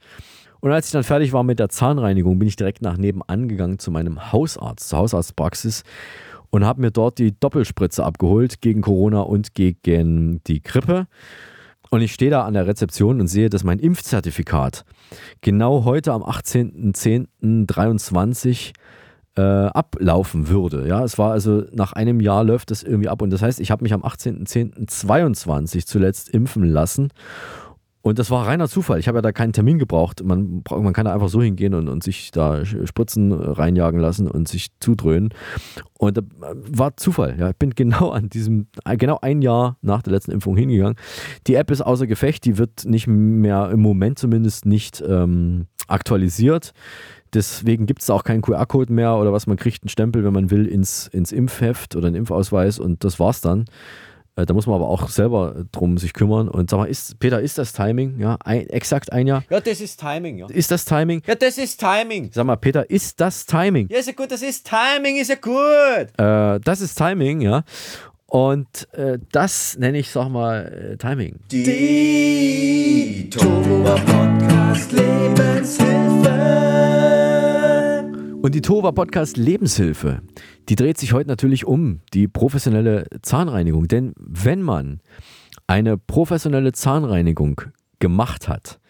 Und 0.61 0.71
als 0.71 0.85
ich 0.85 0.93
dann 0.93 1.03
fertig 1.03 1.33
war 1.33 1.43
mit 1.43 1.59
der 1.59 1.67
Zahnreinigung, 1.67 2.39
bin 2.39 2.47
ich 2.47 2.55
direkt 2.55 2.81
nach 2.81 2.95
nebenan 2.95 3.49
gegangen 3.49 3.77
zu 3.77 3.91
meinem 3.91 4.31
Hausarzt, 4.31 4.87
zur 4.87 4.99
Hausarztpraxis 4.99 5.83
und 6.53 6.65
habe 6.65 6.81
mir 6.81 6.91
dort 6.91 7.17
die 7.17 7.33
Doppelspritze 7.39 8.03
abgeholt 8.03 8.61
gegen 8.61 8.81
Corona 8.81 9.21
und 9.21 9.55
gegen 9.55 10.43
die 10.43 10.61
Grippe. 10.61 11.07
Und 11.89 12.01
ich 12.01 12.13
stehe 12.13 12.29
da 12.29 12.45
an 12.45 12.53
der 12.53 12.67
Rezeption 12.67 13.19
und 13.19 13.25
sehe, 13.27 13.49
dass 13.49 13.63
mein 13.63 13.79
Impfzertifikat 13.79 14.85
genau 15.41 15.83
heute 15.83 16.13
am 16.13 16.21
18.10.23 16.21 18.73
äh, 19.35 19.41
ablaufen 19.41 20.47
würde. 20.47 20.87
Ja, 20.87 21.03
es 21.03 21.17
war 21.17 21.31
also 21.31 21.63
nach 21.71 21.93
einem 21.93 22.19
Jahr 22.19 22.43
läuft 22.43 22.69
das 22.69 22.83
irgendwie 22.83 23.09
ab. 23.09 23.23
Und 23.23 23.31
das 23.31 23.41
heißt, 23.41 23.59
ich 23.59 23.71
habe 23.71 23.81
mich 23.81 23.93
am 23.93 24.03
18.10.22 24.03 25.87
zuletzt 25.87 26.29
impfen 26.29 26.65
lassen. 26.65 27.09
Und 28.05 28.19
das 28.19 28.29
war 28.29 28.45
reiner 28.45 28.67
Zufall. 28.67 28.99
Ich 28.99 29.07
habe 29.07 29.19
ja 29.19 29.21
da 29.21 29.31
keinen 29.31 29.53
Termin 29.53 29.79
gebraucht. 29.79 30.21
Man, 30.25 30.61
man 30.69 30.91
kann 30.91 31.05
da 31.05 31.13
einfach 31.13 31.29
so 31.29 31.41
hingehen 31.41 31.73
und, 31.73 31.87
und 31.87 32.03
sich 32.03 32.31
da 32.31 32.65
Spritzen 32.65 33.31
reinjagen 33.31 33.97
lassen 33.97 34.27
und 34.27 34.49
sich 34.49 34.77
zudröhnen. 34.81 35.29
Und 35.97 36.17
das 36.17 36.25
war 36.51 36.97
Zufall. 36.97 37.37
Ja, 37.39 37.51
ich 37.51 37.55
bin 37.55 37.69
genau 37.75 38.09
an 38.09 38.27
diesem, 38.27 38.67
genau 38.97 39.19
ein 39.21 39.41
Jahr 39.41 39.77
nach 39.81 40.01
der 40.01 40.11
letzten 40.11 40.31
Impfung 40.31 40.57
hingegangen. 40.57 40.97
Die 41.47 41.55
App 41.55 41.71
ist 41.71 41.79
außer 41.79 42.05
Gefecht. 42.05 42.43
Die 42.43 42.57
wird 42.57 42.83
nicht 42.83 43.07
mehr, 43.07 43.69
im 43.71 43.81
Moment 43.81 44.19
zumindest 44.19 44.65
nicht 44.65 45.01
ähm, 45.07 45.67
aktualisiert. 45.87 46.73
Deswegen 47.33 47.85
gibt 47.85 48.01
es 48.01 48.09
auch 48.09 48.25
keinen 48.25 48.41
QR-Code 48.41 48.91
mehr 48.91 49.15
oder 49.15 49.31
was. 49.31 49.47
Man 49.47 49.55
kriegt 49.55 49.83
einen 49.83 49.89
Stempel, 49.89 50.25
wenn 50.25 50.33
man 50.33 50.51
will, 50.51 50.65
ins, 50.65 51.07
ins 51.07 51.31
Impfheft 51.31 51.95
oder 51.95 52.07
einen 52.07 52.17
Impfausweis 52.17 52.79
und 52.79 53.05
das 53.05 53.17
war's 53.17 53.39
dann. 53.39 53.63
Äh, 54.35 54.45
Da 54.45 54.53
muss 54.53 54.65
man 54.67 54.75
aber 54.75 54.87
auch 54.87 55.09
selber 55.09 55.65
drum 55.71 55.97
sich 55.97 56.13
kümmern. 56.13 56.47
Und 56.49 56.69
sag 56.69 56.77
mal, 56.77 56.85
ist, 56.85 57.19
Peter, 57.19 57.39
ist 57.41 57.57
das 57.57 57.73
Timing? 57.73 58.19
Ja, 58.19 58.37
ein, 58.43 58.67
exakt 58.69 59.11
ein 59.11 59.27
Jahr. 59.27 59.43
Ja, 59.49 59.59
das 59.59 59.79
ist 59.81 59.99
Timing, 59.99 60.37
ja. 60.37 60.47
Ist 60.47 60.71
das 60.71 60.85
Timing? 60.85 61.21
Ja, 61.25 61.35
das 61.35 61.57
ist 61.57 61.79
Timing. 61.79 62.31
Sag 62.33 62.45
mal, 62.45 62.55
Peter, 62.55 62.89
ist 62.89 63.19
das 63.21 63.45
Timing? 63.45 63.87
Ja, 63.89 63.99
ist 63.99 64.07
ja 64.07 64.13
gut, 64.13 64.31
das 64.31 64.41
ist 64.41 64.67
Timing, 64.67 65.17
ist 65.17 65.29
ja 65.29 65.35
gut. 65.35 66.09
Äh, 66.17 66.59
das 66.63 66.81
ist 66.81 66.95
Timing, 66.97 67.41
ja. 67.41 67.63
Und 68.25 68.87
äh, 68.93 69.19
das 69.31 69.77
nenne 69.77 69.99
ich, 69.99 70.09
sag 70.09 70.29
mal, 70.29 70.93
äh, 70.93 70.97
Timing. 70.97 71.39
Die 71.51 73.29
Tova 73.29 73.93
Podcast 73.95 74.91
Lebenshilfe. 74.91 75.93
Und 78.43 78.55
die 78.55 78.61
Tova 78.61 78.91
Podcast 78.91 79.37
Lebenshilfe, 79.37 80.21
die 80.67 80.75
dreht 80.75 80.97
sich 80.97 81.13
heute 81.13 81.29
natürlich 81.29 81.63
um 81.63 82.01
die 82.13 82.27
professionelle 82.27 83.05
Zahnreinigung. 83.21 83.87
Denn 83.87 84.11
wenn 84.17 84.61
man 84.61 84.99
eine 85.65 85.97
professionelle 85.97 86.73
Zahnreinigung 86.73 87.61
gemacht 87.99 88.49
hat, 88.49 88.81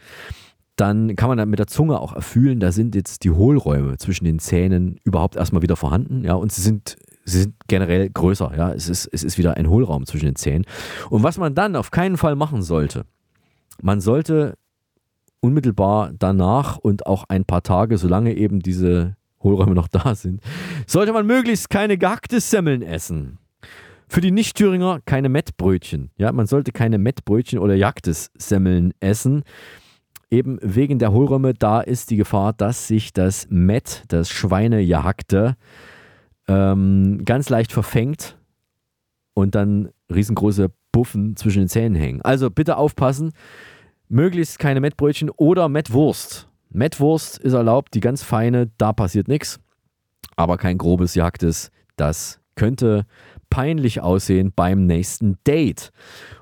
dann 0.75 1.15
kann 1.15 1.29
man 1.29 1.37
dann 1.37 1.51
mit 1.51 1.59
der 1.59 1.67
Zunge 1.67 1.99
auch 1.99 2.13
erfühlen, 2.13 2.59
da 2.59 2.71
sind 2.71 2.95
jetzt 2.95 3.25
die 3.25 3.29
Hohlräume 3.29 3.97
zwischen 3.97 4.25
den 4.25 4.39
Zähnen 4.39 4.99
überhaupt 5.03 5.35
erstmal 5.35 5.61
wieder 5.61 5.75
vorhanden, 5.75 6.23
ja, 6.23 6.33
und 6.33 6.51
sie 6.51 6.63
sind, 6.63 6.95
sie 7.23 7.41
sind 7.41 7.53
generell 7.67 8.09
größer, 8.09 8.53
ja, 8.57 8.73
es 8.73 8.89
ist, 8.89 9.05
es 9.05 9.23
ist 9.23 9.37
wieder 9.37 9.55
ein 9.55 9.69
Hohlraum 9.69 10.07
zwischen 10.07 10.25
den 10.25 10.35
Zähnen. 10.35 10.65
Und 11.11 11.21
was 11.21 11.37
man 11.37 11.53
dann 11.53 11.75
auf 11.75 11.91
keinen 11.91 12.17
Fall 12.17 12.35
machen 12.35 12.63
sollte, 12.63 13.05
man 13.83 14.01
sollte 14.01 14.57
unmittelbar 15.41 16.11
danach 16.17 16.79
und 16.79 17.05
auch 17.05 17.25
ein 17.27 17.45
paar 17.45 17.61
Tage, 17.61 17.99
solange 17.99 18.33
eben 18.33 18.59
diese 18.59 19.15
Hohlräume 19.43 19.75
noch 19.75 19.87
da 19.87 20.15
sind, 20.15 20.41
sollte 20.87 21.13
man 21.13 21.25
möglichst 21.25 21.69
keine 21.69 21.97
gehackte 21.97 22.39
Semmeln 22.39 22.81
essen. 22.81 23.39
Für 24.07 24.21
die 24.21 24.31
Nicht-Thüringer 24.31 24.99
keine 25.05 25.29
Mettbrötchen. 25.29 26.11
Ja, 26.17 26.31
man 26.31 26.45
sollte 26.45 26.71
keine 26.71 26.97
Mettbrötchen 26.97 27.59
oder 27.59 27.73
Jagdessemmeln 27.75 28.93
essen. 28.99 29.43
eben 30.29 30.57
wegen 30.61 30.97
der 30.99 31.11
Hohlräume, 31.11 31.53
da 31.53 31.81
ist 31.81 32.09
die 32.09 32.17
Gefahr, 32.17 32.53
dass 32.53 32.87
sich 32.87 33.13
das 33.13 33.47
Met, 33.49 34.03
das 34.07 34.29
Schweinegehackte, 34.29 35.55
ähm, 36.47 37.21
ganz 37.23 37.49
leicht 37.49 37.71
verfängt 37.71 38.37
und 39.33 39.55
dann 39.55 39.89
riesengroße 40.13 40.69
Buffen 40.91 41.35
zwischen 41.35 41.59
den 41.59 41.69
Zähnen 41.69 41.95
hängen. 41.95 42.21
Also 42.21 42.49
bitte 42.49 42.77
aufpassen, 42.77 43.31
möglichst 44.09 44.59
keine 44.59 44.79
Mettbrötchen 44.79 45.29
oder 45.29 45.69
Mettwurst. 45.69 46.49
Mettwurst 46.73 47.37
ist 47.37 47.53
erlaubt, 47.53 47.93
die 47.93 47.99
ganz 47.99 48.23
feine, 48.23 48.71
da 48.77 48.93
passiert 48.93 49.27
nichts, 49.27 49.59
aber 50.35 50.57
kein 50.57 50.79
grobes 50.79 51.13
Jagdes, 51.13 51.69
das 51.95 52.39
könnte 52.55 53.05
peinlich 53.49 54.01
aussehen 54.01 54.51
beim 54.55 54.87
nächsten 54.87 55.37
Date. 55.45 55.91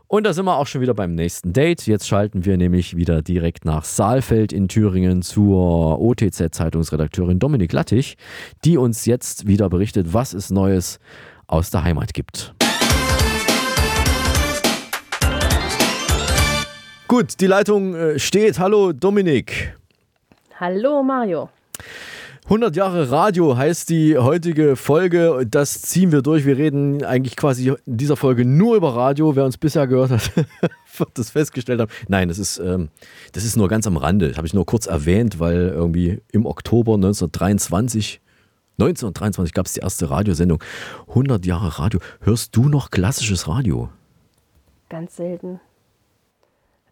Und 0.08 0.26
da 0.26 0.34
sind 0.34 0.46
wir 0.46 0.58
auch 0.58 0.68
schon 0.68 0.82
wieder 0.82 0.94
beim 0.94 1.16
nächsten 1.16 1.54
Date. 1.54 1.88
Jetzt 1.88 2.08
schalten 2.08 2.44
wir 2.44 2.58
nämlich 2.58 2.98
wieder 2.98 3.22
direkt 3.22 3.64
nach 3.64 3.86
Saalfeld 3.86 4.52
in 4.52 4.68
Thüringen 4.68 5.22
zur 5.22 6.02
OTZ-Zeitungsredakteurin 6.02 7.40
Dominik 7.40 7.72
Lattig, 7.72 8.16
die 8.66 8.78
uns 8.78 9.06
jetzt 9.06 9.48
wieder 9.48 9.70
berichtet, 9.70 10.14
was 10.14 10.34
es 10.34 10.50
Neues 10.50 11.00
aus 11.48 11.72
der 11.72 11.84
Heimat 11.84 12.14
gibt. 12.14 12.54
Gut, 17.08 17.42
die 17.42 17.48
Leitung 17.48 17.96
äh, 17.96 18.20
steht. 18.20 18.60
Hallo 18.60 18.94
Dominik. 18.94 19.81
Hallo 20.62 21.02
Mario. 21.02 21.50
100 22.44 22.76
Jahre 22.76 23.10
Radio 23.10 23.58
heißt 23.58 23.90
die 23.90 24.16
heutige 24.16 24.76
Folge. 24.76 25.48
Das 25.50 25.82
ziehen 25.82 26.12
wir 26.12 26.22
durch. 26.22 26.46
Wir 26.46 26.56
reden 26.56 27.04
eigentlich 27.04 27.36
quasi 27.36 27.70
in 27.70 27.98
dieser 27.98 28.16
Folge 28.16 28.46
nur 28.46 28.76
über 28.76 28.96
Radio. 28.96 29.36
Wer 29.36 29.46
uns 29.46 29.58
bisher 29.58 29.88
gehört 29.88 30.12
hat, 30.12 30.32
wird 30.98 31.10
das 31.16 31.32
festgestellt 31.32 31.82
haben. 31.82 31.90
Nein, 32.10 32.28
das 32.28 32.38
ist, 32.38 32.60
ähm, 32.60 32.90
das 33.32 33.44
ist 33.44 33.58
nur 33.58 33.70
ganz 33.70 33.88
am 33.88 33.98
Rande. 33.98 34.28
Das 34.28 34.38
habe 34.38 34.46
ich 34.46 34.54
nur 34.54 34.68
kurz 34.68 34.86
erwähnt, 34.86 35.40
weil 35.40 35.70
irgendwie 35.70 36.22
im 36.32 36.46
Oktober 36.46 36.94
1923 36.94 38.22
1923 38.74 39.56
gab 39.56 39.66
es 39.66 39.74
die 39.74 39.80
erste 39.80 40.12
Radiosendung. 40.12 40.64
100 41.08 41.44
Jahre 41.44 41.80
Radio. 41.80 42.00
Hörst 42.20 42.56
du 42.56 42.70
noch 42.70 42.92
klassisches 42.92 43.48
Radio? 43.48 43.90
Ganz 44.90 45.16
selten. 45.16 45.60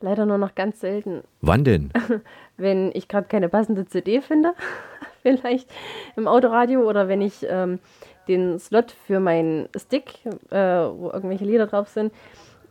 Leider 0.01 0.25
nur 0.25 0.37
noch 0.37 0.55
ganz 0.55 0.79
selten. 0.79 1.23
Wann 1.41 1.63
denn? 1.63 1.91
wenn 2.57 2.91
ich 2.93 3.07
gerade 3.07 3.27
keine 3.27 3.49
passende 3.49 3.85
CD 3.85 4.21
finde, 4.21 4.53
vielleicht 5.21 5.69
im 6.15 6.27
Autoradio 6.27 6.87
oder 6.87 7.07
wenn 7.07 7.21
ich 7.21 7.45
ähm, 7.49 7.79
den 8.27 8.59
Slot 8.59 8.95
für 9.05 9.19
meinen 9.19 9.67
Stick, 9.75 10.25
äh, 10.51 10.55
wo 10.55 11.09
irgendwelche 11.11 11.45
Lieder 11.45 11.67
drauf 11.67 11.89
sind, 11.89 12.13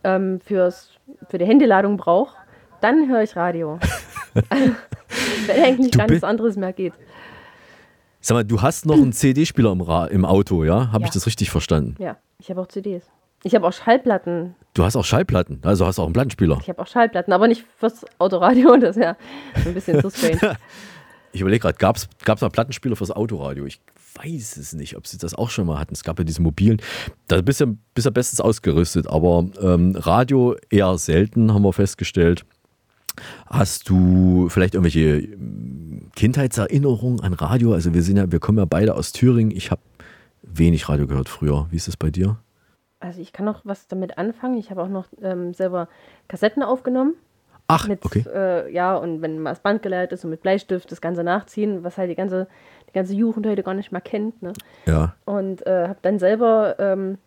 ähm, 0.03 0.39
fürs, 0.39 0.91
für 1.29 1.37
die 1.37 1.45
Handyladung 1.45 1.97
brauche, 1.97 2.35
dann 2.81 3.09
höre 3.09 3.21
ich 3.21 3.35
Radio. 3.35 3.79
wenn 4.49 5.63
eigentlich 5.63 5.91
gar 5.91 6.07
nichts 6.07 6.23
anderes 6.23 6.55
mehr 6.55 6.73
geht. 6.73 6.93
Sag 8.21 8.35
mal, 8.35 8.43
du 8.43 8.61
hast 8.61 8.85
noch 8.85 8.95
einen 8.95 9.13
CD-Spieler 9.13 9.71
im, 9.71 9.81
im, 10.11 10.25
Auto, 10.25 10.63
ja? 10.63 10.91
Habe 10.91 11.01
ja. 11.01 11.05
ich 11.07 11.11
das 11.11 11.25
richtig 11.25 11.51
verstanden? 11.51 11.95
Ja, 11.99 12.17
ich 12.37 12.49
habe 12.49 12.61
auch 12.61 12.67
CDs. 12.67 13.09
Ich 13.43 13.55
habe 13.55 13.65
auch 13.67 13.73
Schallplatten. 13.73 14.55
Du 14.73 14.83
hast 14.83 14.95
auch 14.95 15.05
Schallplatten, 15.05 15.59
also 15.63 15.85
hast 15.85 15.99
auch 15.99 16.05
einen 16.05 16.13
Plattenspieler. 16.13 16.59
Ich 16.61 16.69
habe 16.69 16.81
auch 16.81 16.87
Schallplatten, 16.87 17.33
aber 17.33 17.47
nicht 17.47 17.65
fürs 17.77 18.05
Autoradio, 18.17 18.77
das 18.81 18.97
ist 18.97 19.03
ja 19.03 19.17
ein 19.65 19.73
bisschen 19.73 20.01
zu 20.01 20.09
strange. 20.09 20.57
ich 21.31 21.41
überlege 21.41 21.61
gerade, 21.61 21.77
gab 21.77 21.97
es 21.97 22.41
mal 22.41 22.49
Plattenspieler 22.49 22.95
fürs 22.95 23.11
Autoradio? 23.11 23.65
Ich 23.65 23.79
weiß 24.15 24.57
es 24.57 24.73
nicht, 24.73 24.97
ob 24.97 25.07
sie 25.07 25.17
das 25.17 25.35
auch 25.35 25.49
schon 25.49 25.67
mal 25.67 25.79
hatten. 25.79 25.93
Es 25.93 26.03
gab 26.03 26.17
ja 26.19 26.25
diese 26.25 26.41
mobilen, 26.41 26.81
da 27.27 27.41
bist 27.41 27.61
du 27.61 27.77
bist 27.93 28.05
ja 28.05 28.11
bestens 28.11 28.41
ausgerüstet, 28.41 29.07
aber 29.07 29.45
ähm, 29.61 29.95
Radio 29.95 30.55
eher 30.69 30.97
selten, 30.97 31.53
haben 31.53 31.63
wir 31.63 31.73
festgestellt. 31.73 32.45
Hast 33.47 33.89
du 33.89 34.47
vielleicht 34.49 34.75
irgendwelche 34.75 35.19
ähm, 35.19 36.09
Kindheitserinnerungen 36.15 37.21
an 37.21 37.33
Radio? 37.33 37.73
Also 37.73 37.93
wir 37.93 38.01
sind 38.01 38.17
ja, 38.17 38.31
wir 38.31 38.39
kommen 38.39 38.57
ja 38.57 38.65
beide 38.65 38.95
aus 38.95 39.11
Thüringen. 39.11 39.51
Ich 39.51 39.71
habe 39.71 39.81
wenig 40.41 40.89
Radio 40.89 41.07
gehört 41.07 41.29
früher. 41.29 41.67
Wie 41.69 41.75
ist 41.75 41.87
es 41.87 41.97
bei 41.97 42.11
dir? 42.11 42.37
Also 42.99 43.21
ich 43.21 43.31
kann 43.33 43.45
noch 43.45 43.61
was 43.63 43.87
damit 43.87 44.17
anfangen. 44.17 44.57
Ich 44.57 44.71
habe 44.71 44.83
auch 44.83 44.89
noch 44.89 45.05
ähm, 45.21 45.53
selber 45.53 45.87
Kassetten 46.27 46.63
aufgenommen. 46.63 47.15
Ach, 47.67 47.87
mit, 47.87 48.03
okay. 48.03 48.25
Äh, 48.33 48.73
ja, 48.73 48.97
und 48.97 49.21
wenn 49.21 49.39
mal 49.39 49.51
das 49.51 49.59
Band 49.59 49.83
geleert 49.83 50.11
ist 50.11 50.23
und 50.23 50.31
mit 50.31 50.41
Bleistift 50.41 50.91
das 50.91 51.01
Ganze 51.01 51.23
nachziehen, 51.23 51.83
was 51.83 51.97
halt 51.97 52.09
die 52.09 52.15
ganze, 52.15 52.47
die 52.89 52.93
ganze 52.93 53.13
Jugend 53.13 53.45
heute 53.45 53.61
gar 53.61 53.75
nicht 53.75 53.91
mehr 53.91 54.01
kennt. 54.01 54.41
Ne? 54.41 54.53
Ja. 54.87 55.13
Und 55.25 55.65
äh, 55.67 55.87
habe 55.89 55.99
dann 56.01 56.17
selber 56.17 56.75
ähm, 56.79 57.19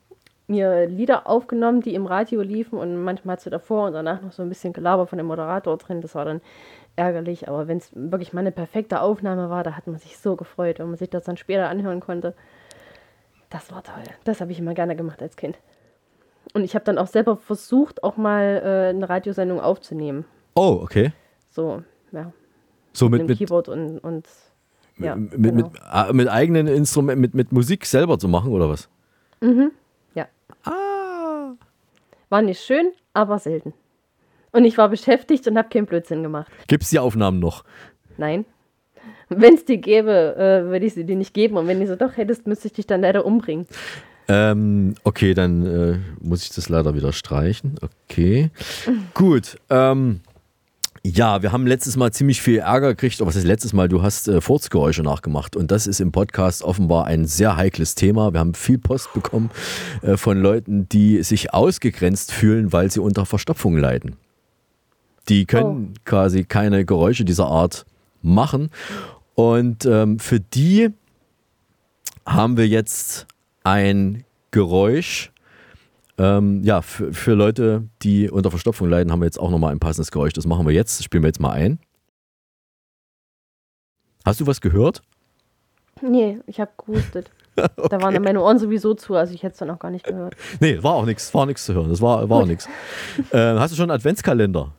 mir 0.49 0.87
Lieder 0.87 1.29
aufgenommen, 1.29 1.81
die 1.81 1.95
im 1.95 2.07
Radio 2.07 2.43
liefen 2.43 2.79
und 2.79 3.03
manchmal 3.03 3.37
hast 3.37 3.47
du 3.47 3.51
davor 3.51 3.87
und 3.87 3.93
danach 3.93 4.21
noch 4.21 4.33
so 4.33 4.43
ein 4.43 4.49
bisschen 4.49 4.73
Gelaber 4.73 5.07
von 5.07 5.17
dem 5.17 5.27
Moderator 5.27 5.77
drin. 5.79 6.01
Das 6.01 6.17
war 6.17 6.25
dann 6.25 6.41
ärgerlich, 6.97 7.49
aber 7.49 7.69
wenn 7.69 7.79
es 7.79 7.91
wirklich 7.95 8.33
mal 8.33 8.41
eine 8.41 8.53
perfekte 8.53 9.01
Aufnahme 9.01 9.49
war, 9.49 9.63
da 9.63 9.77
hat 9.77 9.87
man 9.87 9.99
sich 9.99 10.19
so 10.19 10.35
gefreut, 10.35 10.81
wenn 10.81 10.89
man 10.89 10.99
sich 10.99 11.11
das 11.11 11.25
dann 11.25 11.37
später 11.37 11.69
anhören 11.69 12.01
konnte. 12.01 12.35
Das 13.53 13.71
war 13.71 13.83
toll. 13.83 14.03
Das 14.25 14.41
habe 14.41 14.51
ich 14.51 14.59
immer 14.59 14.73
gerne 14.73 14.97
gemacht 14.97 15.21
als 15.21 15.37
Kind. 15.37 15.59
Und 16.55 16.65
ich 16.65 16.75
habe 16.75 16.87
dann 16.87 16.97
auch 16.97 17.07
selber 17.07 17.37
versucht, 17.37 18.03
auch 18.03 18.17
mal 18.17 18.63
äh, 18.65 18.89
eine 18.89 19.09
Radiosendung 19.09 19.61
aufzunehmen. 19.61 20.25
Oh, 20.55 20.81
okay. 20.83 21.13
So, 21.51 21.83
ja. 22.13 22.33
So 22.95 23.11
mit, 23.11 23.21
mit, 23.21 23.29
mit 23.29 23.39
Keyboard 23.39 23.69
und, 23.69 23.99
und 23.99 24.27
ja, 24.99 25.17
mit, 25.17 25.33
genau. 25.33 25.55
mit, 25.55 25.67
ah, 25.83 26.13
mit 26.13 26.29
eigenen 26.29 26.67
Instrumenten, 26.67 27.21
mit, 27.21 27.35
mit 27.35 27.53
Musik 27.53 27.85
selber 27.85 28.19
zu 28.19 28.27
machen, 28.27 28.53
oder 28.53 28.71
was? 28.71 28.89
Mhm, 29.41 29.71
ja. 30.15 30.27
Ah. 30.65 31.53
War 32.31 32.43
nicht 32.43 32.63
schön, 32.63 32.93
aber 33.13 33.39
selten. 33.39 33.75
Und 34.53 34.65
ich 34.65 34.79
war 34.79 34.89
beschäftigt 34.89 35.47
und 35.47 35.59
habe 35.59 35.69
keinen 35.69 35.87
Blödsinn 35.87 36.23
gemacht. 36.23 36.51
Gibt 36.69 36.85
es 36.85 36.91
die 36.91 36.99
Aufnahmen 36.99 37.39
noch? 37.39 37.65
Nein. 38.17 38.47
Wenn 39.29 39.55
es 39.55 39.65
die 39.65 39.81
gäbe, 39.81 40.37
äh, 40.37 40.71
würde 40.71 40.87
ich 40.87 40.95
sie 40.95 41.05
dir 41.05 41.17
nicht 41.17 41.35
geben. 41.35 41.57
Und 41.57 41.67
wenn 41.67 41.81
du 41.81 41.87
sie 41.87 41.97
doch 41.97 42.17
hättest, 42.17 42.47
müsste 42.47 42.69
ich 42.69 42.75
dich 42.75 42.87
dann 42.87 43.01
leider 43.01 43.25
umbringen. 43.25 43.67
Ähm, 44.29 44.95
okay, 45.05 45.35
dann 45.35 45.67
äh, 45.67 45.99
muss 46.21 46.43
ich 46.45 46.51
das 46.51 46.69
leider 46.69 46.95
wieder 46.95 47.13
streichen. 47.13 47.77
Okay. 47.81 48.51
Gut. 49.15 49.57
Ähm, 49.71 50.21
ja, 51.05 51.43
wir 51.43 51.51
haben 51.51 51.67
letztes 51.67 51.97
Mal 51.97 52.13
ziemlich 52.13 52.41
viel 52.41 52.59
Ärger 52.59 52.89
gekriegt. 52.89 53.21
Aber 53.21 53.29
was 53.29 53.37
ist 53.37 53.45
letztes 53.45 53.73
Mal? 53.73 53.89
Du 53.89 54.03
hast 54.03 54.29
äh, 54.29 54.41
Furzgeräusche 54.41 55.03
nachgemacht. 55.03 55.57
Und 55.57 55.71
das 55.73 55.87
ist 55.87 56.01
im 56.01 56.13
Podcast 56.13 56.63
offenbar 56.63 57.07
ein 57.07 57.25
sehr 57.25 57.57
heikles 57.57 57.97
Thema. 57.97 58.33
Wir 58.33 58.41
haben 58.41 58.55
viel 58.55 58.79
Post 58.79 59.13
bekommen 59.13 59.51
äh, 60.03 60.17
von 60.17 60.41
Leuten, 60.41 60.89
die 60.89 61.23
sich 61.25 61.53
ausgegrenzt 61.53 62.33
fühlen, 62.33 62.73
weil 62.73 62.91
sie 62.91 63.01
unter 63.01 63.27
Verstopfung 63.27 63.77
leiden. 63.77 64.17
Die 65.29 65.45
können 65.45 65.95
oh. 65.95 66.01
quasi 66.05 66.45
keine 66.45 66.85
Geräusche 66.85 67.25
dieser 67.25 67.47
Art 67.47 67.85
machen. 68.23 68.71
Und 69.35 69.87
ähm, 69.87 70.19
für 70.19 70.41
die 70.41 70.91
haben 72.27 72.57
wir 72.57 72.69
jetzt 72.69 73.27
ein 73.65 74.25
Geräusch. 74.51 75.33
Ähm, 76.19 76.63
ja, 76.63 76.83
für, 76.83 77.13
für 77.13 77.35
Leute, 77.35 77.89
die 78.03 78.31
unter 78.31 78.51
Verstopfung 78.51 78.89
leiden, 78.89 79.11
haben 79.11 79.21
wir 79.21 79.27
jetzt 79.27 79.41
auch 79.41 79.51
nochmal 79.51 79.73
ein 79.73 79.81
passendes 79.81 80.11
Geräusch. 80.11 80.33
Das 80.35 80.47
machen 80.47 80.67
wir 80.67 80.75
jetzt. 80.75 80.99
Das 80.99 81.05
spielen 81.05 81.23
wir 81.23 81.29
jetzt 81.29 81.41
mal 81.41 81.53
ein. 81.53 81.79
Hast 84.25 84.41
du 84.41 84.47
was 84.47 84.61
gehört? 84.61 85.03
Nee, 86.01 86.39
ich 86.47 86.61
habe 86.61 86.71
gehustet. 86.77 87.31
okay. 87.57 87.69
Da 87.91 88.01
waren 88.01 88.23
meine 88.23 88.41
Ohren 88.41 88.59
sowieso 88.59 88.95
zu, 88.95 89.15
also 89.15 89.35
ich 89.35 89.43
hätte 89.43 89.53
es 89.53 89.59
dann 89.59 89.71
auch 89.71 89.79
gar 89.79 89.91
nicht 89.91 90.07
gehört. 90.07 90.37
Nee, 90.61 90.83
war 90.83 90.95
auch 90.95 91.05
nichts, 91.05 91.33
war 91.35 91.47
nichts 91.47 91.65
zu 91.65 91.75
hören. 91.75 91.91
Das 91.91 92.01
war, 92.01 92.29
war 92.29 92.43
auch 92.43 92.47
nichts. 92.47 92.69
Äh, 93.31 93.39
hast 93.39 93.73
du 93.73 93.77
schon 93.77 93.91
einen 93.91 93.99
Adventskalender? 93.99 94.73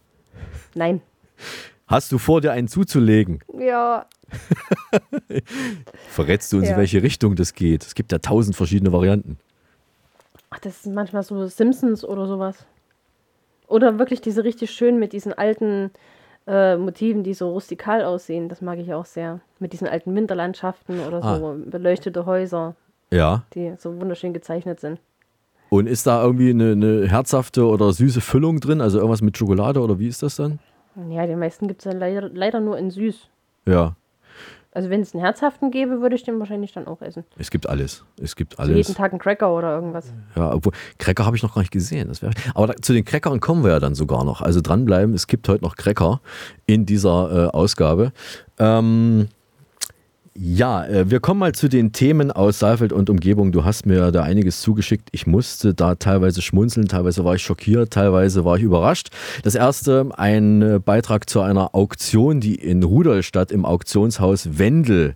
Nein. 0.76 1.02
Hast 1.94 2.12
du 2.12 2.18
vor, 2.18 2.42
dir 2.42 2.52
einen 2.54 2.68
zuzulegen? 2.68 3.40
Ja. 3.56 4.08
Verrätst 6.10 6.52
du 6.52 6.58
uns, 6.58 6.66
Ja. 6.66 6.72
in 6.74 6.78
welche 6.80 7.04
Richtung 7.04 7.36
das 7.36 7.54
geht? 7.54 7.86
Es 7.86 7.94
gibt 7.94 8.12
ja 8.12 8.18
tausend 8.18 8.56
verschiedene 8.56 8.92
Varianten. 8.92 9.38
Ach, 10.50 10.58
das 10.58 10.82
sind 10.82 10.96
manchmal 10.96 11.22
so 11.22 11.46
Simpsons 11.46 12.04
oder 12.04 12.26
sowas. 12.26 12.66
Oder 13.68 14.00
wirklich 14.00 14.22
diese 14.22 14.44
richtig 14.44 14.72
schön 14.72 14.98
mit 14.98 15.14
diesen 15.14 15.34
alten 15.34 15.92
äh, 16.48 16.78
Motiven, 16.78 17.24
die 17.24 17.36
so 17.36 17.52
rustikal 17.52 18.04
aussehen. 18.04 18.50
Das 18.50 18.60
mag 18.62 18.80
ich 18.80 18.92
auch 18.92 19.06
sehr. 19.06 19.40
Mit 19.60 19.72
diesen 19.72 19.88
alten 19.88 20.16
Winterlandschaften 20.16 21.00
oder 21.00 21.22
so 21.22 21.28
Ah. 21.28 21.56
beleuchtete 21.70 22.26
Häuser, 22.26 22.76
Ja. 23.12 23.44
die 23.54 23.74
so 23.78 23.96
wunderschön 24.02 24.34
gezeichnet 24.34 24.80
sind. 24.80 25.00
Und 25.70 25.86
ist 25.86 26.08
da 26.08 26.24
irgendwie 26.24 26.50
eine, 26.50 26.72
eine 26.72 27.08
herzhafte 27.08 27.68
oder 27.68 27.94
süße 27.94 28.20
Füllung 28.22 28.60
drin? 28.60 28.82
Also 28.82 28.98
irgendwas 28.98 29.22
mit 29.22 29.38
Schokolade 29.38 29.80
oder 29.80 30.00
wie 30.00 30.08
ist 30.08 30.24
das 30.24 30.38
dann? 30.38 30.58
Ja, 31.10 31.26
die 31.26 31.36
meisten 31.36 31.68
gibt 31.68 31.82
es 31.82 31.92
ja 31.92 31.98
leider, 31.98 32.30
leider 32.30 32.60
nur 32.60 32.78
in 32.78 32.92
süß. 32.92 33.30
Ja. 33.68 33.96
Also 34.76 34.90
wenn 34.90 35.02
es 35.02 35.14
einen 35.14 35.24
herzhaften 35.24 35.70
gäbe, 35.70 36.02
würde 36.02 36.16
ich 36.16 36.24
den 36.24 36.40
wahrscheinlich 36.40 36.74
dann 36.74 36.88
auch 36.88 37.02
essen. 37.02 37.24
Es 37.38 37.52
gibt 37.52 37.70
alles. 37.70 38.04
Es 38.20 38.36
gibt 38.36 38.58
alles. 38.58 38.76
jeden 38.76 38.96
Tag 38.96 39.12
einen 39.12 39.20
Cracker 39.20 39.56
oder 39.56 39.76
irgendwas. 39.76 40.12
Ja, 40.36 40.52
obwohl, 40.52 40.74
Cracker 40.98 41.28
habe 41.28 41.36
ich 41.36 41.44
noch 41.44 41.54
gar 41.54 41.62
nicht 41.62 41.72
gesehen. 41.72 42.08
Das 42.08 42.24
wär, 42.24 42.32
aber 42.56 42.68
da, 42.68 42.76
zu 42.78 42.94
den 42.94 43.06
Crackern 43.06 43.40
kommen 43.40 43.64
wir 43.64 43.72
ja 43.72 43.80
dann 43.80 43.94
sogar 43.94 44.24
noch. 44.24 44.42
Also 44.42 44.62
dranbleiben, 44.62 45.14
es 45.14 45.28
gibt 45.28 45.48
heute 45.48 45.64
noch 45.64 45.76
Cracker 45.76 46.22
in 46.66 46.88
dieser 46.88 47.50
äh, 47.50 47.50
Ausgabe. 47.50 48.14
Ähm, 48.58 49.28
Ja, 50.36 50.84
äh, 50.86 51.12
wir 51.12 51.20
kommen 51.20 51.40
mal 51.40 51.54
zu 51.54 51.70
den 51.70 51.92
Themen 51.92 52.32
aus 52.32 52.58
Saalfeld 52.58 52.92
und 52.92 53.12
Umgebung. 53.12 53.52
Du 53.52 53.66
hast 53.66 53.86
mir 53.86 54.12
da 54.12 54.24
einiges 54.24 54.62
zugeschickt. 54.62 55.10
Ich 55.12 55.28
musste 55.28 55.76
da 55.76 55.94
teilweise 55.94 56.42
schmunzeln, 56.42 56.88
teilweise 56.88 57.24
war 57.24 57.36
ich 57.36 57.44
schockiert, 57.44 57.94
teilweise 57.94 58.44
war 58.44 58.58
ich 58.58 58.64
überrascht. 58.64 59.10
Das 59.44 59.54
erste, 59.54 60.10
ein 60.18 60.62
äh, 60.64 60.80
Beitrag 60.80 61.30
zu 61.30 61.42
einer 61.42 61.76
Auktion, 61.76 62.40
die 62.40 62.56
in 62.56 62.82
Rudolstadt 62.82 63.52
im 63.52 63.64
Auktionshaus 63.64 64.58
Wendel 64.58 65.14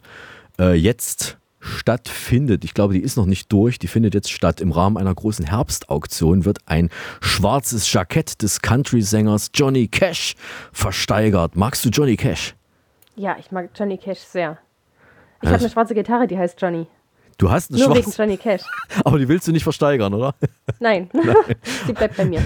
äh, 0.59 0.73
jetzt 0.73 1.39
stattfindet. 1.59 2.63
Ich 2.63 2.75
glaube, 2.75 2.93
die 2.93 3.01
ist 3.01 3.17
noch 3.17 3.25
nicht 3.25 3.51
durch. 3.51 3.79
Die 3.79 3.87
findet 3.87 4.13
jetzt 4.13 4.31
statt. 4.31 4.61
Im 4.61 4.71
Rahmen 4.71 4.97
einer 4.97 5.15
großen 5.15 5.45
Herbstauktion 5.45 6.45
wird 6.45 6.59
ein 6.67 6.89
schwarzes 7.21 7.91
Jackett 7.91 8.43
des 8.43 8.61
Country-Sängers 8.61 9.49
Johnny 9.55 9.87
Cash 9.87 10.35
versteigert. 10.71 11.55
Magst 11.55 11.83
du 11.83 11.89
Johnny 11.89 12.15
Cash? 12.17 12.55
Ja, 13.15 13.35
ich 13.39 13.51
mag 13.51 13.71
Johnny 13.75 13.97
Cash 13.97 14.19
sehr. 14.19 14.59
Ich 15.41 15.49
habe 15.49 15.59
eine 15.59 15.69
schwarze 15.69 15.93
Gitarre, 15.93 16.27
die 16.27 16.37
heißt 16.37 16.59
Johnny. 16.61 16.87
Du 17.37 17.51
hast 17.51 17.71
eine 17.71 17.79
Nur 17.79 17.89
wegen 17.95 18.03
schwarze, 18.03 18.23
Johnny 18.23 18.37
Cash. 18.37 18.63
aber 19.05 19.19
die 19.19 19.27
willst 19.27 19.47
du 19.47 19.51
nicht 19.51 19.63
versteigern, 19.63 20.13
oder? 20.13 20.33
Nein, 20.79 21.09
sie 21.85 21.93
bleibt 21.93 22.17
bei 22.17 22.25
mir. 22.25 22.41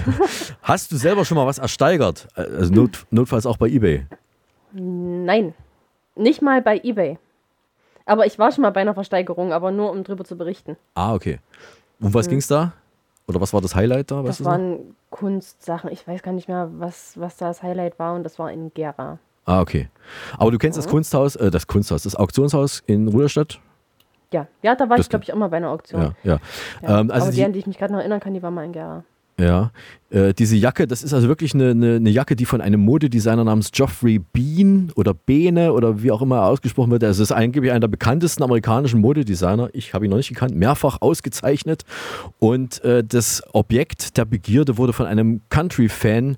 Hast 0.62 0.92
du 0.92 0.96
selber 0.96 1.24
schon 1.24 1.36
mal 1.36 1.46
was 1.46 1.58
ersteigert? 1.58 2.28
Also 2.34 2.72
not, 2.72 3.06
notfalls 3.10 3.46
auch 3.46 3.56
bei 3.56 3.68
eBay. 3.68 4.06
Nein, 4.72 5.54
nicht 6.14 6.42
mal 6.42 6.60
bei 6.62 6.78
eBay. 6.82 7.18
Aber 8.04 8.26
ich 8.26 8.38
war 8.38 8.52
schon 8.52 8.62
mal 8.62 8.70
bei 8.70 8.80
einer 8.80 8.94
Versteigerung, 8.94 9.52
aber 9.52 9.70
nur 9.70 9.90
um 9.90 10.02
drüber 10.04 10.24
zu 10.24 10.36
berichten. 10.36 10.76
Ah, 10.94 11.14
okay. 11.14 11.38
Um 12.00 12.12
was 12.12 12.26
Mhm. 12.26 12.30
ging's 12.30 12.48
da? 12.48 12.72
Oder 13.28 13.40
was 13.40 13.52
war 13.52 13.60
das 13.60 13.74
Highlight 13.74 14.10
da? 14.10 14.24
Weißt 14.24 14.40
Das 14.40 14.44
waren 14.46 14.96
Kunstsachen. 15.10 15.90
Ich 15.92 16.06
weiß 16.06 16.22
gar 16.22 16.32
nicht 16.32 16.48
mehr, 16.48 16.68
was, 16.78 17.18
was 17.18 17.36
da 17.36 17.46
das 17.48 17.62
Highlight 17.62 17.98
war 17.98 18.14
und 18.14 18.24
das 18.24 18.38
war 18.38 18.50
in 18.50 18.74
Gera. 18.74 19.18
Ah, 19.44 19.60
okay. 19.60 19.88
Aber 20.38 20.50
du 20.50 20.58
kennst 20.58 20.78
das 20.78 20.86
Mhm. 20.86 20.90
Kunsthaus, 20.90 21.36
äh, 21.36 21.50
das 21.50 21.66
Kunsthaus, 21.66 22.02
das 22.04 22.14
Auktionshaus 22.16 22.82
in 22.86 23.08
Ruderstadt? 23.08 23.60
Ja, 24.32 24.46
ja, 24.62 24.74
da 24.74 24.88
war 24.88 24.96
Das 24.96 25.06
ich, 25.06 25.10
glaube 25.10 25.24
ich, 25.24 25.32
auch 25.32 25.36
mal 25.36 25.48
bei 25.48 25.58
einer 25.58 25.70
Auktion. 25.70 26.00
Ja, 26.00 26.12
ja. 26.22 26.38
Ja, 26.82 27.00
Ähm, 27.00 27.10
also 27.10 27.24
aber 27.26 27.30
die, 27.32 27.36
die, 27.36 27.44
an 27.44 27.52
die 27.52 27.58
ich 27.58 27.66
mich 27.66 27.78
gerade 27.78 27.92
noch 27.92 28.00
erinnern 28.00 28.20
kann, 28.20 28.32
die 28.34 28.42
war 28.42 28.50
mal 28.50 28.64
in 28.64 28.72
Gera. 28.72 29.04
Ja, 29.42 29.72
äh, 30.10 30.34
diese 30.34 30.56
Jacke, 30.56 30.86
das 30.86 31.02
ist 31.02 31.12
also 31.12 31.26
wirklich 31.26 31.52
eine, 31.52 31.70
eine, 31.70 31.96
eine 31.96 32.10
Jacke, 32.10 32.36
die 32.36 32.44
von 32.44 32.60
einem 32.60 32.80
Modedesigner 32.80 33.42
namens 33.42 33.72
Geoffrey 33.72 34.20
Bean 34.20 34.92
oder 34.94 35.14
Bene 35.14 35.72
oder 35.72 36.00
wie 36.02 36.12
auch 36.12 36.22
immer 36.22 36.36
er 36.36 36.46
ausgesprochen 36.46 36.92
wird. 36.92 37.02
Also 37.02 37.24
es 37.24 37.30
ist 37.30 37.36
angeblich 37.36 37.72
einer 37.72 37.80
der 37.80 37.88
bekanntesten 37.88 38.44
amerikanischen 38.44 39.00
Modedesigner. 39.00 39.70
Ich 39.72 39.94
habe 39.94 40.04
ihn 40.04 40.10
noch 40.10 40.18
nicht 40.18 40.28
gekannt, 40.28 40.54
mehrfach 40.54 40.98
ausgezeichnet. 41.00 41.84
Und 42.38 42.84
äh, 42.84 43.02
das 43.02 43.42
Objekt 43.52 44.16
der 44.16 44.24
Begierde 44.26 44.76
wurde 44.76 44.92
von 44.92 45.06
einem 45.06 45.40
Country-Fan 45.48 46.36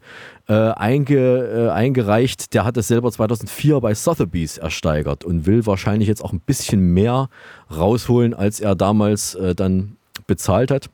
äh, 0.48 0.52
einge, 0.52 1.18
äh, 1.18 1.70
eingereicht. 1.70 2.55
Der 2.55 2.64
hat 2.64 2.78
es 2.78 2.88
selber 2.88 3.12
2004 3.12 3.80
bei 3.80 3.94
Sotheby's 3.94 4.57
ersteigert 4.57 5.24
und 5.24 5.44
will 5.44 5.66
wahrscheinlich 5.66 6.09
jetzt 6.09 6.24
auch 6.24 6.32
ein 6.32 6.40
bisschen 6.40 6.94
mehr 6.94 7.28
rausholen, 7.70 8.32
als 8.32 8.61
er 8.61 8.74
damals 8.74 9.34
äh, 9.34 9.55
dann 9.55 9.96
bezahlt 10.26 10.70
hat. 10.70 10.88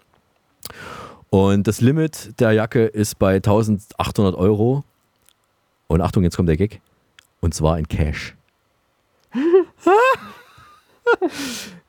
Und 1.31 1.67
das 1.69 1.81
Limit 1.81 2.39
der 2.41 2.53
Jacke 2.53 2.85
ist 2.87 3.19
bei 3.19 3.35
1800 3.37 4.35
Euro. 4.35 4.85
Und 5.87 6.01
Achtung, 6.01 6.23
jetzt 6.25 6.37
kommt 6.37 6.49
der 6.49 6.57
Gag. 6.57 6.81
Und 7.41 7.55
zwar 7.55 7.79
in 7.79 7.87
Cash. 7.89 8.35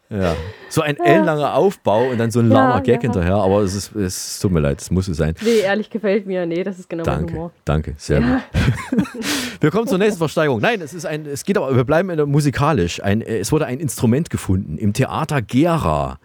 ja. 0.10 0.36
So 0.70 0.82
ein 0.82 0.96
Ja. 1.00 1.04
ellenlanger 1.06 1.54
Aufbau 1.56 2.10
und 2.10 2.18
dann 2.20 2.32
so 2.32 2.40
ein 2.40 2.50
Ja, 2.52 2.54
lahmer 2.70 2.82
Gag 2.82 2.98
ja. 2.98 3.02
hinterher. 3.12 3.36
Aber 3.36 3.62
es, 3.62 3.74
ist, 3.76 3.96
es 3.96 4.40
tut 4.40 4.52
mir 4.52 4.60
leid, 4.60 4.82
es 4.82 4.92
muss 4.92 5.08
es 5.08 5.18
sein. 5.18 5.34
Nee, 5.42 5.60
ehrlich 5.60 5.90
gefällt 5.90 6.26
mir. 6.28 6.46
Nee, 6.46 6.64
das 6.64 6.80
ist 6.80 6.90
genau 6.90 7.04
mein 7.06 7.18
Danke, 7.20 7.34
Humor. 7.34 7.52
danke, 7.66 7.96
sehr 7.98 8.20
Ja. 8.22 8.42
gut. 8.54 9.12
Wir 9.62 9.70
kommen 9.72 9.88
zur 9.88 9.98
nächsten 10.00 10.18
Versteigerung. 10.18 10.60
Nein, 10.60 10.82
es 10.82 10.94
ist 10.94 11.06
ein, 11.06 11.26
es 11.28 11.44
geht 11.46 11.56
aber, 11.56 11.76
wir 11.76 11.84
bleiben 11.84 12.30
musikalisch. 12.32 13.00
Ein, 13.04 13.22
es 13.22 13.52
wurde 13.52 13.68
ein 13.68 13.80
Instrument 13.80 14.32
gefunden 14.32 14.80
im 14.80 14.92
Theater 14.94 15.42
Gera. 15.44 16.18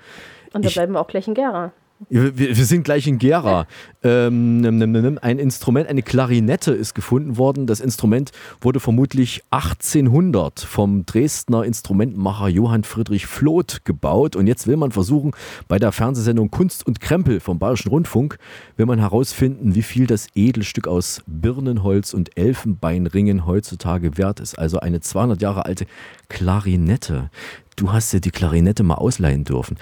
Und 0.55 0.65
da 0.65 0.69
Ich- 0.69 0.75
bleiben 0.75 0.95
wir 0.95 1.01
auch 1.01 1.07
gleich 1.07 1.29
in 1.29 1.35
Gera. 1.35 1.71
Wir, 2.11 2.37
wir 2.37 2.65
sind 2.67 2.85
gleich 2.85 3.07
in 3.07 3.19
Gera. 3.19 3.67
Ähm, 4.03 5.19
ein 5.23 5.39
Instrument, 5.39 5.89
eine 5.89 6.03
Klarinette 6.03 6.73
ist 6.73 6.95
gefunden 6.95 7.39
worden. 7.39 7.67
Das 7.67 7.81
Instrument 7.81 8.33
wurde 8.61 8.81
vermutlich 8.81 9.43
1800 9.51 10.61
vom 10.61 11.07
Dresdner 11.07 11.65
Instrumentmacher 11.65 12.49
Johann 12.49 12.85
Friedrich 12.85 13.27
Floth 13.27 13.85
gebaut. 13.85 14.37
Und 14.37 14.47
jetzt 14.47 14.67
will 14.67 14.77
man 14.77 14.93
versuchen, 14.93 15.33
bei 15.69 15.79
der 15.79 15.91
Fernsehsendung 15.91 16.51
Kunst 16.51 16.87
und 16.87 17.01
Krempel 17.01 17.41
vom 17.41 17.59
Bayerischen 17.59 17.89
Rundfunk, 17.89 18.37
will 18.77 18.87
man 18.87 18.99
herausfinden, 18.99 19.75
wie 19.75 19.83
viel 19.83 20.07
das 20.07 20.27
Edelstück 20.35 20.89
aus 20.89 21.23
Birnenholz 21.27 22.13
und 22.13 22.37
Elfenbeinringen 22.37 23.47
heutzutage 23.47 24.19
wert 24.19 24.41
ist. 24.41 24.59
Also 24.59 24.81
eine 24.81 25.01
200 25.01 25.41
Jahre 25.41 25.65
alte 25.65 25.87
Klarinette. 26.29 27.31
Du 27.77 27.93
hast 27.93 28.13
dir 28.13 28.21
die 28.21 28.31
Klarinette 28.31 28.83
mal 28.83 28.95
ausleihen 28.95 29.45
dürfen. 29.45 29.77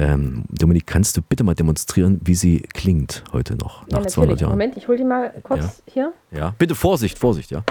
Ähm, 0.00 0.44
Dominik, 0.48 0.86
kannst 0.86 1.14
du 1.18 1.20
bitte 1.20 1.44
mal 1.44 1.54
demonstrieren, 1.54 2.20
wie 2.24 2.34
sie 2.34 2.60
klingt 2.72 3.22
heute 3.34 3.54
noch, 3.56 3.82
Ja, 3.88 3.98
nach 3.98 4.06
200 4.06 4.16
natürlich. 4.16 4.40
Jahren? 4.40 4.50
Moment, 4.52 4.76
ich 4.78 4.88
hole 4.88 4.96
die 4.96 5.04
mal 5.04 5.30
kurz 5.42 5.82
hier. 5.86 6.14
Ja, 6.30 6.54
bitte 6.58 6.74
Vorsicht, 6.74 7.18
Vorsicht, 7.18 7.50
ja. 7.50 7.62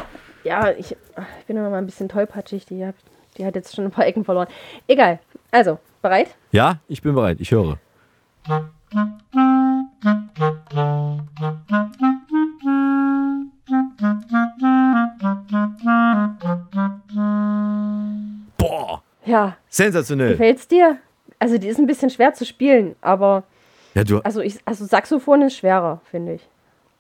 Ja, 0.44 0.70
ich, 0.70 0.92
ich 0.92 1.46
bin 1.48 1.58
immer 1.58 1.72
mal 1.72 1.80
ein 1.80 1.88
bisschen 1.88 2.08
tollpatschig. 2.08 2.68
Die, 2.68 2.86
hab- 2.86 2.94
die 3.38 3.46
hat 3.46 3.56
jetzt 3.56 3.76
schon 3.76 3.86
ein 3.86 3.92
paar 3.92 4.06
Ecken 4.06 4.24
verloren. 4.26 4.48
Egal. 4.88 5.18
Also, 5.50 5.80
bereit? 6.04 6.28
Ja, 6.52 6.78
ich 6.88 7.02
bin 7.02 7.16
bereit, 7.16 7.38
ich 7.40 7.50
höre. 7.50 7.80
Boah, 18.58 19.02
Ja. 19.26 19.56
sensationell. 19.70 20.32
Gefällt's 20.32 20.68
dir? 20.68 20.98
Also, 21.40 21.58
die 21.58 21.68
ist 21.68 21.80
ein 21.80 21.88
bisschen 21.88 22.10
schwer 22.10 22.34
zu 22.34 22.46
spielen, 22.46 22.96
aber. 23.02 23.44
Ja, 23.96 24.04
du, 24.04 24.20
Also, 24.20 24.42
ich, 24.42 24.58
also 24.66 24.86
Saxophon 24.86 25.42
ist 25.42 25.56
schwerer, 25.56 26.02
finde 26.12 26.36
ich. 26.36 26.48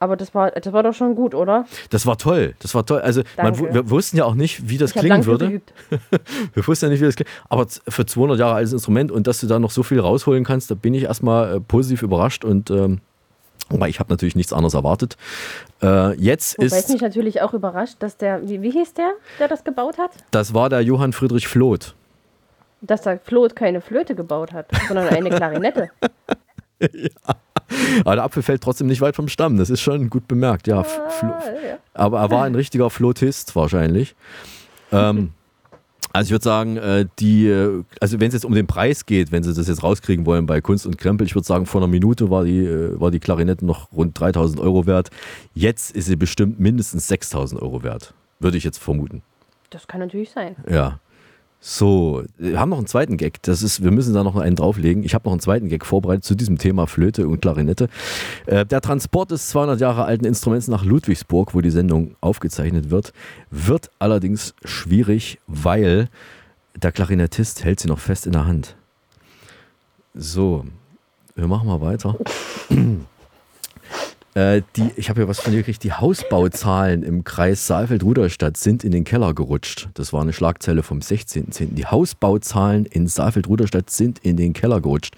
Aber 0.02 0.16
das 0.16 0.34
war, 0.34 0.52
das 0.52 0.72
war 0.72 0.82
doch 0.82 0.94
schon 0.94 1.14
gut, 1.14 1.36
oder? 1.36 1.66
das 1.90 2.06
war 2.06 2.18
toll, 2.18 2.56
das 2.60 2.74
war 2.74 2.86
toll. 2.86 3.02
Also 3.02 3.22
man, 3.36 3.60
wir 3.60 3.90
wussten 3.90 4.16
ja 4.16 4.24
auch 4.24 4.34
nicht, 4.34 4.70
wie 4.70 4.78
das 4.78 4.96
Ich 4.96 5.02
klingen 5.02 5.26
würde. 5.26 5.62
wir 6.54 6.68
wussten 6.68 6.86
ja 6.86 6.90
nicht, 6.90 7.02
wie 7.02 7.06
das 7.06 7.18
klingt. 7.18 7.30
Aber 7.50 7.68
für 7.68 8.06
200 8.06 8.40
Jahre 8.40 8.56
altes 8.56 8.72
Instrument 8.72 9.12
und 9.12 9.28
dass 9.28 9.42
du 9.42 9.48
da 9.48 9.60
noch 9.60 9.72
so 9.72 9.84
viel 9.84 10.00
rausholen 10.00 10.46
kannst, 10.46 10.72
da 10.72 10.76
bin 10.76 10.94
ich 10.94 11.04
erstmal 11.04 11.58
äh, 11.58 11.60
positiv 11.60 12.02
überrascht 12.02 12.46
und 12.46 12.72
ähm, 12.72 13.02
ich 13.88 14.00
habe 14.00 14.10
natürlich 14.10 14.36
nichts 14.36 14.54
anderes 14.54 14.74
erwartet. 14.74 15.18
Äh, 15.82 16.14
jetzt 16.16 16.58
Wobei 16.58 16.66
ist, 16.66 16.90
mich 16.90 17.02
natürlich 17.02 17.42
auch 17.42 17.54
überrascht, 17.54 17.98
dass 18.00 18.16
der, 18.16 18.48
wie, 18.48 18.62
wie 18.62 18.72
hieß 18.72 18.94
der, 18.94 19.12
der 19.38 19.50
das 19.50 19.66
gebaut 19.66 19.98
hat? 19.98 20.12
das 20.32 20.54
war 20.54 20.70
der 20.70 20.82
Johann 20.82 21.12
Friedrich 21.12 21.48
Floth. 21.50 21.94
Dass 22.82 23.02
der 23.02 23.20
Floth 23.20 23.56
keine 23.56 23.82
Flöte 23.82 24.16
gebaut 24.16 24.54
hat, 24.54 24.68
sondern 24.88 25.08
eine 25.10 25.30
Klarinette. 25.30 25.90
Aber 28.04 28.16
der 28.16 28.24
Apfel 28.24 28.42
fällt 28.42 28.62
trotzdem 28.64 28.88
nicht 28.88 29.02
weit 29.02 29.16
vom 29.16 29.28
Stamm. 29.28 29.58
Das 29.58 29.70
ist 29.70 29.82
schon 29.82 30.10
gut 30.10 30.28
bemerkt. 30.28 30.68
Ja, 30.68 30.82
F- 30.82 31.00
Flo- 31.20 31.34
aber 31.94 32.20
er 32.20 32.32
war 32.32 32.44
ein 32.46 32.56
richtiger 32.56 32.90
Flotist 32.90 33.56
wahrscheinlich. 33.56 34.16
Ähm, 34.92 35.34
also 36.14 36.28
ich 36.30 36.32
würde 36.32 36.44
sagen, 36.44 36.78
äh, 36.78 37.06
die, 37.20 37.48
äh, 37.48 37.84
also 38.02 38.20
wenn 38.20 38.30
es 38.30 38.34
jetzt 38.34 38.46
um 38.46 38.56
den 38.56 38.66
Preis 38.66 39.06
geht, 39.06 39.32
wenn 39.32 39.44
sie 39.44 39.54
das 39.54 39.68
jetzt 39.68 39.84
rauskriegen 39.84 40.26
wollen 40.26 40.48
bei 40.48 40.62
Kunst 40.62 40.88
und 40.88 40.98
Krempel, 40.98 41.28
ich 41.28 41.36
würde 41.36 41.46
sagen, 41.46 41.66
vor 41.68 41.82
einer 41.82 41.88
Minute 41.88 42.32
war 42.32 42.44
die, 42.46 42.66
äh, 42.66 43.00
war 43.00 43.12
die 43.12 43.20
Klarinette 43.20 43.64
noch 43.66 43.92
rund 43.92 44.20
3000 44.20 44.60
Euro 44.60 44.88
wert. 44.88 45.10
Jetzt 45.54 45.96
ist 45.96 46.06
sie 46.06 46.16
bestimmt 46.16 46.60
mindestens 46.60 47.08
6000 47.08 47.62
Euro 47.62 47.84
wert. 47.84 48.14
Würde 48.40 48.58
ich 48.58 48.64
jetzt 48.64 48.80
vermuten. 48.80 49.22
Das 49.70 49.88
kann 49.88 50.00
natürlich 50.00 50.32
sein. 50.32 50.56
Ja. 50.68 51.00
So, 51.62 52.24
wir 52.38 52.58
haben 52.58 52.70
noch 52.70 52.78
einen 52.78 52.88
zweiten 52.88 53.18
Gag. 53.18 53.42
Das 53.44 53.62
ist, 53.64 53.84
wir 53.84 53.92
müssen 53.92 54.14
da 54.14 54.24
noch 54.24 54.38
einen 54.38 54.56
drauflegen. 54.56 55.04
Ich 55.04 55.14
habe 55.14 55.26
noch 55.26 55.34
einen 55.34 55.42
zweiten 55.42 55.68
Gag 55.68 55.86
vorbereitet 55.86 56.24
zu 56.24 56.36
diesem 56.36 56.58
Thema 56.58 56.88
Flöte 56.88 57.28
und 57.28 57.42
Klarinette. 57.42 57.90
Äh, 58.46 58.66
der 58.66 58.80
Transport 58.80 59.32
des 59.32 59.50
200 59.50 59.82
Jahre 59.82 60.06
alten 60.06 60.24
Instruments 60.26 60.70
nach 60.70 60.86
Ludwigsburg, 60.86 61.54
wo 61.54 61.60
die 61.60 61.70
Sendung 61.70 62.16
aufgezeichnet 62.22 62.90
wird, 62.92 63.12
wird 63.52 63.92
allerdings 64.00 64.54
schwierig, 64.64 65.40
weil 65.48 66.08
der 66.76 66.94
Klarinettist 66.94 67.66
hält 67.66 67.82
sie 67.82 67.90
noch 67.90 68.00
fest 68.00 68.26
in 68.26 68.32
der 68.32 68.46
Hand. 68.46 68.76
So, 70.14 70.66
wir 71.36 71.48
machen 71.48 71.68
mal 71.68 71.82
weiter. 71.82 72.18
Äh, 74.36 74.62
die, 74.76 74.92
ich 74.96 75.10
habe 75.10 75.22
ja 75.22 75.28
was 75.28 75.40
von 75.40 75.52
dir 75.52 75.60
gekriegt. 75.60 75.84
Die 75.84 75.94
Hausbauzahlen 75.94 77.04
im 77.04 77.24
Kreis 77.24 77.66
Saalfeld-Rudolstadt 77.68 78.58
sind 78.58 78.84
in 78.84 78.92
den 78.92 79.04
Keller 79.04 79.34
gerutscht. 79.34 79.90
Das 79.96 80.14
war 80.14 80.22
eine 80.22 80.34
Schlagzeile 80.34 80.84
vom 80.84 81.00
16.10. 81.00 81.74
Die 81.74 81.86
Hausbauzahlen 81.86 82.86
in 82.86 83.08
Saalfeld-Rudolstadt 83.08 83.90
sind 83.90 84.20
in 84.20 84.38
den 84.38 84.54
Keller 84.54 84.82
gerutscht. 84.82 85.16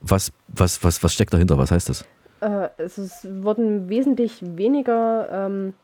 Was, 0.00 0.32
was, 0.48 0.82
was, 0.84 1.02
was 1.02 1.12
steckt 1.12 1.32
dahinter? 1.34 1.58
Was 1.58 1.70
heißt 1.70 1.88
das? 1.88 2.04
Äh, 2.40 2.68
es 2.78 3.24
wurden 3.24 3.88
wesentlich 3.88 4.38
weniger 4.42 5.28
ähm, 5.30 5.74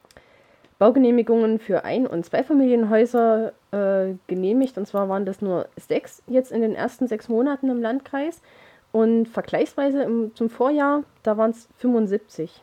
Baugenehmigungen 0.78 1.58
für 1.58 1.84
Ein- 1.84 2.06
und 2.06 2.24
Zweifamilienhäuser 2.24 3.52
äh, 3.72 4.14
genehmigt. 4.28 4.78
Und 4.78 4.86
zwar 4.86 5.08
waren 5.08 5.26
das 5.26 5.42
nur 5.42 5.68
sechs 5.76 6.22
jetzt 6.28 6.52
in 6.52 6.60
den 6.60 6.74
ersten 6.74 7.08
sechs 7.08 7.28
Monaten 7.28 7.70
im 7.70 7.82
Landkreis. 7.82 8.40
Und 8.92 9.28
vergleichsweise 9.28 10.02
im, 10.02 10.34
zum 10.34 10.48
Vorjahr, 10.48 11.02
da 11.22 11.36
waren 11.36 11.50
es 11.50 11.68
75. 11.78 12.62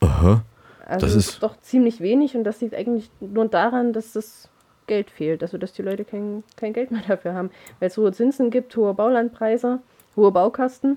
Aha. 0.00 0.42
Also 0.86 1.06
Das 1.06 1.14
ist- 1.16 1.42
doch 1.42 1.60
ziemlich 1.60 2.00
wenig 2.00 2.36
und 2.36 2.44
das 2.44 2.60
liegt 2.60 2.74
eigentlich 2.74 3.10
nur 3.20 3.48
daran, 3.48 3.92
dass 3.92 4.12
das 4.12 4.48
Geld 4.86 5.10
fehlt. 5.10 5.42
Also 5.42 5.58
dass 5.58 5.72
die 5.72 5.82
Leute 5.82 6.04
kein, 6.04 6.44
kein 6.56 6.72
Geld 6.72 6.90
mehr 6.90 7.02
dafür 7.08 7.34
haben. 7.34 7.50
Weil 7.80 7.88
es 7.88 7.96
hohe 7.96 8.12
Zinsen 8.12 8.50
gibt, 8.50 8.76
hohe 8.76 8.94
Baulandpreise, 8.94 9.80
hohe 10.14 10.30
Baukosten. 10.30 10.96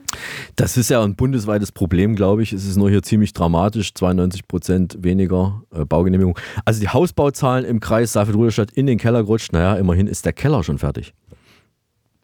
Das 0.56 0.78
ist 0.78 0.90
ja 0.90 1.02
ein 1.04 1.16
bundesweites 1.16 1.72
Problem, 1.72 2.16
glaube 2.16 2.44
ich. 2.44 2.54
Es 2.54 2.66
ist 2.66 2.78
nur 2.78 2.90
hier 2.90 3.02
ziemlich 3.02 3.34
dramatisch. 3.34 3.94
92 3.96 4.48
Prozent 4.48 4.98
weniger 5.04 5.64
äh, 5.74 5.86
Baugenehmigung. 5.86 6.38
Also 6.66 6.80
die 6.82 6.90
Hausbauzahlen 6.90 7.66
im 7.66 7.80
Kreis 7.80 8.14
Saalfeld-Rudolstadt 8.14 8.72
in 8.72 8.86
den 8.86 8.98
Keller 9.00 9.24
gerutscht. 9.24 9.54
Naja, 9.54 9.76
immerhin 9.76 10.06
ist 10.08 10.24
der 10.26 10.34
Keller 10.34 10.64
schon 10.64 10.78
fertig. 10.78 11.14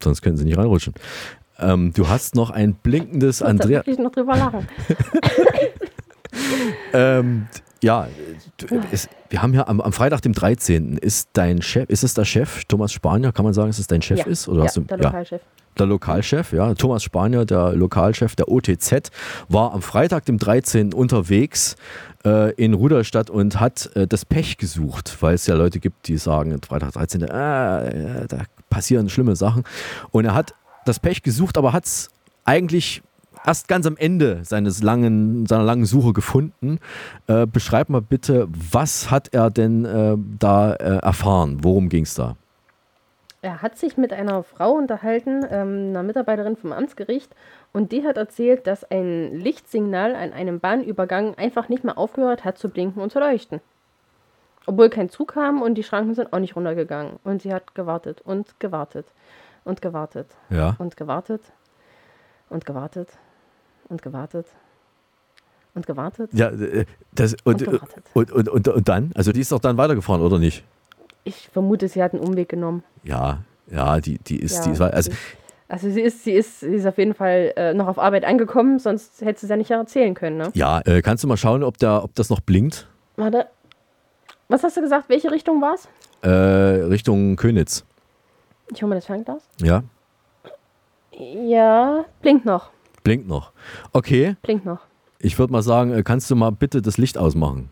Sonst 0.02 0.22
können 0.22 0.36
sie 0.36 0.44
nicht 0.44 0.58
reinrutschen. 0.58 0.94
Ähm, 1.58 1.92
du 1.94 2.06
hast 2.08 2.34
noch 2.36 2.50
ein 2.50 2.74
blinkendes 2.74 3.40
Ich 3.40 3.46
Andrea. 3.46 3.78
wirklich 3.80 3.98
noch 3.98 4.12
drüber 4.12 4.36
lachen. 4.36 4.68
Ähm, 6.92 7.46
ja, 7.82 8.08
es, 8.90 9.08
wir 9.28 9.42
haben 9.42 9.52
ja 9.54 9.66
am, 9.68 9.80
am 9.80 9.92
Freitag, 9.92 10.22
dem 10.22 10.32
13. 10.32 10.96
ist 10.96 11.28
dein 11.34 11.60
Chef, 11.62 11.88
ist 11.90 12.04
es 12.04 12.14
der 12.14 12.24
Chef, 12.24 12.64
Thomas 12.64 12.92
Spanier, 12.92 13.32
kann 13.32 13.44
man 13.44 13.54
sagen, 13.54 13.68
dass 13.68 13.78
es 13.78 13.86
dein 13.86 14.02
Chef 14.02 14.18
Ja. 14.20 14.26
ist? 14.26 14.48
Oder 14.48 14.60
Ja, 14.60 14.64
hast 14.66 14.76
du, 14.76 14.80
der 14.82 14.96
Lokalchef. 14.98 15.40
der 15.78 15.86
Lokalchef, 15.86 16.52
ja. 16.52 16.74
Thomas 16.74 17.02
Spanier, 17.02 17.44
der 17.44 17.72
Lokalchef 17.74 18.34
der 18.34 18.48
OTZ, 18.48 19.10
war 19.48 19.72
am 19.72 19.82
Freitag, 19.82 20.24
dem 20.24 20.38
13. 20.38 20.94
unterwegs 20.94 21.76
äh, 22.24 22.52
in 22.54 22.72
Rudolstadt 22.74 23.28
und 23.28 23.60
hat 23.60 23.90
äh, 23.94 24.06
das 24.06 24.24
Pech 24.24 24.56
gesucht, 24.56 25.18
weil 25.20 25.34
es 25.34 25.46
ja 25.46 25.54
Leute 25.54 25.78
gibt, 25.78 26.08
die 26.08 26.16
sagen, 26.16 26.58
Freitag 26.66 26.92
13. 26.92 27.30
Ah, 27.30 27.82
äh, 27.82 28.26
da 28.26 28.38
passieren 28.70 29.08
schlimme 29.10 29.36
Sachen. 29.36 29.64
Und 30.12 30.24
er 30.24 30.34
hat 30.34 30.54
das 30.86 30.98
Pech 30.98 31.22
gesucht, 31.22 31.58
aber 31.58 31.72
hat 31.74 31.84
es 31.84 32.08
eigentlich 32.44 33.02
erst 33.46 33.68
ganz 33.68 33.86
am 33.86 33.96
Ende 33.96 34.44
seines 34.44 34.82
langen, 34.82 35.46
seiner 35.46 35.64
langen 35.64 35.86
Suche 35.86 36.12
gefunden. 36.12 36.78
Äh, 37.26 37.46
beschreib 37.46 37.88
mal 37.88 38.02
bitte, 38.02 38.48
was 38.72 39.10
hat 39.10 39.32
er 39.32 39.50
denn 39.50 39.84
äh, 39.84 40.16
da 40.38 40.74
äh, 40.74 40.98
erfahren? 40.98 41.58
Worum 41.62 41.88
ging 41.88 42.02
es 42.02 42.14
da? 42.14 42.36
Er 43.42 43.62
hat 43.62 43.78
sich 43.78 43.96
mit 43.96 44.12
einer 44.12 44.42
Frau 44.42 44.72
unterhalten, 44.72 45.44
ähm, 45.48 45.90
einer 45.90 46.02
Mitarbeiterin 46.02 46.56
vom 46.56 46.72
Amtsgericht, 46.72 47.32
und 47.72 47.92
die 47.92 48.04
hat 48.04 48.16
erzählt, 48.16 48.66
dass 48.66 48.90
ein 48.90 49.38
Lichtsignal 49.38 50.16
an 50.16 50.32
einem 50.32 50.60
Bahnübergang 50.60 51.34
einfach 51.36 51.68
nicht 51.68 51.84
mehr 51.84 51.98
aufgehört 51.98 52.44
hat 52.44 52.58
zu 52.58 52.70
blinken 52.70 53.02
und 53.02 53.12
zu 53.12 53.20
leuchten. 53.20 53.60
Obwohl 54.64 54.88
kein 54.88 55.10
Zug 55.10 55.34
kam 55.34 55.62
und 55.62 55.74
die 55.74 55.84
Schranken 55.84 56.14
sind 56.14 56.32
auch 56.32 56.38
nicht 56.40 56.56
runtergegangen. 56.56 57.20
Und 57.22 57.42
sie 57.42 57.52
hat 57.52 57.74
gewartet 57.74 58.20
und 58.22 58.58
gewartet 58.58 59.06
und 59.64 59.80
gewartet 59.82 60.26
Ja. 60.50 60.74
und 60.78 60.96
gewartet 60.96 61.42
und 62.48 62.64
gewartet 62.64 63.10
und 63.88 64.02
gewartet 64.02 64.46
und 65.74 65.86
gewartet. 65.86 66.30
Ja, 66.32 66.48
äh, 66.48 66.86
das, 67.12 67.34
und, 67.44 67.60
Und 67.62 67.64
gewartet. 67.64 68.04
und, 68.14 68.32
und, 68.32 68.48
und, 68.48 68.68
und 68.68 68.88
dann? 68.88 69.12
Also 69.14 69.32
die 69.32 69.40
ist 69.40 69.52
doch 69.52 69.60
dann 69.60 69.76
weitergefahren, 69.76 70.22
oder 70.22 70.38
nicht? 70.38 70.64
Ich 71.24 71.48
vermute, 71.48 71.88
sie 71.88 72.02
hat 72.02 72.12
einen 72.14 72.22
Umweg 72.22 72.48
genommen. 72.48 72.82
Ja, 73.04 73.40
ja, 73.68 74.00
die, 74.00 74.18
die 74.18 74.40
ist, 74.40 74.56
Ja, 74.56 74.62
die 74.64 74.70
ist, 74.72 74.80
also, 74.80 75.10
sie- 75.10 75.16
Also 75.68 75.90
sie 75.90 76.00
ist, 76.00 76.22
sie 76.24 76.32
ist, 76.32 76.60
sie 76.60 76.74
ist 76.74 76.86
auf 76.86 76.96
jeden 76.98 77.14
Fall 77.14 77.52
äh, 77.56 77.74
noch 77.74 77.88
auf 77.88 77.98
Arbeit 77.98 78.24
angekommen, 78.24 78.78
sonst 78.78 79.20
hätte 79.22 79.40
sie 79.40 79.46
es 79.46 79.50
ja 79.50 79.56
nicht 79.56 79.70
erzählen 79.70 80.14
können. 80.14 80.36
Ne? 80.38 80.50
ja, 80.54 80.80
äh, 80.84 81.02
kannst 81.02 81.24
du 81.24 81.28
mal 81.28 81.36
schauen, 81.36 81.62
ob, 81.64 81.76
da, 81.78 82.02
ob 82.02 82.14
das 82.14 82.30
noch 82.30 82.40
blinkt? 82.40 82.86
Warte. 83.16 83.48
Was 84.48 84.62
hast 84.62 84.76
du 84.76 84.80
gesagt? 84.80 85.08
Welche 85.08 85.30
Richtung 85.32 85.60
war 85.60 85.74
es? 85.74 85.88
Äh, 86.22 86.28
Richtung 86.84 87.34
Könitz. 87.36 87.84
Ich 88.72 88.80
hole 88.82 88.90
mir 88.90 88.94
das 88.96 89.06
Fernglas. 89.06 89.42
Ja, 89.60 89.82
Ja, 91.12 92.04
blinkt 92.22 92.44
noch. 92.44 92.70
Blinkt 93.06 93.28
noch. 93.28 93.52
Okay, 93.92 94.34
Blinkt 94.42 94.64
noch. 94.66 94.80
ich 95.20 95.38
würde 95.38 95.52
mal 95.52 95.62
sagen, 95.62 95.92
äh, 95.92 96.02
kannst 96.02 96.28
du 96.28 96.34
mal 96.34 96.50
bitte 96.50 96.82
das 96.82 96.98
Licht 96.98 97.16
ausmachen? 97.16 97.70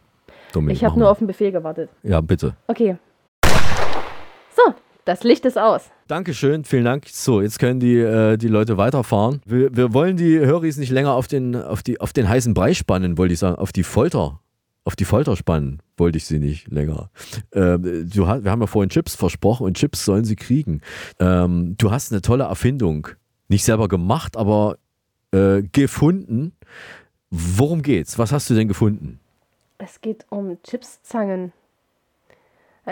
Dominik, 0.52 0.76
Ich 0.76 0.84
habe 0.84 0.96
nur 0.96 1.10
auf 1.10 1.18
den 1.18 1.26
Befehl 1.26 1.50
gewartet. 1.50 1.90
Ja, 2.04 2.20
bitte. 2.20 2.54
Okay. 2.68 2.96
So, 3.42 4.74
das 5.04 5.24
Licht 5.24 5.44
ist 5.44 5.58
aus. 5.58 5.90
Dankeschön, 6.06 6.64
vielen 6.64 6.84
Dank. 6.84 7.08
So, 7.08 7.40
jetzt 7.40 7.58
können 7.58 7.80
die, 7.80 7.96
äh, 7.98 8.36
die 8.36 8.46
Leute 8.46 8.76
weiterfahren. 8.76 9.40
Wir, 9.44 9.76
wir 9.76 9.92
wollen 9.92 10.16
die 10.16 10.38
Höris 10.38 10.76
nicht 10.76 10.90
länger 10.92 11.14
auf 11.14 11.26
den, 11.26 11.56
auf, 11.56 11.82
die, 11.82 12.00
auf 12.00 12.12
den 12.12 12.28
heißen 12.28 12.54
Brei 12.54 12.72
spannen, 12.72 13.18
wollte 13.18 13.34
ich 13.34 13.40
sagen. 13.40 13.56
Auf 13.56 13.72
die 13.72 13.82
Folter. 13.82 14.38
Auf 14.84 14.94
die 14.94 15.04
Folter 15.06 15.34
spannen 15.34 15.80
wollte 15.96 16.18
ich 16.18 16.26
sie 16.26 16.38
nicht 16.38 16.70
länger. 16.70 17.10
Ähm, 17.52 17.82
du 18.08 18.26
wir 18.26 18.50
haben 18.50 18.60
ja 18.60 18.66
vorhin 18.68 18.90
Chips 18.90 19.16
versprochen 19.16 19.64
und 19.66 19.76
Chips 19.78 20.04
sollen 20.04 20.24
sie 20.24 20.36
kriegen. 20.36 20.80
Ähm, 21.18 21.74
du 21.78 21.90
hast 21.90 22.12
eine 22.12 22.20
tolle 22.22 22.44
Erfindung. 22.44 23.08
Nicht 23.48 23.64
selber 23.64 23.88
gemacht, 23.88 24.36
aber 24.36 24.76
äh, 25.34 25.62
gefunden. 25.72 26.52
Worum 27.30 27.82
geht's? 27.82 28.18
Was 28.18 28.32
hast 28.32 28.48
du 28.48 28.54
denn 28.54 28.68
gefunden? 28.68 29.18
Es 29.78 30.00
geht 30.00 30.24
um 30.30 30.62
Chipszangen. 30.62 31.52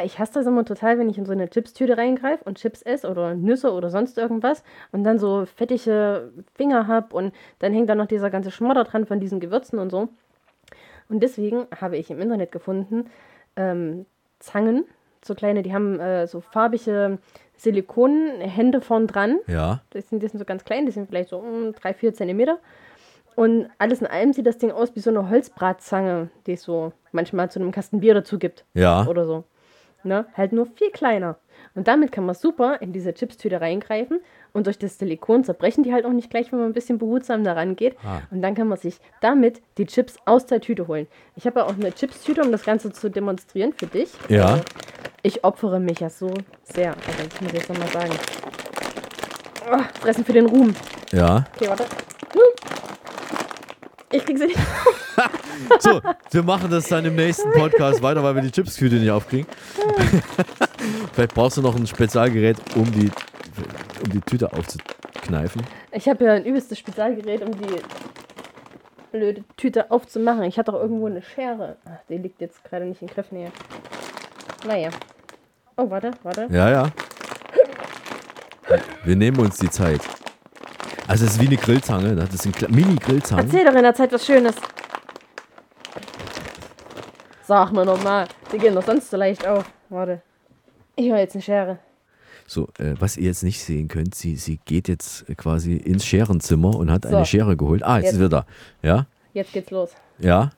Ich 0.05 0.18
hasse 0.18 0.32
das 0.34 0.47
immer 0.47 0.64
total, 0.64 0.99
wenn 0.99 1.11
ich 1.11 1.18
in 1.18 1.26
so 1.26 1.32
eine 1.32 1.49
Chipstüte 1.49 1.99
reingreife 1.99 2.43
und 2.45 2.59
Chips 2.59 2.80
esse 2.82 3.09
oder 3.11 3.34
Nüsse 3.34 3.72
oder 3.72 3.90
sonst 3.90 4.16
irgendwas 4.16 4.64
und 4.90 5.05
dann 5.05 5.18
so 5.18 5.45
fettige 5.45 6.32
Finger 6.55 6.86
habe 6.86 7.14
und 7.14 7.34
dann 7.59 7.74
hängt 7.74 7.90
da 7.90 7.95
noch 7.95 8.07
dieser 8.07 8.30
ganze 8.30 8.51
Schmodder 8.51 8.84
dran 8.84 9.05
von 9.05 9.20
diesen 9.20 9.38
Gewürzen 9.38 9.78
und 9.78 9.90
so. 9.90 10.09
Und 11.11 11.22
deswegen 11.22 11.66
habe 11.78 11.99
ich 11.99 12.11
im 12.11 12.20
Internet 12.20 12.53
gefunden 12.53 13.11
ähm, 13.57 14.07
Zangen, 14.38 14.86
so 15.22 15.34
kleine, 15.34 15.62
die 15.62 15.74
haben 15.74 16.01
äh, 16.01 16.26
so 16.26 16.40
farbige 16.40 17.18
Silikonhände 17.62 18.80
vorn 18.80 19.06
dran. 19.06 19.38
Ja. 19.46 19.80
Die 19.94 20.00
sind, 20.00 20.22
die 20.22 20.28
sind 20.28 20.38
so 20.38 20.44
ganz 20.44 20.64
klein, 20.64 20.84
die 20.84 20.92
sind 20.92 21.08
vielleicht 21.08 21.28
so 21.28 21.38
um, 21.38 21.72
drei, 21.72 21.94
vier 21.94 22.12
Zentimeter. 22.12 22.58
Und 23.36 23.68
alles 23.78 24.00
in 24.00 24.06
allem 24.06 24.32
sieht 24.32 24.46
das 24.46 24.58
Ding 24.58 24.72
aus 24.72 24.94
wie 24.94 25.00
so 25.00 25.10
eine 25.10 25.30
Holzbratzange, 25.30 26.28
die 26.46 26.52
es 26.52 26.62
so 26.62 26.92
manchmal 27.12 27.50
zu 27.50 27.60
einem 27.60 27.70
Kasten 27.70 28.00
Bier 28.00 28.14
dazu 28.14 28.38
gibt. 28.38 28.64
Ja. 28.74 29.06
Oder 29.06 29.24
so. 29.24 29.44
Ne? 30.02 30.26
Halt 30.34 30.52
nur 30.52 30.66
viel 30.66 30.90
kleiner. 30.90 31.38
Und 31.74 31.88
damit 31.88 32.12
kann 32.12 32.26
man 32.26 32.34
super 32.34 32.80
in 32.80 32.92
diese 32.92 33.14
Chipstüte 33.14 33.60
reingreifen 33.60 34.20
und 34.52 34.66
durch 34.66 34.78
das 34.78 34.98
Silikon 34.98 35.44
zerbrechen 35.44 35.82
die 35.82 35.92
halt 35.92 36.04
auch 36.04 36.12
nicht 36.12 36.30
gleich, 36.30 36.52
wenn 36.52 36.58
man 36.58 36.68
ein 36.68 36.74
bisschen 36.74 36.98
behutsam 36.98 37.44
daran 37.44 37.76
geht. 37.76 37.96
Ah. 38.04 38.20
Und 38.30 38.42
dann 38.42 38.54
kann 38.54 38.68
man 38.68 38.78
sich 38.78 38.98
damit 39.20 39.62
die 39.78 39.86
Chips 39.86 40.16
aus 40.26 40.46
der 40.46 40.60
Tüte 40.60 40.86
holen. 40.86 41.06
Ich 41.36 41.46
habe 41.46 41.60
ja 41.60 41.66
auch 41.66 41.74
eine 41.74 41.92
Chipstüte, 41.92 42.42
um 42.42 42.52
das 42.52 42.64
Ganze 42.64 42.92
zu 42.92 43.10
demonstrieren 43.10 43.72
für 43.72 43.86
dich. 43.86 44.10
Ja. 44.28 44.46
Also, 44.46 44.64
ich 45.22 45.44
opfere 45.44 45.80
mich 45.80 46.00
ja 46.00 46.10
so 46.10 46.32
sehr. 46.64 46.90
Also, 46.90 47.28
das 47.28 47.40
muss 47.40 47.52
ich 47.52 47.58
jetzt 47.58 47.68
nochmal 47.68 47.88
sagen. 47.88 48.12
Oh, 49.70 50.00
fressen 50.00 50.24
für 50.24 50.32
den 50.32 50.46
Ruhm. 50.46 50.74
Ja. 51.12 51.44
Okay, 51.54 51.68
warte. 51.68 51.84
Ich 54.12 54.24
krieg 54.24 54.38
sie 54.38 54.46
nicht. 54.46 54.58
So, 55.78 56.00
wir 56.30 56.42
machen 56.42 56.70
das 56.70 56.88
dann 56.88 57.04
im 57.04 57.14
nächsten 57.14 57.50
Podcast 57.52 58.02
weiter, 58.02 58.22
weil 58.22 58.34
wir 58.34 58.42
die 58.42 58.50
Chipstüte 58.50 58.96
nicht 58.96 59.10
aufkriegen. 59.10 59.46
Vielleicht 61.12 61.34
brauchst 61.34 61.56
du 61.56 61.62
noch 61.62 61.76
ein 61.76 61.86
Spezialgerät, 61.86 62.56
um 62.74 62.90
die, 62.90 63.10
um 64.04 64.10
die 64.10 64.20
Tüte 64.22 64.52
aufzukneifen. 64.52 65.62
Ich 65.92 66.08
habe 66.08 66.24
ja 66.24 66.32
ein 66.32 66.44
übelstes 66.44 66.78
Spezialgerät, 66.78 67.42
um 67.42 67.52
die 67.52 67.76
blöde 69.12 69.44
Tüte 69.56 69.90
aufzumachen. 69.90 70.42
Ich 70.44 70.58
hatte 70.58 70.72
auch 70.74 70.80
irgendwo 70.80 71.06
eine 71.06 71.22
Schere. 71.22 71.76
Ach, 71.84 72.00
die 72.08 72.18
liegt 72.18 72.40
jetzt 72.40 72.64
gerade 72.64 72.86
nicht 72.86 73.02
in 73.02 73.08
Griffnähe. 73.08 73.52
Naja. 74.66 74.90
Oh, 75.76 75.88
warte, 75.88 76.10
warte. 76.22 76.48
Ja, 76.50 76.70
ja. 76.70 76.90
Wir 79.04 79.16
nehmen 79.16 79.38
uns 79.38 79.58
die 79.58 79.70
Zeit. 79.70 80.00
Also 81.12 81.26
es 81.26 81.32
ist 81.32 81.40
wie 81.42 81.46
eine 81.46 81.56
Grillzange, 81.58 82.14
ne? 82.14 82.26
das 82.30 82.42
sind 82.42 82.56
Kle- 82.56 82.70
Mini-Grillzangen. 82.74 83.44
Erzähl 83.44 83.66
doch 83.66 83.74
in 83.74 83.82
der 83.82 83.94
Zeit 83.94 84.10
was 84.12 84.24
Schönes. 84.24 84.54
Sag 87.46 87.70
mir 87.72 87.84
nochmal. 87.84 88.28
Die 88.50 88.56
gehen 88.56 88.74
doch 88.74 88.82
sonst 88.84 89.10
so 89.10 89.18
leicht 89.18 89.46
auf. 89.46 89.64
Warte. 89.90 90.22
Ich 90.96 91.10
höre 91.10 91.18
jetzt 91.18 91.34
eine 91.34 91.42
Schere. 91.42 91.78
So, 92.46 92.68
äh, 92.78 92.94
was 92.98 93.18
ihr 93.18 93.24
jetzt 93.26 93.42
nicht 93.42 93.62
sehen 93.62 93.88
könnt, 93.88 94.14
sie, 94.14 94.36
sie 94.36 94.58
geht 94.64 94.88
jetzt 94.88 95.26
quasi 95.36 95.74
ins 95.76 96.06
Scherenzimmer 96.06 96.74
und 96.76 96.90
hat 96.90 97.04
So. 97.04 97.14
eine 97.16 97.26
Schere 97.26 97.58
geholt. 97.58 97.82
Ah, 97.82 97.96
jetzt, 97.96 98.04
Jetzt. 98.06 98.14
ist 98.14 98.20
wir 98.20 98.28
da. 98.30 98.46
Ja, 98.82 99.06
Jetzt 99.34 99.52
geht's 99.52 99.70
los. 99.70 99.90
ja. 100.18 100.50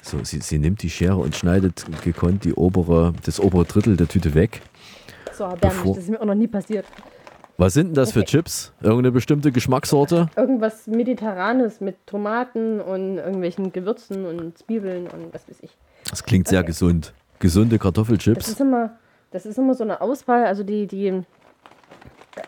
So, 0.00 0.22
sie, 0.24 0.40
sie 0.40 0.58
nimmt 0.58 0.80
die 0.82 0.88
Schere 0.90 1.16
und 1.16 1.34
schneidet 1.36 1.84
gekonnt 2.02 2.44
die 2.44 2.54
obere, 2.54 3.12
das 3.24 3.38
obere 3.40 3.64
Drittel 3.66 3.96
der 3.96 4.06
Tüte 4.08 4.32
weg. 4.34 4.62
So. 5.36 5.48
Bevor- 5.60 5.94
Das 5.96 6.04
ist 6.04 6.08
mir 6.08 6.20
auch 6.20 6.24
noch 6.24 6.34
nie 6.34 6.46
passiert. 6.46 6.86
Was 7.60 7.74
sind 7.74 7.88
denn 7.88 7.94
das 7.94 8.12
für 8.12 8.20
Okay. 8.20 8.28
Chips? 8.28 8.72
Irgendeine 8.80 9.10
bestimmte 9.10 9.50
Geschmackssorte? 9.50 10.28
Irgendwas 10.36 10.86
Mediterranes 10.86 11.80
mit 11.80 11.96
Tomaten 12.06 12.80
und 12.80 13.18
irgendwelchen 13.18 13.72
Gewürzen 13.72 14.24
und 14.26 14.56
Zwiebeln 14.58 15.08
und 15.08 15.34
was 15.34 15.48
weiß 15.48 15.58
ich. 15.62 15.76
Das 16.08 16.22
klingt 16.22 16.46
sehr 16.48 16.62
gesund. 16.62 17.12
Gesunde 17.40 17.76
Das 17.76 17.82
Kartoffelchips. 17.82 18.48
ist 18.48 18.60
immer, 18.60 18.90
das 19.32 19.44
ist 19.44 19.58
immer 19.58 19.74
so 19.74 19.82
eine 19.82 20.00
Auswahl. 20.00 20.46
Also 20.46 20.62
die, 20.62 20.86
die, 20.86 21.22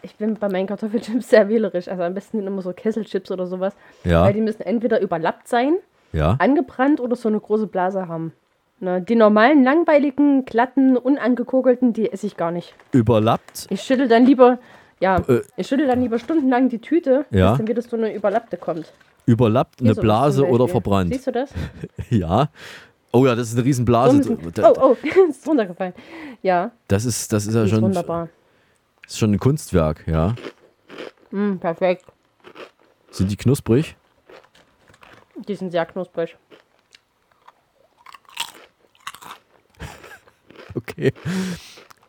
ich 0.02 0.14
bin 0.14 0.34
bei 0.34 0.48
meinen 0.48 0.68
Kartoffelchips 0.68 1.28
sehr 1.30 1.48
wählerisch. 1.48 1.88
Also 1.88 2.04
am 2.04 2.14
besten 2.14 2.38
sind 2.38 2.46
immer 2.46 2.62
so 2.62 2.72
Kesselchips 2.72 3.32
oder 3.32 3.46
sowas. 3.48 3.74
Ja. 4.04 4.22
Weil 4.24 4.32
die 4.32 4.40
müssen 4.40 4.62
entweder 4.62 5.00
überlappt 5.00 5.48
sein, 5.48 5.74
Ja. 6.12 6.36
angebrannt 6.38 7.00
oder 7.00 7.16
so 7.16 7.28
eine 7.28 7.40
große 7.40 7.66
Blase 7.66 8.06
haben. 8.06 8.32
Ne, 8.82 9.02
die 9.02 9.14
normalen, 9.16 9.62
langweiligen, 9.62 10.44
glatten, 10.46 10.96
unangekokelten, 10.96 11.92
die 11.92 12.10
esse 12.12 12.26
ich 12.26 12.36
gar 12.38 12.50
nicht. 12.50 12.74
Überlappt. 12.92 13.66
Ich 13.68 13.82
schüttel 13.82 14.08
dann 14.08 14.24
lieber, 14.24 14.58
ja, 15.00 15.16
Äh. 15.28 15.40
ich 15.56 15.66
schüttel 15.66 15.86
dann 15.86 16.00
lieber 16.02 16.18
stundenlang 16.18 16.68
die 16.68 16.78
Tüte, 16.78 17.26
Ja. 17.30 17.50
bis 17.50 17.58
dann 17.58 17.68
wieder 17.68 17.82
so 17.82 17.96
eine 17.96 18.14
überlappte 18.14 18.56
kommt. 18.56 18.92
Überlappt 19.26 19.80
eine 19.80 19.90
sowas 19.94 20.02
Blase 20.02 20.42
zum 20.42 20.50
oder 20.50 20.64
Beispiel. 20.64 20.72
verbrannt. 20.72 21.12
Siehst 21.14 21.26
du 21.26 21.32
das? 21.32 21.50
Ja. 22.10 22.48
Oh 23.12 23.26
ja, 23.26 23.34
das 23.34 23.48
ist 23.48 23.54
eine 23.54 23.62
So 23.62 23.66
Riesenblase. 23.66 24.16
ein 24.32 24.52
Da- 24.54 24.70
oh, 24.72 24.94
oh, 24.94 24.96
ist 25.28 25.46
runtergefallen. 25.46 25.94
Ja, 26.42 26.70
Das 26.88 27.04
ist, 27.04 27.32
das 27.32 27.46
ist 27.46 27.54
ja 27.54 27.64
ist 27.64 27.70
schon, 27.70 27.82
wunderbar. 27.82 28.28
ist 29.06 29.18
schon 29.18 29.32
ein 29.32 29.38
Kunstwerk, 29.40 30.04
ja. 30.06 30.34
Mm, 31.32 31.56
perfekt. 31.58 32.04
Sind 33.10 33.30
die 33.30 33.36
knusprig? 33.36 33.96
Die 35.48 35.54
sind 35.56 35.70
sehr 35.72 35.86
knusprig. 35.86 36.36
Okay. 40.74 41.12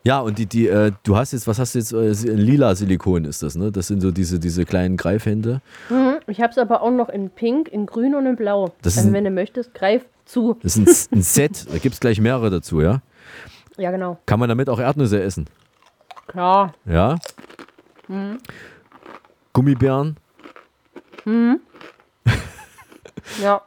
Ja, 0.04 0.20
und 0.20 0.36
die, 0.38 0.46
die, 0.46 0.66
äh, 0.66 0.90
du 1.04 1.16
hast 1.16 1.32
jetzt, 1.32 1.46
was 1.46 1.58
hast 1.60 1.74
du 1.74 1.78
jetzt? 1.78 1.92
Äh, 1.92 2.32
lila 2.34 2.74
Silikon 2.74 3.24
ist 3.24 3.42
das, 3.42 3.54
ne? 3.54 3.70
Das 3.70 3.86
sind 3.86 4.00
so 4.00 4.10
diese, 4.10 4.40
diese 4.40 4.64
kleinen 4.64 4.96
Greifhände. 4.96 5.60
Mhm. 5.90 6.14
Ich 6.26 6.40
habe 6.40 6.50
es 6.50 6.58
aber 6.58 6.82
auch 6.82 6.90
noch 6.90 7.08
in 7.08 7.30
Pink, 7.30 7.68
in 7.68 7.86
Grün 7.86 8.14
und 8.16 8.26
in 8.26 8.34
Blau. 8.36 8.72
Das 8.82 8.94
ist 8.94 8.98
also 8.98 9.10
ein- 9.10 9.14
wenn 9.14 9.24
du 9.24 9.30
möchtest, 9.30 9.74
greif 9.74 10.04
zu. 10.24 10.58
Das 10.62 10.76
ist 10.76 11.12
ein, 11.12 11.18
ein 11.18 11.22
Set, 11.22 11.66
da 11.72 11.78
gibt 11.78 11.94
es 11.94 12.00
gleich 12.00 12.20
mehrere 12.20 12.50
dazu, 12.50 12.80
ja? 12.80 13.00
Ja, 13.76 13.90
genau. 13.92 14.18
Kann 14.26 14.40
man 14.40 14.48
damit 14.48 14.68
auch 14.68 14.80
Erdnüsse 14.80 15.22
essen? 15.22 15.46
Klar. 16.26 16.74
Ja? 16.84 17.16
Mhm. 18.08 18.38
Gummibären? 19.52 20.16
Mhm. 21.24 21.60
ja. 23.42 23.62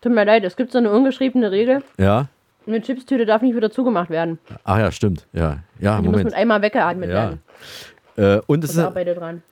Tut 0.00 0.12
mir 0.12 0.24
leid, 0.24 0.44
es 0.44 0.56
gibt 0.56 0.72
so 0.72 0.78
eine 0.78 0.90
ungeschriebene 0.90 1.50
Regel. 1.50 1.82
Ja? 1.98 2.28
Eine 2.68 2.80
Chipstüte 2.82 3.24
darf 3.26 3.40
nicht 3.42 3.56
wieder 3.56 3.70
zugemacht 3.70 4.10
werden. 4.10 4.38
Ach 4.64 4.78
ja, 4.78 4.92
stimmt. 4.92 5.26
Ja, 5.32 5.58
ja 5.80 5.96
Die 5.96 6.02
muss 6.02 6.12
Moment. 6.12 6.24
mit 6.26 6.34
einmal 6.34 6.60
weggeatmet 6.62 7.08
Ja. 7.08 7.14
werden. 7.14 7.40
Äh, 8.16 8.40
und 8.48 8.64
es 8.64 8.76
ist, 8.76 8.84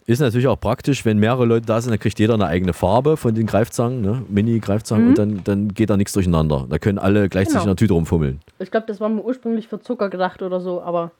ist 0.06 0.20
natürlich 0.20 0.48
auch 0.48 0.58
praktisch, 0.58 1.04
wenn 1.04 1.18
mehrere 1.18 1.44
Leute 1.46 1.66
da 1.66 1.80
sind, 1.80 1.92
dann 1.92 2.00
kriegt 2.00 2.18
jeder 2.18 2.34
eine 2.34 2.46
eigene 2.46 2.72
Farbe 2.72 3.16
von 3.16 3.32
den 3.34 3.46
Greifzangen, 3.46 4.00
ne? 4.00 4.22
Mini-Greifzangen, 4.28 5.04
Mhm. 5.04 5.08
und 5.10 5.18
dann, 5.18 5.40
dann 5.44 5.68
geht 5.74 5.88
da 5.88 5.96
nichts 5.96 6.12
durcheinander. 6.14 6.66
Da 6.68 6.78
können 6.78 6.98
alle 6.98 7.28
gleichzeitig 7.28 7.60
Genau. 7.62 7.62
in 7.62 7.68
der 7.68 7.76
Tüte 7.76 7.94
rumfummeln. 7.94 8.40
Ich 8.58 8.70
glaube, 8.72 8.86
das 8.88 9.00
war 9.00 9.08
mir 9.08 9.22
ursprünglich 9.22 9.68
für 9.68 9.80
Zucker 9.80 10.10
gedacht 10.10 10.42
oder 10.42 10.60
so, 10.60 10.82
aber 10.82 11.12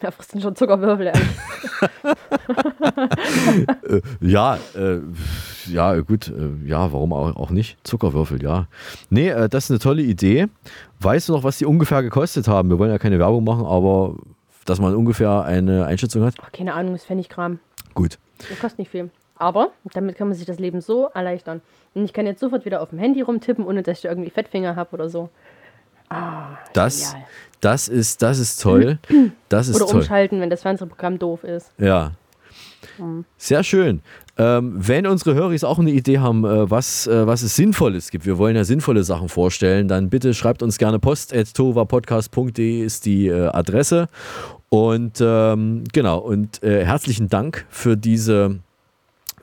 da 0.00 0.10
frisst 0.10 0.40
schon 0.40 0.56
Zuckerwürfel. 0.56 1.06
äh, 3.88 4.00
ja, 4.20 4.58
äh, 4.74 5.00
ja, 5.66 6.00
gut, 6.00 6.28
äh, 6.28 6.66
ja, 6.66 6.92
warum 6.92 7.12
auch, 7.12 7.36
auch 7.36 7.50
nicht? 7.50 7.78
Zuckerwürfel, 7.86 8.42
ja. 8.42 8.66
Nee, 9.10 9.28
äh, 9.28 9.48
das 9.48 9.64
ist 9.64 9.70
eine 9.70 9.78
tolle 9.78 10.02
Idee. 10.02 10.48
Weißt 11.00 11.28
du 11.28 11.32
noch, 11.34 11.44
was 11.44 11.58
die 11.58 11.66
ungefähr 11.66 12.02
gekostet 12.02 12.48
haben? 12.48 12.70
Wir 12.70 12.78
wollen 12.78 12.90
ja 12.90 12.98
keine 12.98 13.18
Werbung 13.18 13.44
machen, 13.44 13.66
aber 13.66 14.16
dass 14.64 14.80
man 14.80 14.94
ungefähr 14.94 15.42
eine 15.44 15.86
Einschätzung 15.86 16.22
hat? 16.24 16.34
Ach, 16.40 16.52
keine 16.52 16.74
Ahnung, 16.74 16.94
ist 16.94 17.06
Pfennigkram. 17.06 17.58
Gut. 17.94 18.18
Das 18.48 18.58
kostet 18.60 18.78
nicht 18.80 18.90
viel. 18.90 19.10
Aber 19.36 19.70
damit 19.92 20.16
kann 20.16 20.28
man 20.28 20.36
sich 20.36 20.46
das 20.46 20.58
Leben 20.58 20.80
so 20.80 21.06
erleichtern. 21.06 21.62
Und 21.94 22.04
ich 22.04 22.12
kann 22.12 22.26
jetzt 22.26 22.40
sofort 22.40 22.64
wieder 22.64 22.80
auf 22.80 22.90
dem 22.90 22.98
Handy 22.98 23.22
rumtippen, 23.22 23.64
ohne 23.66 23.82
dass 23.82 23.98
ich 23.98 24.04
irgendwie 24.04 24.30
Fettfinger 24.30 24.76
habe 24.76 24.92
oder 24.94 25.08
so. 25.08 25.30
Ah, 26.08 26.58
Das, 26.74 27.16
das, 27.62 27.88
ist, 27.88 28.20
das 28.20 28.38
ist 28.38 28.60
toll. 28.60 28.98
Das 29.48 29.68
ist 29.68 29.76
oder 29.76 29.86
toll. 29.86 30.00
umschalten, 30.00 30.40
wenn 30.40 30.50
das 30.50 30.62
Fernsehprogramm 30.62 31.18
doof 31.18 31.44
ist. 31.44 31.72
Ja, 31.78 32.12
Mhm. 32.98 33.24
Sehr 33.36 33.62
schön. 33.64 34.00
Ähm, 34.38 34.74
wenn 34.76 35.06
unsere 35.06 35.34
Höris 35.34 35.62
auch 35.64 35.78
eine 35.78 35.90
Idee 35.90 36.18
haben, 36.18 36.44
äh, 36.44 36.70
was, 36.70 37.06
äh, 37.06 37.26
was 37.26 37.42
es 37.42 37.54
Sinnvolles 37.56 38.10
gibt, 38.10 38.24
wir 38.24 38.38
wollen 38.38 38.56
ja 38.56 38.64
sinnvolle 38.64 39.04
Sachen 39.04 39.28
vorstellen, 39.28 39.88
dann 39.88 40.08
bitte 40.08 40.34
schreibt 40.34 40.62
uns 40.62 40.78
gerne 40.78 40.98
post.tovapodcast.de 40.98 42.82
ist 42.82 43.04
die 43.04 43.28
äh, 43.28 43.48
Adresse. 43.48 44.08
Und 44.68 45.18
ähm, 45.20 45.84
genau, 45.92 46.18
und 46.18 46.62
äh, 46.62 46.84
herzlichen 46.84 47.28
Dank 47.28 47.66
für 47.68 47.96
diese, 47.96 48.58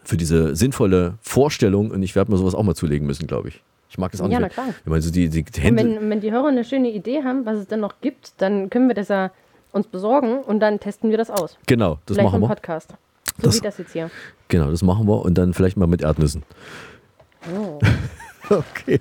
für 0.03 0.17
diese 0.17 0.55
sinnvolle 0.55 1.15
Vorstellung. 1.21 1.91
Und 1.91 2.01
ich 2.01 2.15
werde 2.15 2.31
mir 2.31 2.37
sowas 2.37 2.55
auch 2.55 2.63
mal 2.63 2.75
zulegen 2.75 3.05
müssen, 3.05 3.27
glaube 3.27 3.49
ich. 3.49 3.61
Ich 3.89 3.97
mag 3.97 4.11
das 4.11 4.21
auch 4.21 4.29
Ja, 4.29 4.39
nicht. 4.39 4.49
na 4.55 4.63
klar. 4.63 4.67
Ich 4.83 4.85
meine, 4.85 5.01
so 5.01 5.11
die, 5.11 5.29
die 5.29 5.39
Und 5.39 5.63
Hände. 5.63 5.83
wenn, 5.83 6.09
wenn 6.09 6.21
die 6.21 6.31
Hörer 6.31 6.47
eine 6.47 6.63
schöne 6.63 6.89
Idee 6.91 7.23
haben, 7.23 7.45
was 7.45 7.57
es 7.57 7.67
denn 7.67 7.79
noch 7.79 8.01
gibt, 8.01 8.33
dann 8.37 8.69
können 8.69 8.87
wir 8.87 8.95
das 8.95 9.07
ja 9.07 9.31
uns 9.71 9.87
besorgen 9.87 10.39
und 10.43 10.59
dann 10.59 10.79
testen 10.79 11.09
wir 11.11 11.17
das 11.17 11.29
aus. 11.29 11.57
Genau, 11.65 11.99
das 12.05 12.15
Vielleicht 12.15 12.31
machen 12.31 12.41
wir. 12.41 12.47
Podcast. 12.47 12.91
So 13.37 13.43
Das- 13.43 13.57
wie 13.57 13.61
das 13.61 13.77
jetzt 13.77 13.93
hier. 13.93 14.09
Genau, 14.47 14.69
das 14.71 14.81
machen 14.83 15.07
wir 15.07 15.21
und 15.23 15.35
dann 15.37 15.53
vielleicht 15.53 15.77
mal 15.77 15.87
mit 15.87 16.01
Erdnüssen. 16.01 16.43
Oh. 17.53 17.79
Okay. 18.51 18.99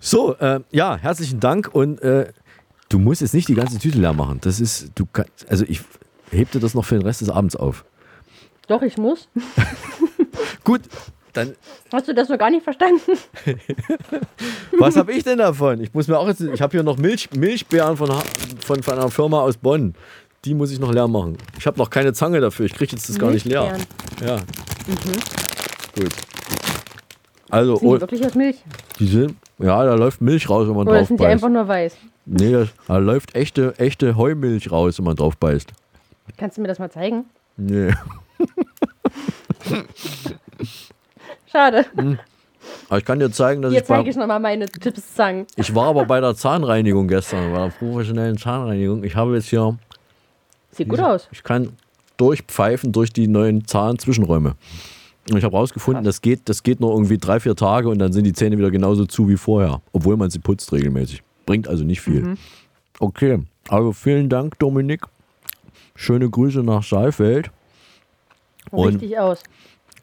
So, 0.00 0.36
äh, 0.36 0.60
ja, 0.70 0.96
herzlichen 0.96 1.40
Dank 1.40 1.68
und 1.74 2.00
äh, 2.00 2.32
du 2.90 3.00
musst 3.00 3.22
jetzt 3.22 3.34
nicht 3.34 3.48
die 3.48 3.56
ganze 3.56 3.80
Tüte 3.80 3.98
leer 3.98 4.12
machen. 4.12 4.38
Das 4.42 4.60
ist, 4.60 4.92
du 4.94 5.04
kannst, 5.12 5.50
also 5.50 5.64
ich 5.66 5.80
heb 6.30 6.52
dir 6.52 6.60
das 6.60 6.74
noch 6.74 6.84
für 6.84 6.94
den 6.94 7.02
Rest 7.02 7.20
des 7.20 7.28
Abends 7.28 7.56
auf. 7.56 7.84
Doch, 8.68 8.82
ich 8.82 8.96
muss. 8.96 9.28
Gut, 10.62 10.82
dann 11.32 11.56
Hast 11.94 12.08
du 12.08 12.12
das 12.14 12.28
noch 12.28 12.38
gar 12.38 12.50
nicht 12.50 12.64
verstanden? 12.64 13.00
was 14.78 14.96
habe 14.96 15.12
ich 15.12 15.22
denn 15.22 15.38
davon? 15.38 15.80
Ich 15.80 15.94
muss 15.94 16.08
mir 16.08 16.18
auch 16.18 16.26
jetzt, 16.26 16.40
ich 16.40 16.60
habe 16.60 16.72
hier 16.72 16.82
noch 16.82 16.98
Milch, 16.98 17.28
Milchbeeren 17.36 17.96
von, 17.96 18.10
von, 18.66 18.82
von 18.82 18.94
einer 18.98 19.10
Firma 19.10 19.40
aus 19.42 19.56
Bonn. 19.56 19.94
Die 20.44 20.54
muss 20.54 20.72
ich 20.72 20.80
noch 20.80 20.92
leer 20.92 21.06
machen. 21.06 21.38
Ich 21.56 21.66
habe 21.68 21.78
noch 21.78 21.88
keine 21.90 22.12
Zange 22.12 22.40
dafür. 22.40 22.66
Ich 22.66 22.74
kriege 22.74 22.96
jetzt 22.96 23.08
das 23.08 23.16
gar 23.18 23.30
nicht 23.30 23.46
leer. 23.46 23.76
Ja, 24.26 24.36
Mhm. 24.86 26.02
gut. 26.02 26.12
Also, 27.48 27.76
Sind 27.76 27.82
die 27.82 27.86
oh, 27.94 28.00
wirklich 28.00 28.26
aus 28.26 28.34
Milch? 28.34 28.56
die 28.98 29.06
sind, 29.06 29.36
ja, 29.58 29.84
da 29.84 29.94
läuft 29.94 30.20
Milch 30.20 30.50
raus, 30.50 30.66
wenn 30.68 30.74
man 30.74 30.88
Oder 30.88 30.98
drauf 30.98 31.08
sind 31.08 31.20
die 31.20 31.22
beißt. 31.22 31.32
einfach 31.32 31.48
nur 31.48 31.68
weiß? 31.68 31.96
Nee, 32.26 32.52
da, 32.52 32.66
da 32.88 32.96
läuft 32.98 33.34
echte, 33.36 33.78
echte 33.78 34.16
Heumilch 34.16 34.70
raus, 34.72 34.98
wenn 34.98 35.04
man 35.04 35.14
drauf 35.16 35.36
beißt. 35.36 35.68
Kannst 36.36 36.56
du 36.58 36.62
mir 36.62 36.68
das 36.68 36.78
mal 36.80 36.90
zeigen? 36.90 37.26
Nee. 37.56 37.92
Schade. 41.54 41.86
Hm. 41.96 42.18
Aber 42.88 42.98
ich 42.98 43.04
kann 43.04 43.18
dir 43.18 43.30
zeigen, 43.30 43.62
dass 43.62 43.72
Hier 43.72 43.82
ich, 43.82 43.86
bei, 43.86 43.96
zeige 43.96 44.10
ich 44.10 44.16
nochmal 44.16 44.40
meine 44.40 44.66
Tipps-Zangen. 44.66 45.46
ich 45.56 45.74
war 45.74 45.88
aber 45.88 46.04
bei 46.06 46.20
der 46.20 46.34
Zahnreinigung 46.34 47.06
gestern, 47.08 47.52
bei 47.52 47.58
der 47.58 47.68
professionellen 47.68 48.38
Zahnreinigung. 48.38 49.04
Ich 49.04 49.14
habe 49.14 49.34
jetzt 49.34 49.48
hier. 49.48 49.78
Sieht 50.70 50.88
gut 50.88 51.00
aus. 51.00 51.28
Ich 51.30 51.44
kann 51.44 51.74
durchpfeifen 52.16 52.90
durch 52.90 53.12
die 53.12 53.28
neuen 53.28 53.66
Zahnzwischenräume. 53.66 54.54
Und 55.30 55.38
ich 55.38 55.44
habe 55.44 55.56
rausgefunden, 55.56 56.04
das 56.04 56.20
geht, 56.20 56.48
das 56.48 56.62
geht 56.62 56.80
nur 56.80 56.90
irgendwie 56.92 57.18
drei, 57.18 57.40
vier 57.40 57.54
Tage 57.54 57.88
und 57.88 57.98
dann 57.98 58.12
sind 58.12 58.24
die 58.24 58.32
Zähne 58.32 58.58
wieder 58.58 58.70
genauso 58.70 59.06
zu 59.06 59.28
wie 59.28 59.36
vorher, 59.36 59.80
obwohl 59.92 60.16
man 60.16 60.30
sie 60.30 60.38
putzt 60.38 60.72
regelmäßig. 60.72 61.22
Bringt 61.46 61.68
also 61.68 61.84
nicht 61.84 62.00
viel. 62.00 62.22
Mhm. 62.22 62.38
Okay, 62.98 63.40
also 63.68 63.92
vielen 63.92 64.28
Dank, 64.28 64.58
Dominik. 64.58 65.02
Schöne 65.94 66.28
Grüße 66.28 66.60
nach 66.60 66.82
Saalfeld. 66.82 67.50
Richtig 68.72 69.18
aus. 69.18 69.42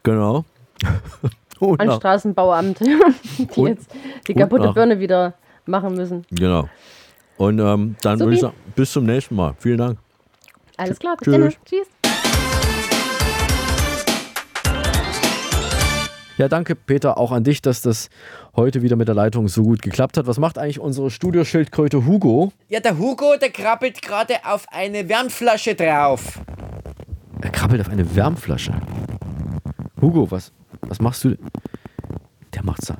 genau. 0.02 0.44
Und 1.68 1.80
An 1.80 1.92
Straßenbauamt, 1.92 2.80
die 3.54 3.60
Und- 3.60 3.68
jetzt 3.68 3.90
die 4.26 4.34
kaputte 4.34 4.66
nach- 4.66 4.74
Birne 4.74 4.98
wieder 4.98 5.34
machen 5.66 5.94
müssen. 5.94 6.24
Genau. 6.30 6.68
Und 7.36 7.58
ähm, 7.60 7.96
dann 8.02 8.18
würde 8.20 8.34
ich 8.34 8.40
sagen, 8.40 8.54
bis 8.74 8.92
zum 8.92 9.04
nächsten 9.04 9.34
Mal. 9.36 9.54
Vielen 9.58 9.78
Dank. 9.78 9.98
Alles 10.76 10.98
klar, 10.98 11.16
bis 11.16 11.26
Tschüss. 11.32 11.38
dann. 11.54 11.64
Tschüss. 11.64 11.86
Ja, 16.38 16.48
danke, 16.48 16.74
Peter, 16.74 17.18
auch 17.18 17.30
an 17.30 17.44
dich, 17.44 17.62
dass 17.62 17.82
das 17.82 18.08
heute 18.56 18.82
wieder 18.82 18.96
mit 18.96 19.06
der 19.06 19.14
Leitung 19.14 19.48
so 19.48 19.62
gut 19.62 19.82
geklappt 19.82 20.16
hat. 20.16 20.26
Was 20.26 20.38
macht 20.38 20.58
eigentlich 20.58 20.80
unsere 20.80 21.10
Studioschildkröte 21.10 22.06
Hugo? 22.06 22.52
Ja, 22.68 22.80
der 22.80 22.98
Hugo, 22.98 23.34
der 23.40 23.50
krabbelt 23.50 24.02
gerade 24.02 24.34
auf 24.44 24.66
eine 24.72 25.08
Wärmflasche 25.08 25.74
drauf. 25.74 26.40
Er 27.40 27.50
krabbelt 27.50 27.80
auf 27.82 27.88
eine 27.90 28.16
Wärmflasche. 28.16 28.72
Hugo, 30.00 30.28
was, 30.30 30.52
was 30.86 31.00
machst 31.00 31.24
du? 31.24 31.36
Der 32.54 32.64
macht's 32.64 32.86
da. 32.86 32.98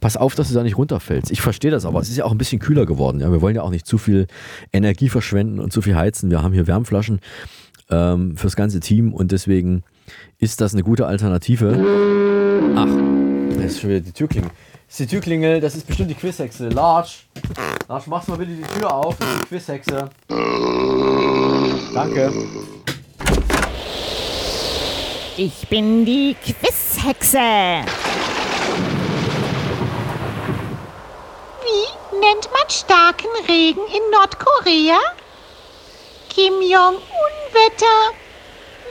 Pass 0.00 0.16
auf, 0.16 0.34
dass 0.34 0.48
du 0.48 0.54
da 0.54 0.64
nicht 0.64 0.76
runterfällst. 0.76 1.30
Ich 1.30 1.40
verstehe 1.40 1.70
das 1.70 1.84
aber. 1.84 2.00
Es 2.00 2.08
ist 2.08 2.16
ja 2.16 2.24
auch 2.24 2.32
ein 2.32 2.38
bisschen 2.38 2.58
kühler 2.58 2.86
geworden. 2.86 3.20
Ja? 3.20 3.30
Wir 3.30 3.40
wollen 3.40 3.54
ja 3.54 3.62
auch 3.62 3.70
nicht 3.70 3.86
zu 3.86 3.98
viel 3.98 4.26
Energie 4.72 5.08
verschwenden 5.08 5.60
und 5.60 5.72
zu 5.72 5.80
viel 5.80 5.94
heizen. 5.94 6.30
Wir 6.30 6.42
haben 6.42 6.52
hier 6.52 6.66
Wärmflaschen 6.66 7.20
ähm, 7.88 8.36
fürs 8.36 8.56
ganze 8.56 8.80
Team 8.80 9.14
und 9.14 9.30
deswegen 9.30 9.84
ist 10.38 10.60
das 10.60 10.72
eine 10.72 10.82
gute 10.82 11.06
Alternative. 11.06 11.78
Ach, 12.74 12.88
da 13.56 13.62
ist 13.62 13.80
schon 13.80 13.90
wieder 13.90 14.00
die 14.00 14.12
Türklingel. 14.12 14.50
Das 14.88 15.00
ist 15.00 15.10
die 15.10 15.14
Türklingel, 15.14 15.60
das 15.60 15.76
ist 15.76 15.86
bestimmt 15.86 16.10
die 16.10 16.14
Quizhexe. 16.14 16.68
Large, 16.68 17.10
Large, 17.88 18.10
machst 18.10 18.28
mal 18.28 18.36
bitte 18.36 18.52
die 18.52 18.78
Tür 18.78 18.92
auf. 18.92 19.16
Das 19.18 19.28
ist 19.28 19.42
die 19.42 19.46
Quizhexe. 19.46 20.10
Danke. 21.94 22.32
Ich 25.38 25.66
bin 25.68 26.04
die 26.04 26.34
Quizhexe. 26.34 27.38
Wie 31.62 32.18
nennt 32.18 32.50
man 32.52 32.68
starken 32.68 33.30
Regen 33.48 33.80
in 33.86 34.10
Nordkorea? 34.10 34.98
Kim 36.28 36.60
Jong-un-Wetter. 36.60 38.14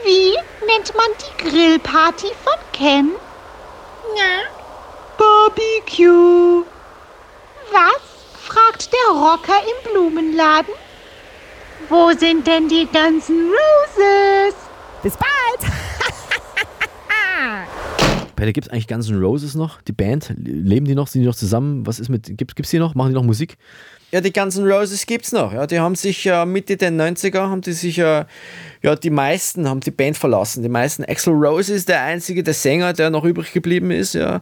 Wie 0.02 0.36
nennt 0.66 0.92
man 0.96 1.06
die 1.20 1.48
Grillparty 1.48 2.32
von 2.42 2.58
Ken? 2.72 3.12
Na? 4.16 4.42
Barbecue. 5.16 6.64
Was? 7.70 8.02
fragt 8.42 8.92
der 8.92 9.14
Rocker 9.14 9.60
im 9.62 9.90
Blumenladen. 9.92 10.74
Wo 11.88 12.10
sind 12.10 12.48
denn 12.48 12.68
die 12.68 12.86
ganzen 12.86 13.48
Roses? 13.48 14.56
Bis 15.04 15.16
bald. 15.16 15.72
Pelle, 18.36 18.52
gibt 18.52 18.66
es 18.66 18.72
eigentlich 18.72 18.88
Guns 18.88 19.08
N' 19.08 19.22
Roses 19.22 19.54
noch? 19.54 19.82
Die 19.82 19.92
Band? 19.92 20.34
Leben 20.36 20.86
die 20.86 20.94
noch? 20.94 21.06
Sind 21.06 21.22
die 21.22 21.28
noch 21.28 21.36
zusammen? 21.36 21.86
Was 21.86 22.00
ist 22.00 22.08
mit. 22.08 22.36
Gibt 22.36 22.58
es 22.58 22.70
die 22.70 22.78
noch? 22.78 22.94
Machen 22.94 23.10
die 23.10 23.14
noch 23.14 23.22
Musik? 23.22 23.56
Ja, 24.10 24.20
die 24.20 24.32
ganzen 24.32 24.70
Roses 24.70 25.06
gibt's 25.06 25.32
noch. 25.32 25.52
Ja, 25.52 25.66
die 25.66 25.80
haben 25.80 25.94
sich 25.94 26.26
äh, 26.26 26.44
Mitte 26.44 26.76
der 26.76 26.90
90er 26.90 27.48
haben 27.48 27.62
die 27.62 27.72
sich 27.72 27.98
äh, 27.98 28.24
ja 28.82 28.96
die 28.96 29.10
meisten 29.10 29.68
haben 29.68 29.80
die 29.80 29.90
Band 29.90 30.16
verlassen. 30.16 30.62
Die 30.62 30.68
meisten. 30.68 31.04
Axel 31.04 31.34
Rose 31.34 31.72
ist 31.72 31.88
der 31.88 32.02
einzige, 32.02 32.42
der 32.42 32.54
Sänger, 32.54 32.92
der 32.92 33.10
noch 33.10 33.24
übrig 33.24 33.52
geblieben 33.52 33.90
ist. 33.90 34.14
Ja, 34.14 34.40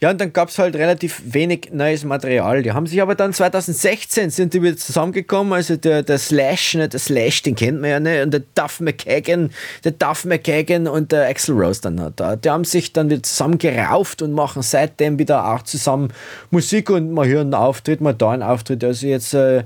ja 0.00 0.10
und 0.10 0.20
dann 0.20 0.32
gab's 0.32 0.58
halt 0.58 0.76
relativ 0.76 1.20
wenig 1.24 1.70
neues 1.72 2.04
Material. 2.04 2.62
Die 2.62 2.72
haben 2.72 2.86
sich 2.86 3.02
aber 3.02 3.14
dann 3.14 3.32
2016 3.32 4.30
sind 4.30 4.54
die 4.54 4.62
wieder 4.62 4.76
zusammengekommen. 4.76 5.52
Also 5.52 5.76
der, 5.76 6.02
der 6.02 6.18
Slash, 6.18 6.74
ne, 6.74 6.88
der 6.88 7.00
Slash, 7.00 7.42
den 7.42 7.56
kennt 7.56 7.80
man 7.80 7.90
ja 7.90 8.00
nicht. 8.00 8.22
Und 8.22 8.30
der 8.32 8.42
Duff 8.54 8.80
McKagan, 8.80 9.50
der 9.84 9.92
Duff 9.92 10.24
McKagan 10.24 10.86
und 10.86 11.12
der 11.12 11.28
Axel 11.28 11.56
Rose 11.56 11.80
dann 11.82 12.00
hat. 12.00 12.44
Die 12.44 12.50
haben 12.50 12.64
sich 12.64 12.92
dann 12.92 13.10
wieder 13.10 13.22
zusammengerauft 13.22 14.22
und 14.22 14.32
machen 14.32 14.62
seitdem 14.62 15.18
wieder 15.18 15.52
auch 15.52 15.62
zusammen 15.62 16.12
Musik 16.50 16.90
und 16.90 17.12
mal 17.12 17.26
hier 17.26 17.40
einen 17.40 17.54
Auftritt, 17.54 18.00
mal 18.00 18.14
da 18.14 18.30
einen 18.30 18.42
Auftritt. 18.42 18.84
Also 18.84 19.06
jetzt, 19.06 19.34
äh, 19.34 19.64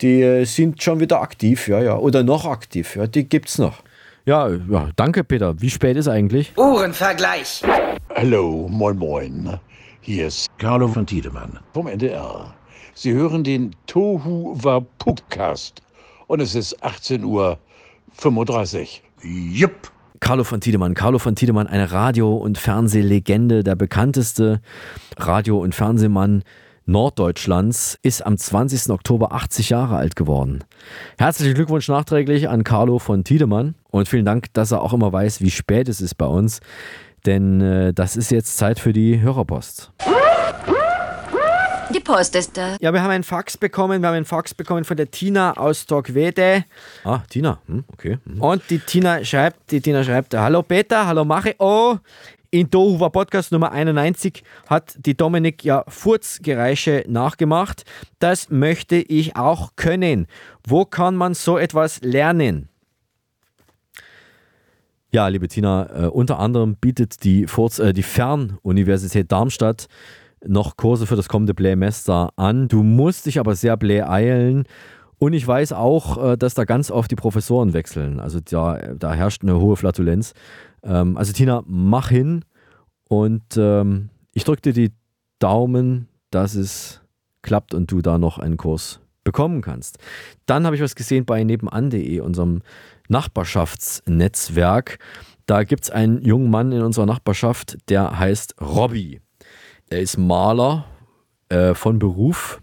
die 0.00 0.22
äh, 0.22 0.44
sind 0.44 0.82
schon 0.82 1.00
wieder 1.00 1.20
aktiv, 1.20 1.68
ja, 1.68 1.80
ja. 1.80 1.96
Oder 1.96 2.22
noch 2.22 2.44
aktiv, 2.44 2.96
ja, 2.96 3.06
die 3.06 3.28
gibt's 3.28 3.58
noch. 3.58 3.82
Ja, 4.26 4.48
ja, 4.48 4.88
danke, 4.96 5.22
Peter. 5.22 5.60
Wie 5.60 5.70
spät 5.70 5.96
ist 5.96 6.08
eigentlich? 6.08 6.56
Uhrenvergleich. 6.56 7.62
Hallo, 8.14 8.68
moin 8.70 8.96
moin. 8.96 9.60
Hier 10.00 10.28
ist 10.28 10.48
Carlo 10.58 10.88
von 10.88 11.06
Tiedemann 11.06 11.58
vom 11.72 11.86
NDR. 11.86 12.54
Sie 12.94 13.12
hören 13.12 13.44
den 13.44 13.74
Tohu 13.86 14.56
Podcast 14.98 15.82
und 16.26 16.40
es 16.40 16.54
ist 16.54 16.82
18.35 16.82 17.24
Uhr. 17.24 17.58
Jupp. 19.22 19.90
Carlo 20.20 20.44
von 20.44 20.60
Tiedemann. 20.60 20.94
Carlo 20.94 21.18
von 21.18 21.34
Tiedemann, 21.34 21.66
eine 21.66 21.92
Radio- 21.92 22.36
und 22.36 22.56
Fernsehlegende, 22.56 23.62
der 23.62 23.74
bekannteste 23.76 24.62
Radio- 25.18 25.60
und 25.60 25.74
Fernsehmann 25.74 26.44
Norddeutschlands, 26.86 27.98
ist 28.02 28.24
am 28.24 28.36
20. 28.36 28.90
Oktober 28.90 29.32
80 29.32 29.70
Jahre 29.70 29.96
alt 29.96 30.16
geworden. 30.16 30.64
Herzlichen 31.18 31.54
Glückwunsch 31.54 31.88
nachträglich 31.88 32.48
an 32.48 32.64
Carlo 32.64 32.98
von 32.98 33.24
Tiedemann 33.24 33.74
und 33.90 34.08
vielen 34.08 34.24
Dank, 34.24 34.52
dass 34.52 34.72
er 34.72 34.82
auch 34.82 34.92
immer 34.92 35.12
weiß, 35.12 35.40
wie 35.40 35.50
spät 35.50 35.88
es 35.88 36.00
ist 36.00 36.16
bei 36.16 36.26
uns, 36.26 36.60
denn 37.26 37.60
äh, 37.60 37.94
das 37.94 38.16
ist 38.16 38.30
jetzt 38.30 38.56
Zeit 38.56 38.78
für 38.78 38.92
die 38.92 39.20
Hörerpost. 39.20 39.92
Die 41.94 42.00
Post 42.00 42.34
ist 42.34 42.56
da. 42.56 42.76
Ja, 42.80 42.92
wir 42.92 43.02
haben 43.02 43.10
einen 43.10 43.24
Fax 43.24 43.56
bekommen. 43.56 44.00
Wir 44.00 44.08
haben 44.08 44.16
einen 44.16 44.24
Fax 44.24 44.54
bekommen 44.54 44.84
von 44.84 44.96
der 44.96 45.10
Tina 45.10 45.56
aus 45.56 45.86
Torquede. 45.86 46.64
Ah, 47.04 47.20
Tina, 47.28 47.60
hm, 47.66 47.84
okay. 47.92 48.18
Hm. 48.26 48.40
Und 48.40 48.62
die 48.70 48.78
Tina 48.78 49.22
schreibt, 49.24 49.70
die 49.70 49.80
Tina 49.80 50.02
schreibt, 50.02 50.34
hallo 50.34 50.62
Peter, 50.62 51.06
hallo 51.06 51.24
Mache. 51.24 51.54
Oh, 51.58 51.96
in 52.54 52.70
Dohuwa 52.70 53.08
Podcast 53.08 53.50
Nummer 53.50 53.72
91 53.72 54.44
hat 54.68 54.94
die 55.04 55.16
Dominik 55.16 55.64
ja 55.64 55.84
Furzgeräusche 55.88 57.04
nachgemacht. 57.08 57.82
Das 58.20 58.48
möchte 58.48 58.94
ich 58.94 59.34
auch 59.34 59.72
können. 59.74 60.28
Wo 60.64 60.84
kann 60.84 61.16
man 61.16 61.34
so 61.34 61.58
etwas 61.58 62.00
lernen? 62.02 62.68
Ja, 65.10 65.26
liebe 65.26 65.48
Tina, 65.48 66.04
äh, 66.04 66.06
unter 66.06 66.38
anderem 66.38 66.76
bietet 66.76 67.24
die, 67.24 67.48
Furz, 67.48 67.80
äh, 67.80 67.92
die 67.92 68.04
Fernuniversität 68.04 69.32
Darmstadt 69.32 69.88
noch 70.46 70.76
Kurse 70.76 71.06
für 71.06 71.16
das 71.16 71.28
kommende 71.28 71.54
Blähmester 71.54 72.30
an. 72.36 72.68
Du 72.68 72.84
musst 72.84 73.26
dich 73.26 73.40
aber 73.40 73.56
sehr 73.56 73.76
bläh 73.76 74.02
eilen. 74.02 74.62
Und 75.18 75.32
ich 75.32 75.46
weiß 75.46 75.72
auch, 75.72 76.32
äh, 76.32 76.36
dass 76.36 76.54
da 76.54 76.64
ganz 76.64 76.90
oft 76.92 77.10
die 77.10 77.16
Professoren 77.16 77.72
wechseln. 77.72 78.20
Also 78.20 78.38
da, 78.38 78.78
da 78.96 79.12
herrscht 79.12 79.42
eine 79.42 79.58
hohe 79.58 79.76
Flatulenz. 79.76 80.34
Ähm, 80.84 81.16
also 81.16 81.32
Tina, 81.32 81.62
mach 81.66 82.10
hin 82.10 82.44
und 83.08 83.56
ähm, 83.56 84.10
ich 84.32 84.44
drücke 84.44 84.62
dir 84.62 84.72
die 84.72 84.92
Daumen, 85.38 86.08
dass 86.30 86.54
es 86.54 87.00
klappt 87.42 87.74
und 87.74 87.90
du 87.90 88.00
da 88.00 88.18
noch 88.18 88.38
einen 88.38 88.56
Kurs 88.56 89.00
bekommen 89.22 89.62
kannst. 89.62 89.98
Dann 90.46 90.66
habe 90.66 90.76
ich 90.76 90.82
was 90.82 90.94
gesehen 90.94 91.24
bei 91.24 91.42
nebenan.de, 91.44 92.20
unserem 92.20 92.62
Nachbarschaftsnetzwerk. 93.08 94.98
Da 95.46 95.64
gibt 95.64 95.84
es 95.84 95.90
einen 95.90 96.22
jungen 96.22 96.50
Mann 96.50 96.72
in 96.72 96.82
unserer 96.82 97.06
Nachbarschaft, 97.06 97.78
der 97.88 98.18
heißt 98.18 98.60
Robby. 98.60 99.20
Er 99.90 100.00
ist 100.00 100.16
Maler 100.16 100.86
äh, 101.48 101.74
von 101.74 101.98
Beruf. 101.98 102.60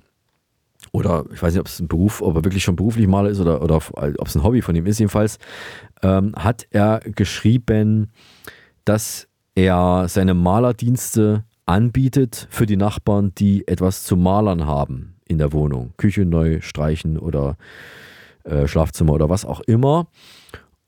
Oder 0.91 1.25
ich 1.33 1.41
weiß 1.41 1.53
nicht, 1.53 1.61
ob 1.61 1.67
es 1.67 1.79
ein 1.79 1.87
Beruf, 1.87 2.21
ob 2.21 2.35
er 2.35 2.43
wirklich 2.43 2.63
schon 2.63 2.75
beruflich 2.75 3.07
Maler 3.07 3.29
ist 3.29 3.39
oder, 3.39 3.61
oder 3.61 3.75
ob 3.75 4.27
es 4.27 4.35
ein 4.35 4.43
Hobby 4.43 4.61
von 4.61 4.75
ihm 4.75 4.85
ist. 4.85 4.99
Jedenfalls 4.99 5.37
ähm, 6.01 6.33
hat 6.35 6.67
er 6.69 6.99
geschrieben, 6.99 8.11
dass 8.83 9.27
er 9.55 10.07
seine 10.07 10.33
Malerdienste 10.33 11.45
anbietet 11.65 12.47
für 12.49 12.65
die 12.65 12.77
Nachbarn, 12.77 13.33
die 13.35 13.67
etwas 13.67 14.03
zu 14.03 14.17
malern 14.17 14.65
haben 14.65 15.15
in 15.25 15.37
der 15.37 15.53
Wohnung. 15.53 15.93
Küche 15.97 16.25
neu 16.25 16.59
streichen 16.61 17.17
oder 17.17 17.55
äh, 18.43 18.67
Schlafzimmer 18.67 19.13
oder 19.13 19.29
was 19.29 19.45
auch 19.45 19.61
immer. 19.61 20.07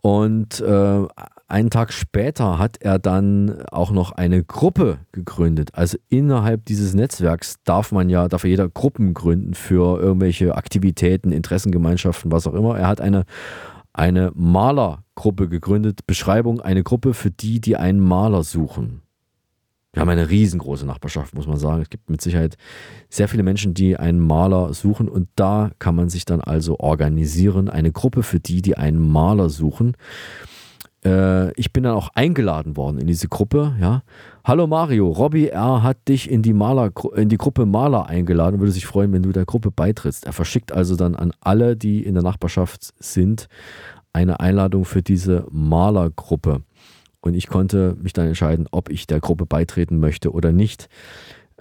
Und 0.01 0.59
äh, 0.59 1.07
einen 1.53 1.69
Tag 1.69 1.93
später 1.93 2.57
hat 2.57 2.77
er 2.81 2.97
dann 2.97 3.61
auch 3.67 3.91
noch 3.91 4.11
eine 4.11 4.43
Gruppe 4.43 4.97
gegründet. 5.11 5.69
Also 5.73 5.99
innerhalb 6.09 6.65
dieses 6.65 6.95
Netzwerks 6.95 7.57
darf 7.63 7.91
man 7.91 8.09
ja, 8.09 8.27
darf 8.27 8.43
jeder 8.43 8.67
Gruppen 8.67 9.13
gründen 9.13 9.53
für 9.53 10.01
irgendwelche 10.01 10.55
Aktivitäten, 10.55 11.31
Interessengemeinschaften, 11.31 12.31
was 12.31 12.47
auch 12.47 12.55
immer. 12.55 12.77
Er 12.79 12.87
hat 12.87 13.01
eine, 13.01 13.25
eine 13.93 14.31
Malergruppe 14.33 15.47
gegründet. 15.47 16.07
Beschreibung, 16.07 16.59
eine 16.59 16.81
Gruppe 16.81 17.13
für 17.13 17.29
die, 17.29 17.61
die 17.61 17.77
einen 17.77 17.99
Maler 17.99 18.43
suchen. 18.43 19.03
Wir 19.93 20.01
haben 20.01 20.09
eine 20.09 20.31
riesengroße 20.31 20.87
Nachbarschaft, 20.87 21.35
muss 21.35 21.45
man 21.45 21.57
sagen. 21.57 21.83
Es 21.83 21.89
gibt 21.91 22.09
mit 22.09 22.19
Sicherheit 22.19 22.57
sehr 23.09 23.27
viele 23.27 23.43
Menschen, 23.43 23.75
die 23.75 23.95
einen 23.95 24.19
Maler 24.19 24.73
suchen 24.73 25.07
und 25.07 25.29
da 25.35 25.69
kann 25.77 25.93
man 25.93 26.09
sich 26.09 26.25
dann 26.25 26.41
also 26.41 26.79
organisieren. 26.79 27.69
Eine 27.69 27.91
Gruppe 27.91 28.23
für 28.23 28.39
die, 28.39 28.63
die 28.63 28.75
einen 28.75 28.97
Maler 28.97 29.49
suchen. 29.49 29.95
Äh, 31.05 31.51
ich 31.53 31.73
bin 31.73 31.83
dann 31.83 31.93
auch 31.93 32.09
eingeladen 32.15 32.77
worden 32.77 32.99
in 32.99 33.07
diese 33.07 33.27
Gruppe. 33.27 33.75
Ja. 33.79 34.03
Hallo 34.43 34.67
Mario, 34.67 35.09
Robby 35.09 35.47
R. 35.47 35.83
hat 35.83 36.07
dich 36.07 36.29
in 36.29 36.41
die, 36.41 36.53
Maler, 36.53 36.91
in 37.15 37.29
die 37.29 37.37
Gruppe 37.37 37.65
Maler 37.65 38.07
eingeladen 38.07 38.55
und 38.55 38.61
würde 38.61 38.71
sich 38.71 38.85
freuen, 38.85 39.11
wenn 39.13 39.23
du 39.23 39.31
der 39.31 39.45
Gruppe 39.45 39.71
beitrittst. 39.71 40.25
Er 40.25 40.33
verschickt 40.33 40.71
also 40.71 40.95
dann 40.95 41.15
an 41.15 41.33
alle, 41.41 41.75
die 41.75 42.03
in 42.03 42.13
der 42.13 42.23
Nachbarschaft 42.23 42.93
sind, 42.99 43.47
eine 44.11 44.39
Einladung 44.39 44.85
für 44.85 45.01
diese 45.01 45.45
Malergruppe. 45.49 46.61
Und 47.21 47.35
ich 47.35 47.47
konnte 47.47 47.95
mich 48.01 48.13
dann 48.13 48.27
entscheiden, 48.27 48.67
ob 48.71 48.89
ich 48.89 49.07
der 49.07 49.21
Gruppe 49.21 49.45
beitreten 49.45 49.99
möchte 49.99 50.31
oder 50.31 50.51
nicht. 50.51 50.89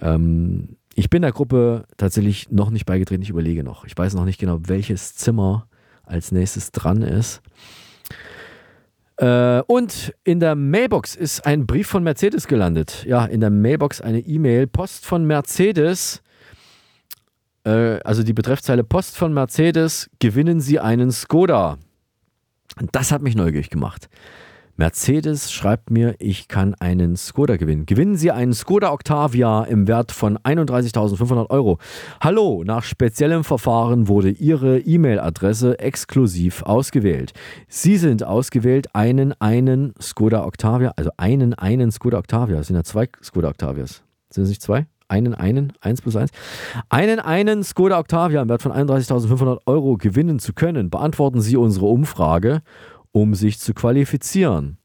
Ähm, 0.00 0.76
ich 0.94 1.08
bin 1.08 1.22
der 1.22 1.32
Gruppe 1.32 1.86
tatsächlich 1.96 2.50
noch 2.50 2.70
nicht 2.70 2.84
beigetreten. 2.84 3.22
Ich 3.22 3.30
überlege 3.30 3.62
noch. 3.62 3.84
Ich 3.84 3.96
weiß 3.96 4.14
noch 4.14 4.24
nicht 4.24 4.40
genau, 4.40 4.58
welches 4.66 5.14
Zimmer 5.14 5.66
als 6.04 6.32
nächstes 6.32 6.72
dran 6.72 7.02
ist. 7.02 7.40
Äh, 9.22 9.62
und 9.68 10.12
in 10.24 10.40
der 10.40 10.56
Mailbox 10.56 11.14
ist 11.14 11.46
ein 11.46 11.64
Brief 11.64 11.86
von 11.86 12.02
Mercedes 12.02 12.48
gelandet. 12.48 13.04
Ja, 13.06 13.24
in 13.24 13.38
der 13.38 13.50
Mailbox 13.50 14.00
eine 14.00 14.18
E-Mail. 14.18 14.66
Post 14.66 15.06
von 15.06 15.24
Mercedes. 15.24 16.22
Äh, 17.64 18.00
also 18.00 18.24
die 18.24 18.32
Betreffzeile 18.32 18.82
Post 18.82 19.16
von 19.16 19.32
Mercedes. 19.32 20.10
Gewinnen 20.18 20.60
Sie 20.60 20.80
einen 20.80 21.12
Skoda. 21.12 21.78
Das 22.90 23.12
hat 23.12 23.22
mich 23.22 23.36
neugierig 23.36 23.70
gemacht. 23.70 24.08
Mercedes 24.76 25.52
schreibt 25.52 25.90
mir, 25.90 26.14
ich 26.18 26.48
kann 26.48 26.74
einen 26.74 27.16
Skoda 27.16 27.58
gewinnen. 27.58 27.84
Gewinnen 27.84 28.16
Sie 28.16 28.30
einen 28.30 28.54
Skoda 28.54 28.90
Octavia 28.90 29.64
im 29.64 29.86
Wert 29.86 30.12
von 30.12 30.38
31.500 30.38 31.50
Euro. 31.50 31.78
Hallo, 32.22 32.62
nach 32.64 32.82
speziellem 32.82 33.44
Verfahren 33.44 34.08
wurde 34.08 34.30
Ihre 34.30 34.78
E-Mail-Adresse 34.78 35.78
exklusiv 35.78 36.62
ausgewählt. 36.62 37.34
Sie 37.68 37.98
sind 37.98 38.24
ausgewählt 38.24 38.94
einen, 38.94 39.34
einen 39.40 39.92
Skoda 40.00 40.46
Octavia, 40.46 40.94
also 40.96 41.10
einen, 41.18 41.52
einen 41.52 41.92
Skoda 41.92 42.18
Octavia. 42.18 42.58
Es 42.58 42.68
sind 42.68 42.76
ja 42.76 42.82
zwei 42.82 43.10
Skoda 43.22 43.48
Octavias. 43.48 44.02
Sind 44.30 44.44
es 44.44 44.48
nicht 44.48 44.62
zwei? 44.62 44.86
Einen, 45.06 45.34
einen, 45.34 45.74
eins 45.82 46.00
plus 46.00 46.16
eins. 46.16 46.30
Einen, 46.88 47.20
einen 47.20 47.62
Skoda 47.62 47.98
Octavia 47.98 48.40
im 48.40 48.48
Wert 48.48 48.62
von 48.62 48.72
31.500 48.72 49.58
Euro 49.66 49.98
gewinnen 49.98 50.38
zu 50.38 50.54
können. 50.54 50.88
Beantworten 50.88 51.42
Sie 51.42 51.58
unsere 51.58 51.84
Umfrage 51.84 52.62
um 53.12 53.34
sich 53.34 53.58
zu 53.58 53.74
qualifizieren. 53.74 54.78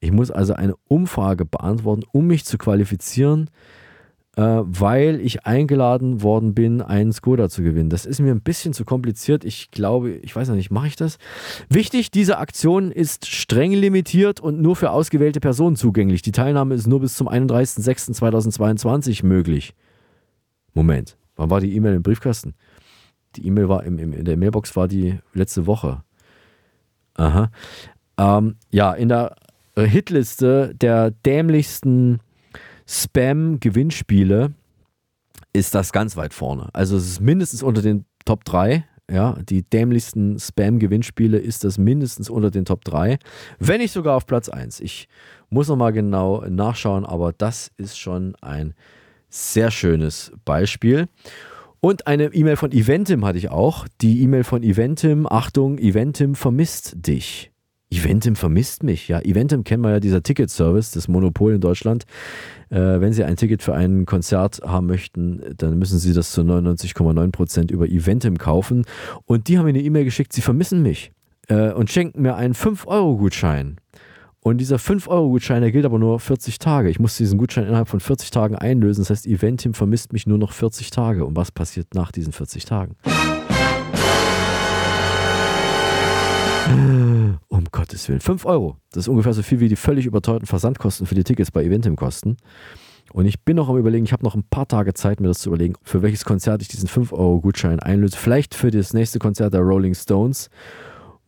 Ich 0.00 0.12
muss 0.12 0.30
also 0.30 0.54
eine 0.54 0.74
Umfrage 0.88 1.44
beantworten, 1.44 2.04
um 2.12 2.26
mich 2.26 2.44
zu 2.44 2.56
qualifizieren, 2.56 3.50
äh, 4.36 4.42
weil 4.42 5.20
ich 5.20 5.44
eingeladen 5.46 6.22
worden 6.22 6.54
bin, 6.54 6.80
einen 6.80 7.12
Skoda 7.12 7.48
zu 7.48 7.62
gewinnen. 7.62 7.90
Das 7.90 8.06
ist 8.06 8.20
mir 8.20 8.30
ein 8.30 8.40
bisschen 8.40 8.72
zu 8.72 8.84
kompliziert. 8.84 9.44
Ich 9.44 9.72
glaube, 9.72 10.12
ich 10.12 10.34
weiß 10.36 10.48
noch 10.48 10.54
nicht, 10.54 10.70
mache 10.70 10.86
ich 10.86 10.94
das? 10.94 11.18
Wichtig, 11.68 12.12
diese 12.12 12.38
Aktion 12.38 12.92
ist 12.92 13.26
streng 13.26 13.72
limitiert 13.72 14.38
und 14.38 14.60
nur 14.60 14.76
für 14.76 14.92
ausgewählte 14.92 15.40
Personen 15.40 15.74
zugänglich. 15.74 16.22
Die 16.22 16.30
Teilnahme 16.32 16.76
ist 16.76 16.86
nur 16.86 17.00
bis 17.00 17.16
zum 17.16 17.28
31.06.2022 17.28 19.26
möglich. 19.26 19.74
Moment, 20.72 21.16
wann 21.34 21.50
war 21.50 21.60
die 21.60 21.74
E-Mail 21.74 21.94
im 21.94 22.04
Briefkasten? 22.04 22.54
Die 23.34 23.44
E-Mail 23.46 23.68
war 23.68 23.82
im, 23.82 23.98
im, 23.98 24.12
in 24.12 24.24
der 24.24 24.36
Mailbox 24.36 24.76
war 24.76 24.86
die 24.86 25.18
letzte 25.34 25.66
Woche. 25.66 26.04
Aha. 27.18 27.50
Ähm, 28.16 28.56
ja, 28.70 28.92
in 28.92 29.08
der 29.08 29.36
Hitliste 29.76 30.74
der 30.74 31.10
dämlichsten 31.10 32.20
Spam-Gewinnspiele 32.86 34.54
ist 35.52 35.74
das 35.74 35.92
ganz 35.92 36.16
weit 36.16 36.34
vorne. 36.34 36.68
Also 36.72 36.96
es 36.96 37.06
ist 37.06 37.20
mindestens 37.20 37.62
unter 37.62 37.82
den 37.82 38.06
Top 38.24 38.44
3. 38.44 38.84
Ja, 39.10 39.38
die 39.48 39.62
dämlichsten 39.62 40.38
Spam-Gewinnspiele 40.38 41.38
ist 41.38 41.64
das 41.64 41.78
mindestens 41.78 42.28
unter 42.28 42.50
den 42.50 42.66
Top 42.66 42.84
3, 42.84 43.18
wenn 43.58 43.80
nicht 43.80 43.92
sogar 43.92 44.14
auf 44.14 44.26
Platz 44.26 44.50
1. 44.50 44.80
Ich 44.80 45.08
muss 45.48 45.68
nochmal 45.68 45.94
genau 45.94 46.44
nachschauen, 46.46 47.06
aber 47.06 47.32
das 47.32 47.70
ist 47.78 47.98
schon 47.98 48.34
ein 48.42 48.74
sehr 49.30 49.70
schönes 49.70 50.32
Beispiel. 50.44 51.08
Und 51.80 52.06
eine 52.06 52.26
E-Mail 52.34 52.56
von 52.56 52.72
Eventim 52.72 53.24
hatte 53.24 53.38
ich 53.38 53.50
auch. 53.50 53.86
Die 54.00 54.22
E-Mail 54.22 54.44
von 54.44 54.62
Eventim, 54.62 55.26
Achtung, 55.26 55.78
Eventim 55.78 56.34
vermisst 56.34 56.94
dich. 57.06 57.52
Eventim 57.90 58.36
vermisst 58.36 58.82
mich. 58.82 59.08
Ja, 59.08 59.20
Eventim 59.20 59.64
kennen 59.64 59.82
wir 59.82 59.92
ja, 59.92 60.00
dieser 60.00 60.22
Ticketservice, 60.22 60.90
das 60.90 61.08
Monopol 61.08 61.54
in 61.54 61.60
Deutschland. 61.60 62.04
Äh, 62.68 63.00
wenn 63.00 63.12
Sie 63.12 63.24
ein 63.24 63.36
Ticket 63.36 63.62
für 63.62 63.74
ein 63.74 64.04
Konzert 64.04 64.60
haben 64.64 64.86
möchten, 64.86 65.42
dann 65.56 65.78
müssen 65.78 65.98
Sie 65.98 66.12
das 66.12 66.32
zu 66.32 66.42
99,9% 66.42 67.72
über 67.72 67.86
Eventim 67.86 68.36
kaufen. 68.36 68.84
Und 69.24 69.48
die 69.48 69.56
haben 69.56 69.64
mir 69.64 69.70
eine 69.70 69.80
E-Mail 69.80 70.04
geschickt, 70.04 70.32
sie 70.32 70.42
vermissen 70.42 70.82
mich 70.82 71.12
äh, 71.48 71.72
und 71.72 71.90
schenken 71.90 72.22
mir 72.22 72.36
einen 72.36 72.54
5-Euro-Gutschein. 72.54 73.76
Und 74.40 74.58
dieser 74.58 74.76
5-Euro-Gutschein, 74.76 75.62
der 75.62 75.72
gilt 75.72 75.84
aber 75.84 75.98
nur 75.98 76.20
40 76.20 76.58
Tage. 76.58 76.90
Ich 76.90 77.00
muss 77.00 77.16
diesen 77.16 77.38
Gutschein 77.38 77.66
innerhalb 77.66 77.88
von 77.88 78.00
40 78.00 78.30
Tagen 78.30 78.54
einlösen. 78.54 79.02
Das 79.02 79.10
heißt, 79.10 79.26
Eventim 79.26 79.74
vermisst 79.74 80.12
mich 80.12 80.26
nur 80.26 80.38
noch 80.38 80.52
40 80.52 80.90
Tage. 80.90 81.24
Und 81.24 81.36
was 81.36 81.50
passiert 81.50 81.94
nach 81.94 82.12
diesen 82.12 82.32
40 82.32 82.64
Tagen? 82.64 82.96
Um 87.48 87.64
Gottes 87.72 88.08
Willen. 88.08 88.20
5 88.20 88.44
Euro. 88.46 88.76
Das 88.92 89.04
ist 89.04 89.08
ungefähr 89.08 89.32
so 89.32 89.42
viel 89.42 89.60
wie 89.60 89.68
die 89.68 89.76
völlig 89.76 90.06
überteuerten 90.06 90.46
Versandkosten 90.46 91.06
für 91.06 91.14
die 91.14 91.24
Tickets 91.24 91.50
bei 91.50 91.64
Eventim 91.64 91.96
kosten. 91.96 92.36
Und 93.12 93.26
ich 93.26 93.42
bin 93.42 93.56
noch 93.56 93.68
am 93.68 93.78
Überlegen, 93.78 94.04
ich 94.04 94.12
habe 94.12 94.24
noch 94.24 94.34
ein 94.34 94.44
paar 94.44 94.68
Tage 94.68 94.92
Zeit, 94.94 95.20
mir 95.20 95.28
das 95.28 95.38
zu 95.38 95.48
überlegen, 95.48 95.74
für 95.82 96.02
welches 96.02 96.24
Konzert 96.24 96.60
ich 96.60 96.68
diesen 96.68 96.88
5-Euro-Gutschein 96.88 97.80
einlöse. 97.80 98.16
Vielleicht 98.16 98.54
für 98.54 98.70
das 98.70 98.92
nächste 98.92 99.18
Konzert 99.18 99.54
der 99.54 99.62
Rolling 99.62 99.94
Stones, 99.94 100.50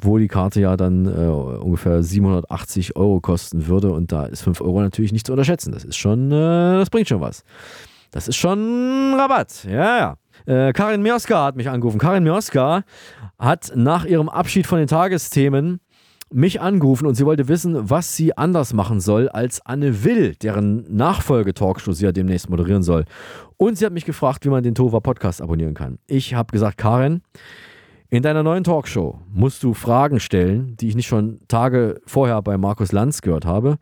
wo 0.02 0.18
die 0.18 0.28
Karte 0.28 0.60
ja 0.60 0.76
dann 0.76 1.06
äh, 1.06 1.28
ungefähr 1.28 2.02
780 2.02 2.96
Euro 2.96 3.20
kosten 3.20 3.66
würde. 3.66 3.92
Und 3.92 4.12
da 4.12 4.26
ist 4.26 4.42
5 4.42 4.60
Euro 4.60 4.80
natürlich 4.80 5.12
nicht 5.12 5.26
zu 5.26 5.32
unterschätzen. 5.32 5.72
Das 5.72 5.84
ist 5.84 5.96
schon, 5.96 6.30
äh, 6.30 6.78
das 6.78 6.90
bringt 6.90 7.08
schon 7.08 7.20
was. 7.20 7.44
Das 8.10 8.28
ist 8.28 8.36
schon 8.36 9.14
Rabatt. 9.16 9.64
Ja, 9.64 10.16
ja. 10.46 10.68
Äh, 10.68 10.72
Karin 10.72 11.02
Mioska 11.02 11.44
hat 11.44 11.56
mich 11.56 11.68
angerufen. 11.68 11.98
Karin 11.98 12.24
Mioska 12.24 12.82
hat 13.38 13.72
nach 13.74 14.04
ihrem 14.04 14.28
Abschied 14.28 14.66
von 14.66 14.78
den 14.78 14.88
Tagesthemen 14.88 15.80
mich 16.32 16.60
angerufen 16.60 17.06
und 17.06 17.14
sie 17.14 17.26
wollte 17.26 17.48
wissen, 17.48 17.90
was 17.90 18.16
sie 18.16 18.36
anders 18.36 18.72
machen 18.72 19.00
soll 19.00 19.28
als 19.28 19.64
Anne 19.66 20.04
Will, 20.04 20.36
deren 20.36 20.84
Nachfolge-Talkshow 20.94 21.92
sie 21.92 22.04
ja 22.04 22.12
demnächst 22.12 22.48
moderieren 22.48 22.82
soll. 22.82 23.04
Und 23.56 23.76
sie 23.76 23.84
hat 23.84 23.92
mich 23.92 24.04
gefragt, 24.04 24.44
wie 24.44 24.48
man 24.48 24.62
den 24.62 24.74
Tova 24.74 25.00
Podcast 25.00 25.42
abonnieren 25.42 25.74
kann. 25.74 25.98
Ich 26.06 26.34
habe 26.34 26.52
gesagt, 26.52 26.78
Karin, 26.78 27.22
in 28.10 28.22
deiner 28.22 28.42
neuen 28.42 28.64
Talkshow 28.64 29.20
musst 29.32 29.62
du 29.62 29.72
Fragen 29.72 30.18
stellen, 30.18 30.76
die 30.76 30.88
ich 30.88 30.96
nicht 30.96 31.06
schon 31.06 31.40
Tage 31.46 32.00
vorher 32.06 32.42
bei 32.42 32.58
Markus 32.58 32.90
Lanz 32.90 33.22
gehört 33.22 33.44
habe. 33.44 33.78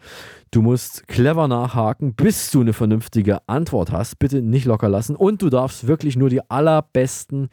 Du 0.51 0.61
musst 0.61 1.09
clever 1.09 1.49
nachhaken, 1.49 2.15
bis 2.15 2.51
du 2.51 2.61
eine 2.61 2.75
vernünftige 2.75 3.39
Antwort 3.49 3.91
hast. 3.91 4.19
Bitte 4.19 4.43
nicht 4.43 4.67
locker 4.67 4.91
lassen. 4.91 5.17
Und 5.17 5.41
du 5.41 5.49
darfst 5.49 5.87
wirklich 5.87 6.17
nur 6.17 6.29
die 6.29 6.43
allerbesten 6.51 7.49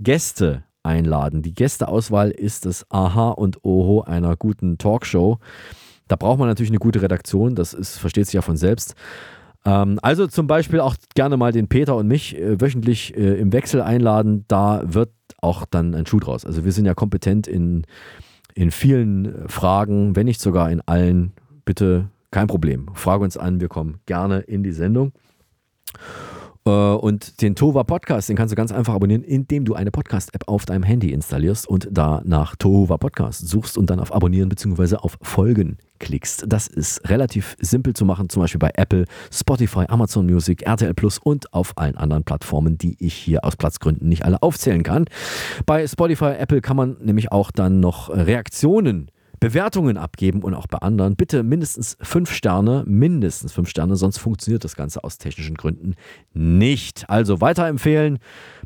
Gäste 0.00 0.64
einladen. 0.82 1.42
Die 1.42 1.54
Gästeauswahl 1.54 2.32
ist 2.32 2.66
das 2.66 2.84
Aha 2.90 3.30
und 3.30 3.64
Oho 3.64 4.02
einer 4.02 4.36
guten 4.36 4.78
Talkshow. 4.78 5.38
Da 6.08 6.16
braucht 6.16 6.38
man 6.38 6.48
natürlich 6.48 6.70
eine 6.70 6.78
gute 6.78 7.02
Redaktion, 7.02 7.54
das 7.54 7.72
ist, 7.72 7.98
versteht 7.98 8.26
sich 8.26 8.34
ja 8.34 8.42
von 8.42 8.56
selbst. 8.56 8.94
Ähm, 9.64 9.98
also 10.02 10.26
zum 10.28 10.46
Beispiel 10.46 10.80
auch 10.80 10.94
gerne 11.14 11.36
mal 11.36 11.52
den 11.52 11.68
Peter 11.68 11.96
und 11.96 12.06
mich 12.06 12.38
äh, 12.38 12.60
wöchentlich 12.60 13.16
äh, 13.16 13.34
im 13.40 13.52
Wechsel 13.52 13.82
einladen. 13.82 14.44
Da 14.48 14.82
wird 14.84 15.10
auch 15.46 15.64
dann 15.64 15.94
ein 15.94 16.06
Schuh 16.06 16.20
draus. 16.20 16.44
Also 16.44 16.64
wir 16.64 16.72
sind 16.72 16.84
ja 16.84 16.94
kompetent 16.94 17.46
in, 17.46 17.84
in 18.54 18.70
vielen 18.70 19.48
Fragen, 19.48 20.16
wenn 20.16 20.26
nicht 20.26 20.40
sogar 20.40 20.70
in 20.70 20.80
allen. 20.86 21.32
Bitte 21.64 22.10
kein 22.30 22.46
Problem. 22.46 22.90
Frage 22.94 23.24
uns 23.24 23.36
an, 23.36 23.60
wir 23.60 23.68
kommen 23.68 24.00
gerne 24.06 24.40
in 24.40 24.62
die 24.62 24.72
Sendung. 24.72 25.12
Äh, 26.66 26.70
und 26.70 27.40
den 27.40 27.54
Tova 27.54 27.84
Podcast, 27.84 28.28
den 28.28 28.36
kannst 28.36 28.52
du 28.52 28.56
ganz 28.56 28.72
einfach 28.72 28.94
abonnieren, 28.94 29.22
indem 29.22 29.64
du 29.64 29.74
eine 29.74 29.90
Podcast-App 29.90 30.48
auf 30.48 30.66
deinem 30.66 30.82
Handy 30.82 31.12
installierst 31.12 31.68
und 31.68 31.88
da 31.90 32.20
nach 32.24 32.56
Tova 32.56 32.98
Podcast 32.98 33.48
suchst 33.48 33.78
und 33.78 33.88
dann 33.88 34.00
auf 34.00 34.14
Abonnieren 34.14 34.48
bzw. 34.48 34.96
auf 34.96 35.16
Folgen 35.22 35.78
klickst. 35.98 36.44
Das 36.46 36.66
ist 36.66 37.08
relativ 37.08 37.56
simpel 37.58 37.94
zu 37.94 38.04
machen, 38.04 38.28
zum 38.28 38.42
Beispiel 38.42 38.58
bei 38.58 38.72
Apple, 38.74 39.06
Spotify, 39.32 39.84
Amazon 39.88 40.26
Music, 40.26 40.62
RTL 40.62 40.92
Plus 40.92 41.18
und 41.18 41.52
auf 41.54 41.72
allen 41.76 41.96
anderen 41.96 42.24
Plattformen, 42.24 42.76
die 42.76 42.96
ich 42.98 43.14
hier 43.14 43.44
aus 43.44 43.56
Platzgründen 43.56 44.08
nicht 44.08 44.24
alle 44.24 44.42
aufzählen 44.42 44.82
kann. 44.82 45.06
Bei 45.64 45.86
Spotify, 45.86 46.34
Apple 46.38 46.60
kann 46.60 46.76
man 46.76 46.96
nämlich 47.00 47.32
auch 47.32 47.50
dann 47.50 47.80
noch 47.80 48.10
Reaktionen 48.10 49.10
Bewertungen 49.40 49.96
abgeben 49.96 50.42
und 50.42 50.54
auch 50.54 50.66
bei 50.66 50.78
anderen. 50.78 51.16
Bitte 51.16 51.42
mindestens 51.42 51.96
fünf 52.00 52.32
Sterne, 52.32 52.84
mindestens 52.86 53.52
fünf 53.52 53.68
Sterne, 53.68 53.96
sonst 53.96 54.18
funktioniert 54.18 54.64
das 54.64 54.76
Ganze 54.76 55.04
aus 55.04 55.18
technischen 55.18 55.56
Gründen 55.56 55.94
nicht. 56.32 57.08
Also 57.08 57.40
weiterempfehlen, 57.40 58.18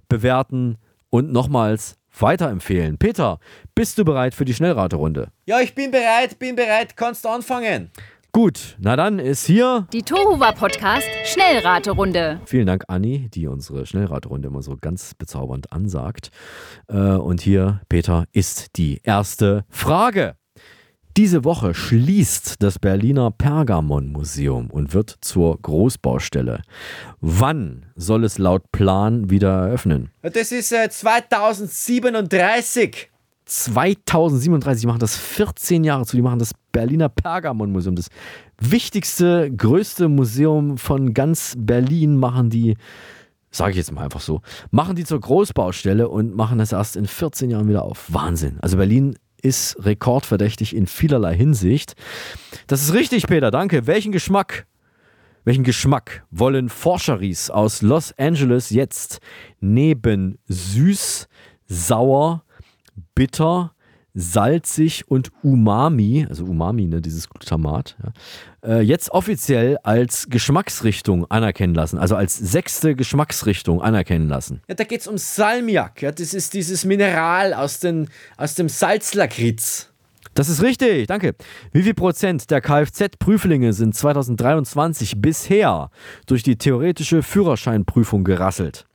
bewerten 0.08 0.76
und 1.10 1.32
nochmals 1.32 1.96
weiterempfehlen. 2.18 2.98
Peter, 2.98 3.38
bist 3.74 3.98
du 3.98 4.04
bereit 4.04 4.34
für 4.34 4.44
die 4.44 4.54
Schnellraterunde? 4.54 5.28
Ja, 5.46 5.60
ich 5.60 5.74
bin 5.74 5.90
bereit, 5.90 6.38
bin 6.38 6.56
bereit, 6.56 6.96
kannst 6.96 7.24
du 7.24 7.28
anfangen. 7.28 7.90
Gut, 8.32 8.76
na 8.78 8.94
dann 8.94 9.18
ist 9.18 9.44
hier 9.44 9.88
die 9.92 10.04
Tohuwa 10.04 10.52
Podcast 10.52 11.08
Schnellraterunde. 11.24 12.40
Vielen 12.44 12.66
Dank, 12.66 12.84
Anni, 12.86 13.28
die 13.28 13.48
unsere 13.48 13.86
Schnellraterunde 13.86 14.46
immer 14.46 14.62
so 14.62 14.76
ganz 14.80 15.14
bezaubernd 15.14 15.72
ansagt. 15.72 16.30
Äh, 16.86 16.94
und 16.94 17.40
hier, 17.40 17.80
Peter, 17.88 18.26
ist 18.30 18.76
die 18.76 19.00
erste 19.02 19.64
Frage. 19.68 20.36
Diese 21.16 21.44
Woche 21.44 21.74
schließt 21.74 22.62
das 22.62 22.78
Berliner 22.78 23.32
Pergamon-Museum 23.32 24.70
und 24.70 24.94
wird 24.94 25.18
zur 25.20 25.60
Großbaustelle. 25.60 26.62
Wann 27.20 27.86
soll 27.96 28.22
es 28.24 28.38
laut 28.38 28.70
Plan 28.70 29.28
wieder 29.28 29.66
eröffnen? 29.66 30.12
Das 30.22 30.52
ist 30.52 30.70
äh, 30.72 30.88
2037. 30.88 33.10
2037, 33.44 34.82
die 34.82 34.86
machen 34.86 35.00
das 35.00 35.16
14 35.16 35.82
Jahre 35.82 36.06
zu, 36.06 36.14
die 36.14 36.22
machen 36.22 36.38
das 36.38 36.52
Berliner 36.70 37.08
Pergamon-Museum, 37.08 37.96
das 37.96 38.06
wichtigste, 38.60 39.50
größte 39.50 40.08
Museum 40.08 40.78
von 40.78 41.12
ganz 41.14 41.56
Berlin, 41.58 42.16
machen 42.16 42.50
die, 42.50 42.76
sage 43.50 43.72
ich 43.72 43.78
jetzt 43.78 43.90
mal 43.90 44.04
einfach 44.04 44.20
so, 44.20 44.42
machen 44.70 44.94
die 44.94 45.04
zur 45.04 45.18
Großbaustelle 45.18 46.08
und 46.08 46.36
machen 46.36 46.58
das 46.58 46.70
erst 46.70 46.94
in 46.94 47.06
14 47.06 47.50
Jahren 47.50 47.68
wieder 47.68 47.82
auf. 47.82 48.04
Wahnsinn. 48.06 48.58
Also 48.60 48.76
Berlin 48.76 49.16
ist 49.40 49.76
rekordverdächtig 49.84 50.74
in 50.74 50.86
vielerlei 50.86 51.34
Hinsicht. 51.34 51.94
Das 52.66 52.82
ist 52.82 52.94
richtig, 52.94 53.26
Peter, 53.26 53.50
danke. 53.50 53.86
Welchen 53.86 54.12
Geschmack, 54.12 54.66
welchen 55.44 55.64
Geschmack 55.64 56.24
wollen 56.30 56.68
Forscheries 56.68 57.50
aus 57.50 57.82
Los 57.82 58.12
Angeles 58.18 58.70
jetzt 58.70 59.20
neben 59.60 60.38
süß, 60.46 61.28
sauer, 61.66 62.44
bitter, 63.14 63.74
salzig 64.20 65.10
und 65.10 65.30
Umami, 65.42 66.26
also 66.28 66.44
Umami, 66.44 66.86
ne, 66.86 67.00
dieses 67.00 67.28
Glutamat, 67.28 67.96
ja, 68.02 68.12
äh, 68.68 68.80
jetzt 68.80 69.10
offiziell 69.10 69.78
als 69.82 70.28
Geschmacksrichtung 70.28 71.30
anerkennen 71.30 71.74
lassen, 71.74 71.98
also 71.98 72.16
als 72.16 72.36
sechste 72.36 72.94
Geschmacksrichtung 72.94 73.82
anerkennen 73.82 74.28
lassen. 74.28 74.60
Ja, 74.68 74.74
da 74.74 74.84
geht 74.84 75.00
es 75.00 75.06
um 75.06 75.18
Salmiak, 75.18 76.02
ja, 76.02 76.12
das 76.12 76.34
ist 76.34 76.54
dieses 76.54 76.84
Mineral 76.84 77.54
aus, 77.54 77.80
den, 77.80 78.08
aus 78.36 78.54
dem 78.54 78.68
Salzlakritz. 78.68 79.90
Das 80.34 80.48
ist 80.48 80.62
richtig, 80.62 81.08
danke. 81.08 81.34
Wie 81.72 81.82
viel 81.82 81.94
Prozent 81.94 82.50
der 82.50 82.60
Kfz-Prüflinge 82.60 83.72
sind 83.72 83.96
2023 83.96 85.20
bisher 85.20 85.90
durch 86.26 86.44
die 86.44 86.56
theoretische 86.56 87.22
Führerscheinprüfung 87.22 88.22
gerasselt? 88.22 88.86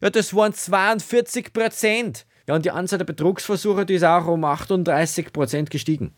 Ja, 0.00 0.10
das 0.10 0.34
waren 0.34 0.54
42 0.54 1.52
Prozent. 1.52 2.26
Ja, 2.48 2.54
und 2.54 2.64
die 2.64 2.70
Anzahl 2.70 2.98
der 2.98 3.04
Betrugsversuche, 3.04 3.84
die 3.84 3.94
ist 3.94 4.04
auch 4.04 4.26
um 4.26 4.42
38 4.42 5.34
Prozent 5.34 5.70
gestiegen. 5.70 6.12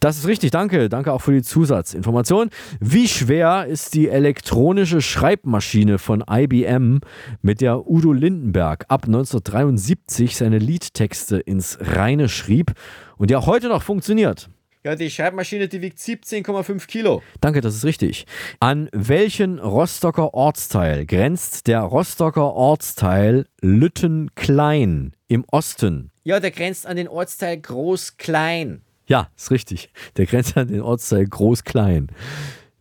Das 0.00 0.18
ist 0.18 0.26
richtig, 0.26 0.50
danke. 0.50 0.88
Danke 0.88 1.12
auch 1.12 1.20
für 1.20 1.30
die 1.30 1.42
Zusatzinformation. 1.42 2.50
Wie 2.80 3.06
schwer 3.06 3.66
ist 3.66 3.94
die 3.94 4.08
elektronische 4.08 5.00
Schreibmaschine 5.00 5.98
von 5.98 6.24
IBM, 6.28 7.02
mit 7.40 7.60
der 7.60 7.88
Udo 7.88 8.12
Lindenberg 8.12 8.84
ab 8.88 9.04
1973 9.06 10.36
seine 10.36 10.58
Liedtexte 10.58 11.38
ins 11.38 11.78
Reine 11.80 12.28
schrieb 12.28 12.72
und 13.16 13.30
die 13.30 13.36
auch 13.36 13.46
heute 13.46 13.68
noch 13.68 13.84
funktioniert? 13.84 14.50
Ja, 14.84 14.96
die 14.96 15.10
Schreibmaschine, 15.10 15.68
die 15.68 15.80
wiegt 15.80 15.98
17,5 15.98 16.86
Kilo. 16.88 17.22
Danke, 17.40 17.60
das 17.60 17.76
ist 17.76 17.84
richtig. 17.84 18.26
An 18.58 18.88
welchen 18.92 19.60
Rostocker 19.60 20.34
Ortsteil 20.34 21.06
grenzt 21.06 21.68
der 21.68 21.80
Rostocker 21.80 22.54
Ortsteil 22.54 23.46
Lüttenklein 23.60 25.14
im 25.28 25.44
Osten? 25.50 26.10
Ja, 26.24 26.40
der 26.40 26.50
grenzt 26.50 26.86
an 26.86 26.96
den 26.96 27.06
Ortsteil 27.06 27.58
Groß-Klein. 27.58 28.82
Ja, 29.06 29.30
ist 29.36 29.50
richtig. 29.52 29.90
Der 30.16 30.26
grenzt 30.26 30.56
an 30.56 30.68
den 30.68 30.80
Ortsteil 30.80 31.26
Groß-Klein. 31.26 32.08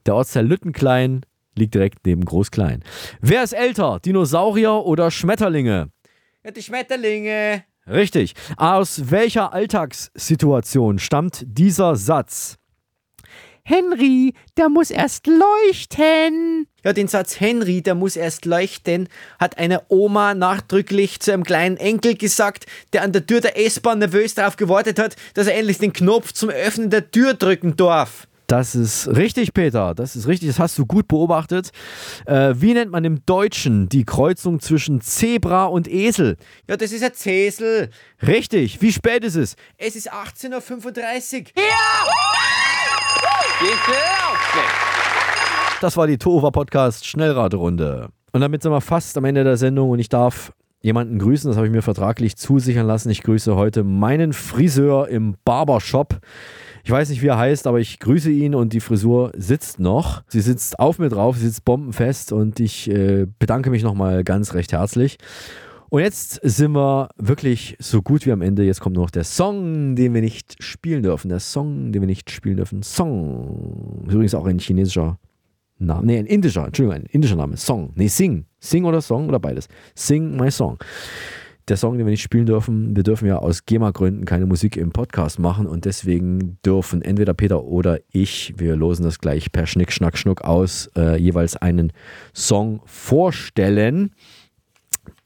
Der 0.05 0.15
Ortsteil 0.15 0.47
Lüttenklein 0.47 1.21
Liegt 1.57 1.75
direkt 1.75 2.05
neben 2.05 2.23
Groß-Klein. 2.23 2.83
Wer 3.19 3.43
ist 3.43 3.53
älter, 3.53 3.99
Dinosaurier 3.99 4.85
oder 4.85 5.11
Schmetterlinge? 5.11 5.89
Ja, 6.43 6.51
die 6.51 6.63
Schmetterlinge. 6.63 7.65
Richtig. 7.87 8.33
Aus 8.57 9.11
welcher 9.11 9.53
Alltagssituation 9.53 10.99
stammt 10.99 11.43
dieser 11.47 11.95
Satz? 11.95 12.57
Henry, 13.63 14.33
der 14.57 14.69
muss 14.69 14.89
erst 14.89 15.27
leuchten. 15.27 16.67
Ja, 16.83 16.93
den 16.93 17.07
Satz 17.07 17.39
Henry, 17.39 17.81
der 17.81 17.93
muss 17.93 18.15
erst 18.15 18.45
leuchten, 18.45 19.07
hat 19.39 19.57
eine 19.59 19.83
Oma 19.87 20.33
nachdrücklich 20.33 21.19
zu 21.19 21.31
einem 21.31 21.43
kleinen 21.43 21.77
Enkel 21.77 22.15
gesagt, 22.15 22.65
der 22.93 23.03
an 23.03 23.11
der 23.11 23.25
Tür 23.27 23.39
der 23.39 23.57
S-Bahn 23.63 23.99
nervös 23.99 24.33
darauf 24.33 24.55
gewartet 24.57 24.97
hat, 24.97 25.15
dass 25.35 25.47
er 25.47 25.55
endlich 25.55 25.77
den 25.77 25.93
Knopf 25.93 26.31
zum 26.31 26.49
Öffnen 26.49 26.89
der 26.89 27.11
Tür 27.11 27.35
drücken 27.35 27.75
darf. 27.75 28.27
Das 28.51 28.75
ist 28.75 29.07
richtig, 29.07 29.53
Peter. 29.53 29.95
Das 29.95 30.17
ist 30.17 30.27
richtig. 30.27 30.49
Das 30.49 30.59
hast 30.59 30.77
du 30.77 30.85
gut 30.85 31.07
beobachtet. 31.07 31.69
Äh, 32.25 32.53
wie 32.57 32.73
nennt 32.73 32.91
man 32.91 33.05
im 33.05 33.25
Deutschen 33.25 33.87
die 33.87 34.03
Kreuzung 34.03 34.59
zwischen 34.59 34.99
Zebra 34.99 35.67
und 35.67 35.87
Esel? 35.87 36.35
Ja, 36.67 36.75
das 36.75 36.91
ist 36.91 37.01
ein 37.01 37.13
Zesel. 37.13 37.91
Richtig. 38.21 38.81
Wie 38.81 38.91
spät 38.91 39.23
ist 39.23 39.35
es? 39.35 39.55
Es 39.77 39.95
ist 39.95 40.11
18.35 40.11 41.45
Uhr. 41.55 41.63
Das 45.79 45.95
war 45.95 46.07
die 46.07 46.17
Tova 46.17 46.51
Podcast 46.51 47.07
Schnellraterunde. 47.07 48.09
Und 48.33 48.41
damit 48.41 48.63
sind 48.63 48.73
wir 48.73 48.81
fast 48.81 49.17
am 49.17 49.23
Ende 49.23 49.45
der 49.45 49.55
Sendung 49.55 49.91
und 49.91 49.99
ich 49.99 50.09
darf 50.09 50.51
jemanden 50.81 51.19
grüßen, 51.19 51.49
das 51.49 51.55
habe 51.55 51.67
ich 51.67 51.73
mir 51.73 51.83
vertraglich 51.83 52.35
zusichern 52.35 52.87
lassen. 52.87 53.09
Ich 53.11 53.23
grüße 53.23 53.55
heute 53.55 53.85
meinen 53.85 54.33
Friseur 54.33 55.07
im 55.07 55.35
Barbershop. 55.45 56.19
Ich 56.83 56.91
weiß 56.91 57.09
nicht, 57.09 57.21
wie 57.21 57.27
er 57.27 57.37
heißt, 57.37 57.67
aber 57.67 57.79
ich 57.79 57.99
grüße 57.99 58.31
ihn 58.31 58.55
und 58.55 58.73
die 58.73 58.79
Frisur 58.79 59.31
sitzt 59.35 59.79
noch. 59.79 60.23
Sie 60.27 60.41
sitzt 60.41 60.79
auf 60.79 60.99
mir 60.99 61.09
drauf, 61.09 61.37
sie 61.37 61.45
sitzt 61.45 61.65
bombenfest 61.65 62.31
und 62.31 62.59
ich 62.59 62.89
äh, 62.89 63.27
bedanke 63.39 63.69
mich 63.69 63.83
nochmal 63.83 64.23
ganz 64.23 64.53
recht 64.53 64.73
herzlich. 64.73 65.17
Und 65.89 66.01
jetzt 66.01 66.39
sind 66.41 66.71
wir 66.71 67.09
wirklich 67.17 67.75
so 67.79 68.01
gut 68.01 68.25
wie 68.25 68.31
am 68.31 68.41
Ende. 68.41 68.63
Jetzt 68.63 68.79
kommt 68.79 68.95
noch 68.95 69.11
der 69.11 69.25
Song, 69.25 69.97
den 69.97 70.13
wir 70.13 70.21
nicht 70.21 70.63
spielen 70.63 71.03
dürfen. 71.03 71.27
Der 71.27 71.41
Song, 71.41 71.91
den 71.91 72.01
wir 72.01 72.07
nicht 72.07 72.31
spielen 72.31 72.55
dürfen. 72.55 72.81
Song. 72.81 74.03
Ist 74.07 74.13
übrigens 74.13 74.33
auch 74.33 74.45
ein 74.45 74.57
chinesischer 74.57 75.19
Name. 75.79 76.05
Nee, 76.05 76.19
ein 76.19 76.27
indischer, 76.27 76.65
Entschuldigung, 76.65 77.01
ein 77.01 77.09
indischer 77.09 77.35
Name. 77.35 77.57
Song. 77.57 77.91
Nee, 77.95 78.07
Sing. 78.07 78.45
Sing 78.59 78.85
oder 78.85 79.01
Song 79.01 79.27
oder 79.27 79.39
beides. 79.39 79.67
Sing 79.93 80.37
my 80.37 80.49
song. 80.49 80.77
Der 81.71 81.77
Song, 81.77 81.97
den 81.97 82.05
wir 82.05 82.11
nicht 82.11 82.21
spielen 82.21 82.45
dürfen, 82.45 82.97
wir 82.97 83.03
dürfen 83.03 83.29
ja 83.29 83.37
aus 83.37 83.63
GEMA-Gründen 83.63 84.25
keine 84.25 84.45
Musik 84.45 84.75
im 84.75 84.91
Podcast 84.91 85.39
machen 85.39 85.67
und 85.67 85.85
deswegen 85.85 86.57
dürfen 86.65 87.01
entweder 87.01 87.33
Peter 87.33 87.63
oder 87.63 87.99
ich, 88.11 88.53
wir 88.57 88.75
losen 88.75 89.03
das 89.05 89.19
gleich 89.19 89.53
per 89.53 89.65
Schnick, 89.65 89.93
Schnack, 89.93 90.17
Schnuck 90.17 90.41
aus, 90.41 90.91
äh, 90.97 91.15
jeweils 91.15 91.55
einen 91.55 91.93
Song 92.33 92.81
vorstellen 92.83 94.11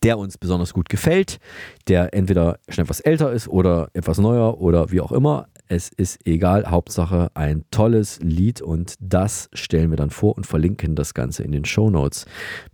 der 0.05 0.19
uns 0.19 0.37
besonders 0.37 0.71
gut 0.71 0.87
gefällt, 0.87 1.39
der 1.87 2.13
entweder 2.13 2.59
schon 2.69 2.83
etwas 2.83 2.99
älter 2.99 3.31
ist 3.31 3.47
oder 3.47 3.89
etwas 3.93 4.19
neuer 4.19 4.61
oder 4.61 4.91
wie 4.91 5.01
auch 5.01 5.11
immer. 5.11 5.47
Es 5.67 5.89
ist 5.89 6.27
egal, 6.27 6.69
Hauptsache 6.69 7.31
ein 7.33 7.65
tolles 7.71 8.19
Lied 8.21 8.61
und 8.61 8.93
das 8.99 9.49
stellen 9.53 9.89
wir 9.89 9.97
dann 9.97 10.11
vor 10.11 10.37
und 10.37 10.45
verlinken 10.45 10.95
das 10.95 11.15
Ganze 11.15 11.41
in 11.41 11.51
den 11.51 11.65
Show 11.65 11.89
Notes. 11.89 12.27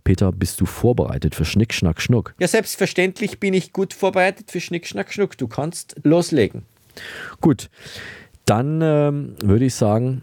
Peter, 0.04 0.30
bist 0.30 0.60
du 0.60 0.66
vorbereitet 0.66 1.34
für 1.34 1.46
Schnick, 1.46 1.72
Schnack, 1.72 2.02
Schnuck? 2.02 2.34
Ja, 2.38 2.48
selbstverständlich 2.48 3.40
bin 3.40 3.54
ich 3.54 3.72
gut 3.72 3.94
vorbereitet 3.94 4.50
für 4.50 4.60
Schnick, 4.60 4.86
Schnack, 4.86 5.10
Schnuck. 5.10 5.38
Du 5.38 5.48
kannst 5.48 5.96
loslegen. 6.02 6.66
Gut, 7.40 7.70
dann 8.44 8.82
ähm, 8.82 9.36
würde 9.42 9.64
ich 9.64 9.74
sagen, 9.74 10.20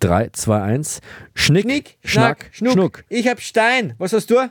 3, 0.00 0.30
2, 0.32 0.60
1. 0.60 1.00
Schnick, 1.34 1.62
Schnick 1.62 1.98
Schnack, 2.02 2.48
Schnuck. 2.50 2.72
Schnuck. 2.72 3.04
Ich 3.08 3.28
hab 3.28 3.40
Stein. 3.40 3.94
Was 3.98 4.12
hast 4.12 4.28
du? 4.28 4.50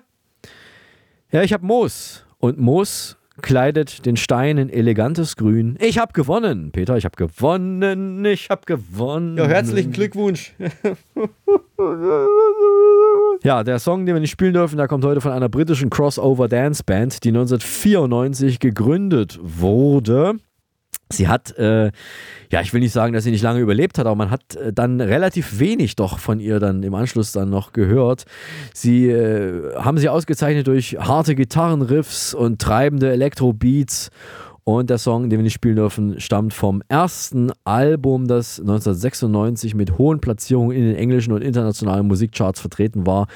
Ja, 1.30 1.44
ich 1.44 1.52
habe 1.52 1.66
Moos. 1.66 2.24
Und 2.38 2.58
Moos 2.58 3.18
kleidet 3.42 4.06
den 4.06 4.16
Stein 4.16 4.58
in 4.58 4.70
elegantes 4.70 5.36
Grün. 5.36 5.78
Ich 5.82 5.98
habe 5.98 6.14
gewonnen, 6.14 6.72
Peter, 6.72 6.96
ich 6.96 7.04
habe 7.04 7.18
gewonnen, 7.18 8.24
ich 8.24 8.50
habe 8.50 8.62
gewonnen. 8.66 9.38
Ja, 9.38 9.46
herzlichen 9.46 9.92
Glückwunsch. 9.92 10.54
ja, 13.44 13.66
der 13.66 13.80
Song, 13.80 14.06
den 14.06 14.16
wir 14.16 14.22
nicht 14.22 14.32
spielen 14.32 14.54
dürfen, 14.54 14.78
der 14.78 14.88
kommt 14.88 15.04
heute 15.04 15.20
von 15.20 15.34
einer 15.34 15.50
britischen 15.50 15.90
Crossover 15.90 16.48
Dance 16.48 16.82
Band, 16.86 17.22
die 17.26 17.30
1994 17.30 18.60
gegründet 18.60 19.38
wurde. 19.42 20.36
Sie 21.12 21.28
hat, 21.28 21.58
äh, 21.58 21.92
ja, 22.52 22.62
ich 22.62 22.74
will 22.74 22.82
nicht 22.82 22.92
sagen, 22.92 23.14
dass 23.14 23.24
sie 23.24 23.32
nicht 23.32 23.44
lange 23.44 23.62
überlebt 23.62 23.98
hat, 23.98 24.06
aber 24.06 24.16
man 24.16 24.30
hat 24.30 24.56
äh, 24.56 24.74
dann 24.74 25.00
relativ 25.00 25.60
wenig 25.60 25.96
doch 25.96 26.20
von 26.20 26.40
ihr 26.40 26.60
dann 26.60 26.84
im 26.84 26.94
Anschluss 26.96 27.32
dann 27.32 27.50
noch 27.50 27.72
gehört. 27.72 28.26
Sie 28.74 29.10
äh, 29.10 29.74
haben 29.76 29.98
sie 29.98 30.10
ausgezeichnet 30.10 30.68
durch 30.68 30.98
harte 31.00 31.36
Gitarrenriffs 31.36 32.34
und 32.34 32.62
treibende 32.62 33.12
Elektrobeats. 33.12 34.10
Und 34.66 34.90
der 34.90 34.98
Song, 34.98 35.30
den 35.30 35.40
wir 35.40 35.44
nicht 35.44 35.54
spielen 35.54 35.78
dürfen, 35.78 36.20
stammt 36.20 36.54
vom 36.54 36.84
ersten 36.90 37.54
Album, 37.64 38.28
das 38.28 38.60
1996 38.60 39.76
mit 39.76 39.98
hohen 39.98 40.20
Platzierungen 40.20 40.76
in 40.76 40.84
den 40.84 40.98
englischen 40.98 41.32
und 41.32 41.42
internationalen 41.42 42.06
Musikcharts 42.06 42.60
vertreten 42.60 43.06
war. 43.08 43.28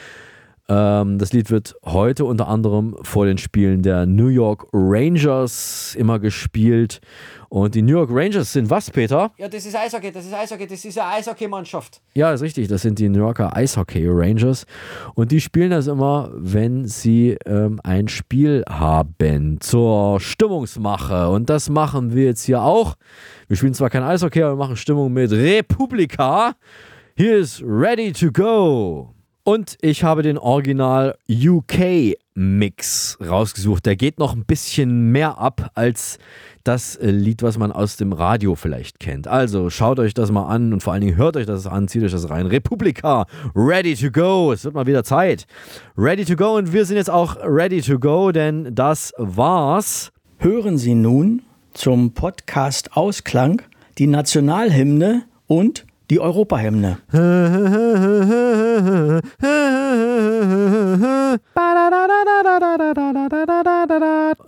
Ähm, 0.71 1.17
das 1.17 1.33
Lied 1.33 1.51
wird 1.51 1.75
heute 1.83 2.23
unter 2.23 2.47
anderem 2.47 2.95
vor 3.01 3.25
den 3.25 3.37
Spielen 3.37 3.81
der 3.81 4.05
New 4.05 4.27
York 4.27 4.67
Rangers 4.71 5.95
immer 5.99 6.17
gespielt. 6.17 7.01
Und 7.49 7.75
die 7.75 7.81
New 7.81 7.91
York 7.91 8.09
Rangers 8.09 8.53
sind 8.53 8.69
was, 8.69 8.89
Peter? 8.89 9.31
Ja, 9.37 9.49
das 9.49 9.65
ist 9.65 9.75
Eishockey, 9.75 10.13
das 10.13 10.25
ist 10.25 10.33
Eishockey, 10.33 10.65
das 10.67 10.85
ist 10.85 10.97
eine 10.97 11.09
Eishockeymannschaft. 11.15 11.99
Ja, 12.13 12.31
ist 12.31 12.41
richtig, 12.41 12.69
das 12.69 12.83
sind 12.83 12.99
die 12.99 13.09
New 13.09 13.19
Yorker 13.19 13.53
Eishockey 13.53 14.07
Rangers. 14.07 14.65
Und 15.13 15.33
die 15.33 15.41
spielen 15.41 15.71
das 15.71 15.87
immer, 15.87 16.31
wenn 16.33 16.87
sie 16.87 17.37
ähm, 17.45 17.81
ein 17.83 18.07
Spiel 18.07 18.63
haben 18.69 19.59
zur 19.59 20.21
Stimmungsmache. 20.21 21.27
Und 21.27 21.49
das 21.49 21.69
machen 21.69 22.13
wir 22.13 22.23
jetzt 22.23 22.45
hier 22.45 22.61
auch. 22.61 22.95
Wir 23.49 23.57
spielen 23.57 23.73
zwar 23.73 23.89
kein 23.89 24.03
Eishockey, 24.03 24.41
aber 24.41 24.53
wir 24.53 24.63
machen 24.63 24.77
Stimmung 24.77 25.11
mit 25.11 25.33
Republika. 25.33 26.53
Hier 27.17 27.35
ist 27.39 27.61
Ready 27.61 28.13
to 28.13 28.31
Go. 28.31 29.13
Und 29.43 29.77
ich 29.81 30.03
habe 30.03 30.21
den 30.21 30.37
Original 30.37 31.17
UK 31.29 32.15
Mix 32.35 33.17
rausgesucht. 33.19 33.85
Der 33.85 33.95
geht 33.95 34.19
noch 34.19 34.35
ein 34.35 34.45
bisschen 34.45 35.11
mehr 35.11 35.39
ab 35.39 35.71
als 35.73 36.19
das 36.63 36.97
Lied, 37.01 37.41
was 37.41 37.57
man 37.57 37.71
aus 37.71 37.97
dem 37.97 38.13
Radio 38.13 38.55
vielleicht 38.55 38.99
kennt. 38.99 39.27
Also 39.27 39.69
schaut 39.69 39.99
euch 39.99 40.13
das 40.13 40.31
mal 40.31 40.47
an 40.47 40.73
und 40.73 40.83
vor 40.83 40.93
allen 40.93 41.01
Dingen 41.01 41.17
hört 41.17 41.37
euch 41.37 41.47
das 41.47 41.65
an, 41.65 41.87
zieht 41.87 42.03
euch 42.03 42.11
das 42.11 42.29
rein. 42.29 42.45
Republika, 42.45 43.25
ready 43.55 43.95
to 43.95 44.11
go. 44.11 44.51
Es 44.53 44.63
wird 44.63 44.75
mal 44.75 44.85
wieder 44.85 45.03
Zeit. 45.03 45.47
Ready 45.97 46.23
to 46.23 46.35
go 46.35 46.55
und 46.57 46.71
wir 46.71 46.85
sind 46.85 46.97
jetzt 46.97 47.09
auch 47.09 47.35
ready 47.43 47.81
to 47.81 47.99
go, 47.99 48.31
denn 48.31 48.73
das 48.75 49.13
war's. 49.17 50.11
Hören 50.37 50.77
Sie 50.77 50.95
nun 50.95 51.41
zum 51.73 52.13
Podcast 52.13 52.95
Ausklang 52.95 53.61
die 53.97 54.07
Nationalhymne 54.07 55.23
und 55.47 55.85
die 56.11 56.19
Europahymne. 56.19 56.97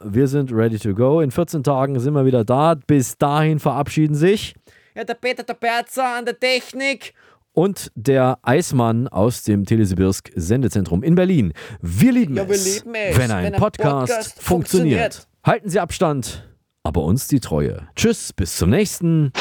Wir 0.03 0.27
sind 0.27 0.51
ready 0.51 0.77
to 0.77 0.93
go. 0.93 1.21
In 1.21 1.31
14 1.31 1.63
Tagen 1.63 1.97
sind 2.01 2.13
wir 2.13 2.25
wieder 2.25 2.43
da. 2.43 2.75
Bis 2.75 3.17
dahin 3.17 3.59
verabschieden 3.59 4.13
sich. 4.13 4.55
Ja, 4.93 5.05
der 5.05 5.13
Peter 5.13 5.43
der 5.43 5.53
Berzer 5.53 6.17
an 6.17 6.25
der 6.25 6.37
Technik. 6.37 7.13
Und 7.53 7.91
der 7.95 8.39
Eismann 8.41 9.07
aus 9.07 9.43
dem 9.43 9.63
Telesibirsk 9.65 10.31
Sendezentrum 10.35 11.01
in 11.01 11.15
Berlin. 11.15 11.53
Wir 11.81 12.11
lieben, 12.11 12.35
ja, 12.35 12.45
wir 12.45 12.55
es, 12.55 12.83
lieben 12.83 12.95
es, 12.95 13.17
wenn 13.17 13.31
ein, 13.31 13.45
wenn 13.45 13.53
ein 13.53 13.59
Podcast, 13.59 14.09
Podcast 14.09 14.43
funktioniert. 14.43 15.13
funktioniert. 15.13 15.27
Halten 15.45 15.69
Sie 15.69 15.79
Abstand, 15.79 16.49
aber 16.81 17.03
uns 17.03 17.27
die 17.27 17.39
Treue. 17.39 17.87
Tschüss, 17.95 18.33
bis 18.33 18.57
zum 18.57 18.71
nächsten. 18.71 19.31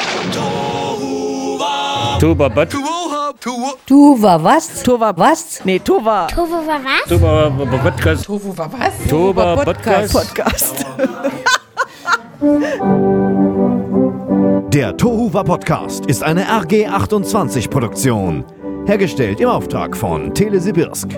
Tuba 2.23 2.47
Bad. 2.47 2.69
Tu 3.85 4.21
war 4.21 4.41
was? 4.41 4.81
Tu 4.81 4.97
war 4.97 5.13
was? 5.17 5.59
Nee, 5.65 5.79
tu 5.79 5.95
war. 6.05 6.29
Tofu 6.29 6.53
war 6.65 6.79
was? 6.81 7.09
Tuba 7.09 7.49
Podcast. 7.83 8.29
War 8.29 8.71
was? 8.71 8.93
Tuba 9.09 9.55
Podcast. 9.57 10.13
Podcast. 10.13 10.85
Der 14.73 14.95
Tohuwa 14.95 15.43
Podcast 15.43 16.05
ist 16.05 16.23
eine 16.23 16.45
RG28 16.45 17.69
Produktion. 17.69 18.45
Hergestellt 18.85 19.41
im 19.41 19.49
Auftrag 19.49 19.97
von 19.97 20.33
Telesibirsk. 20.33 21.09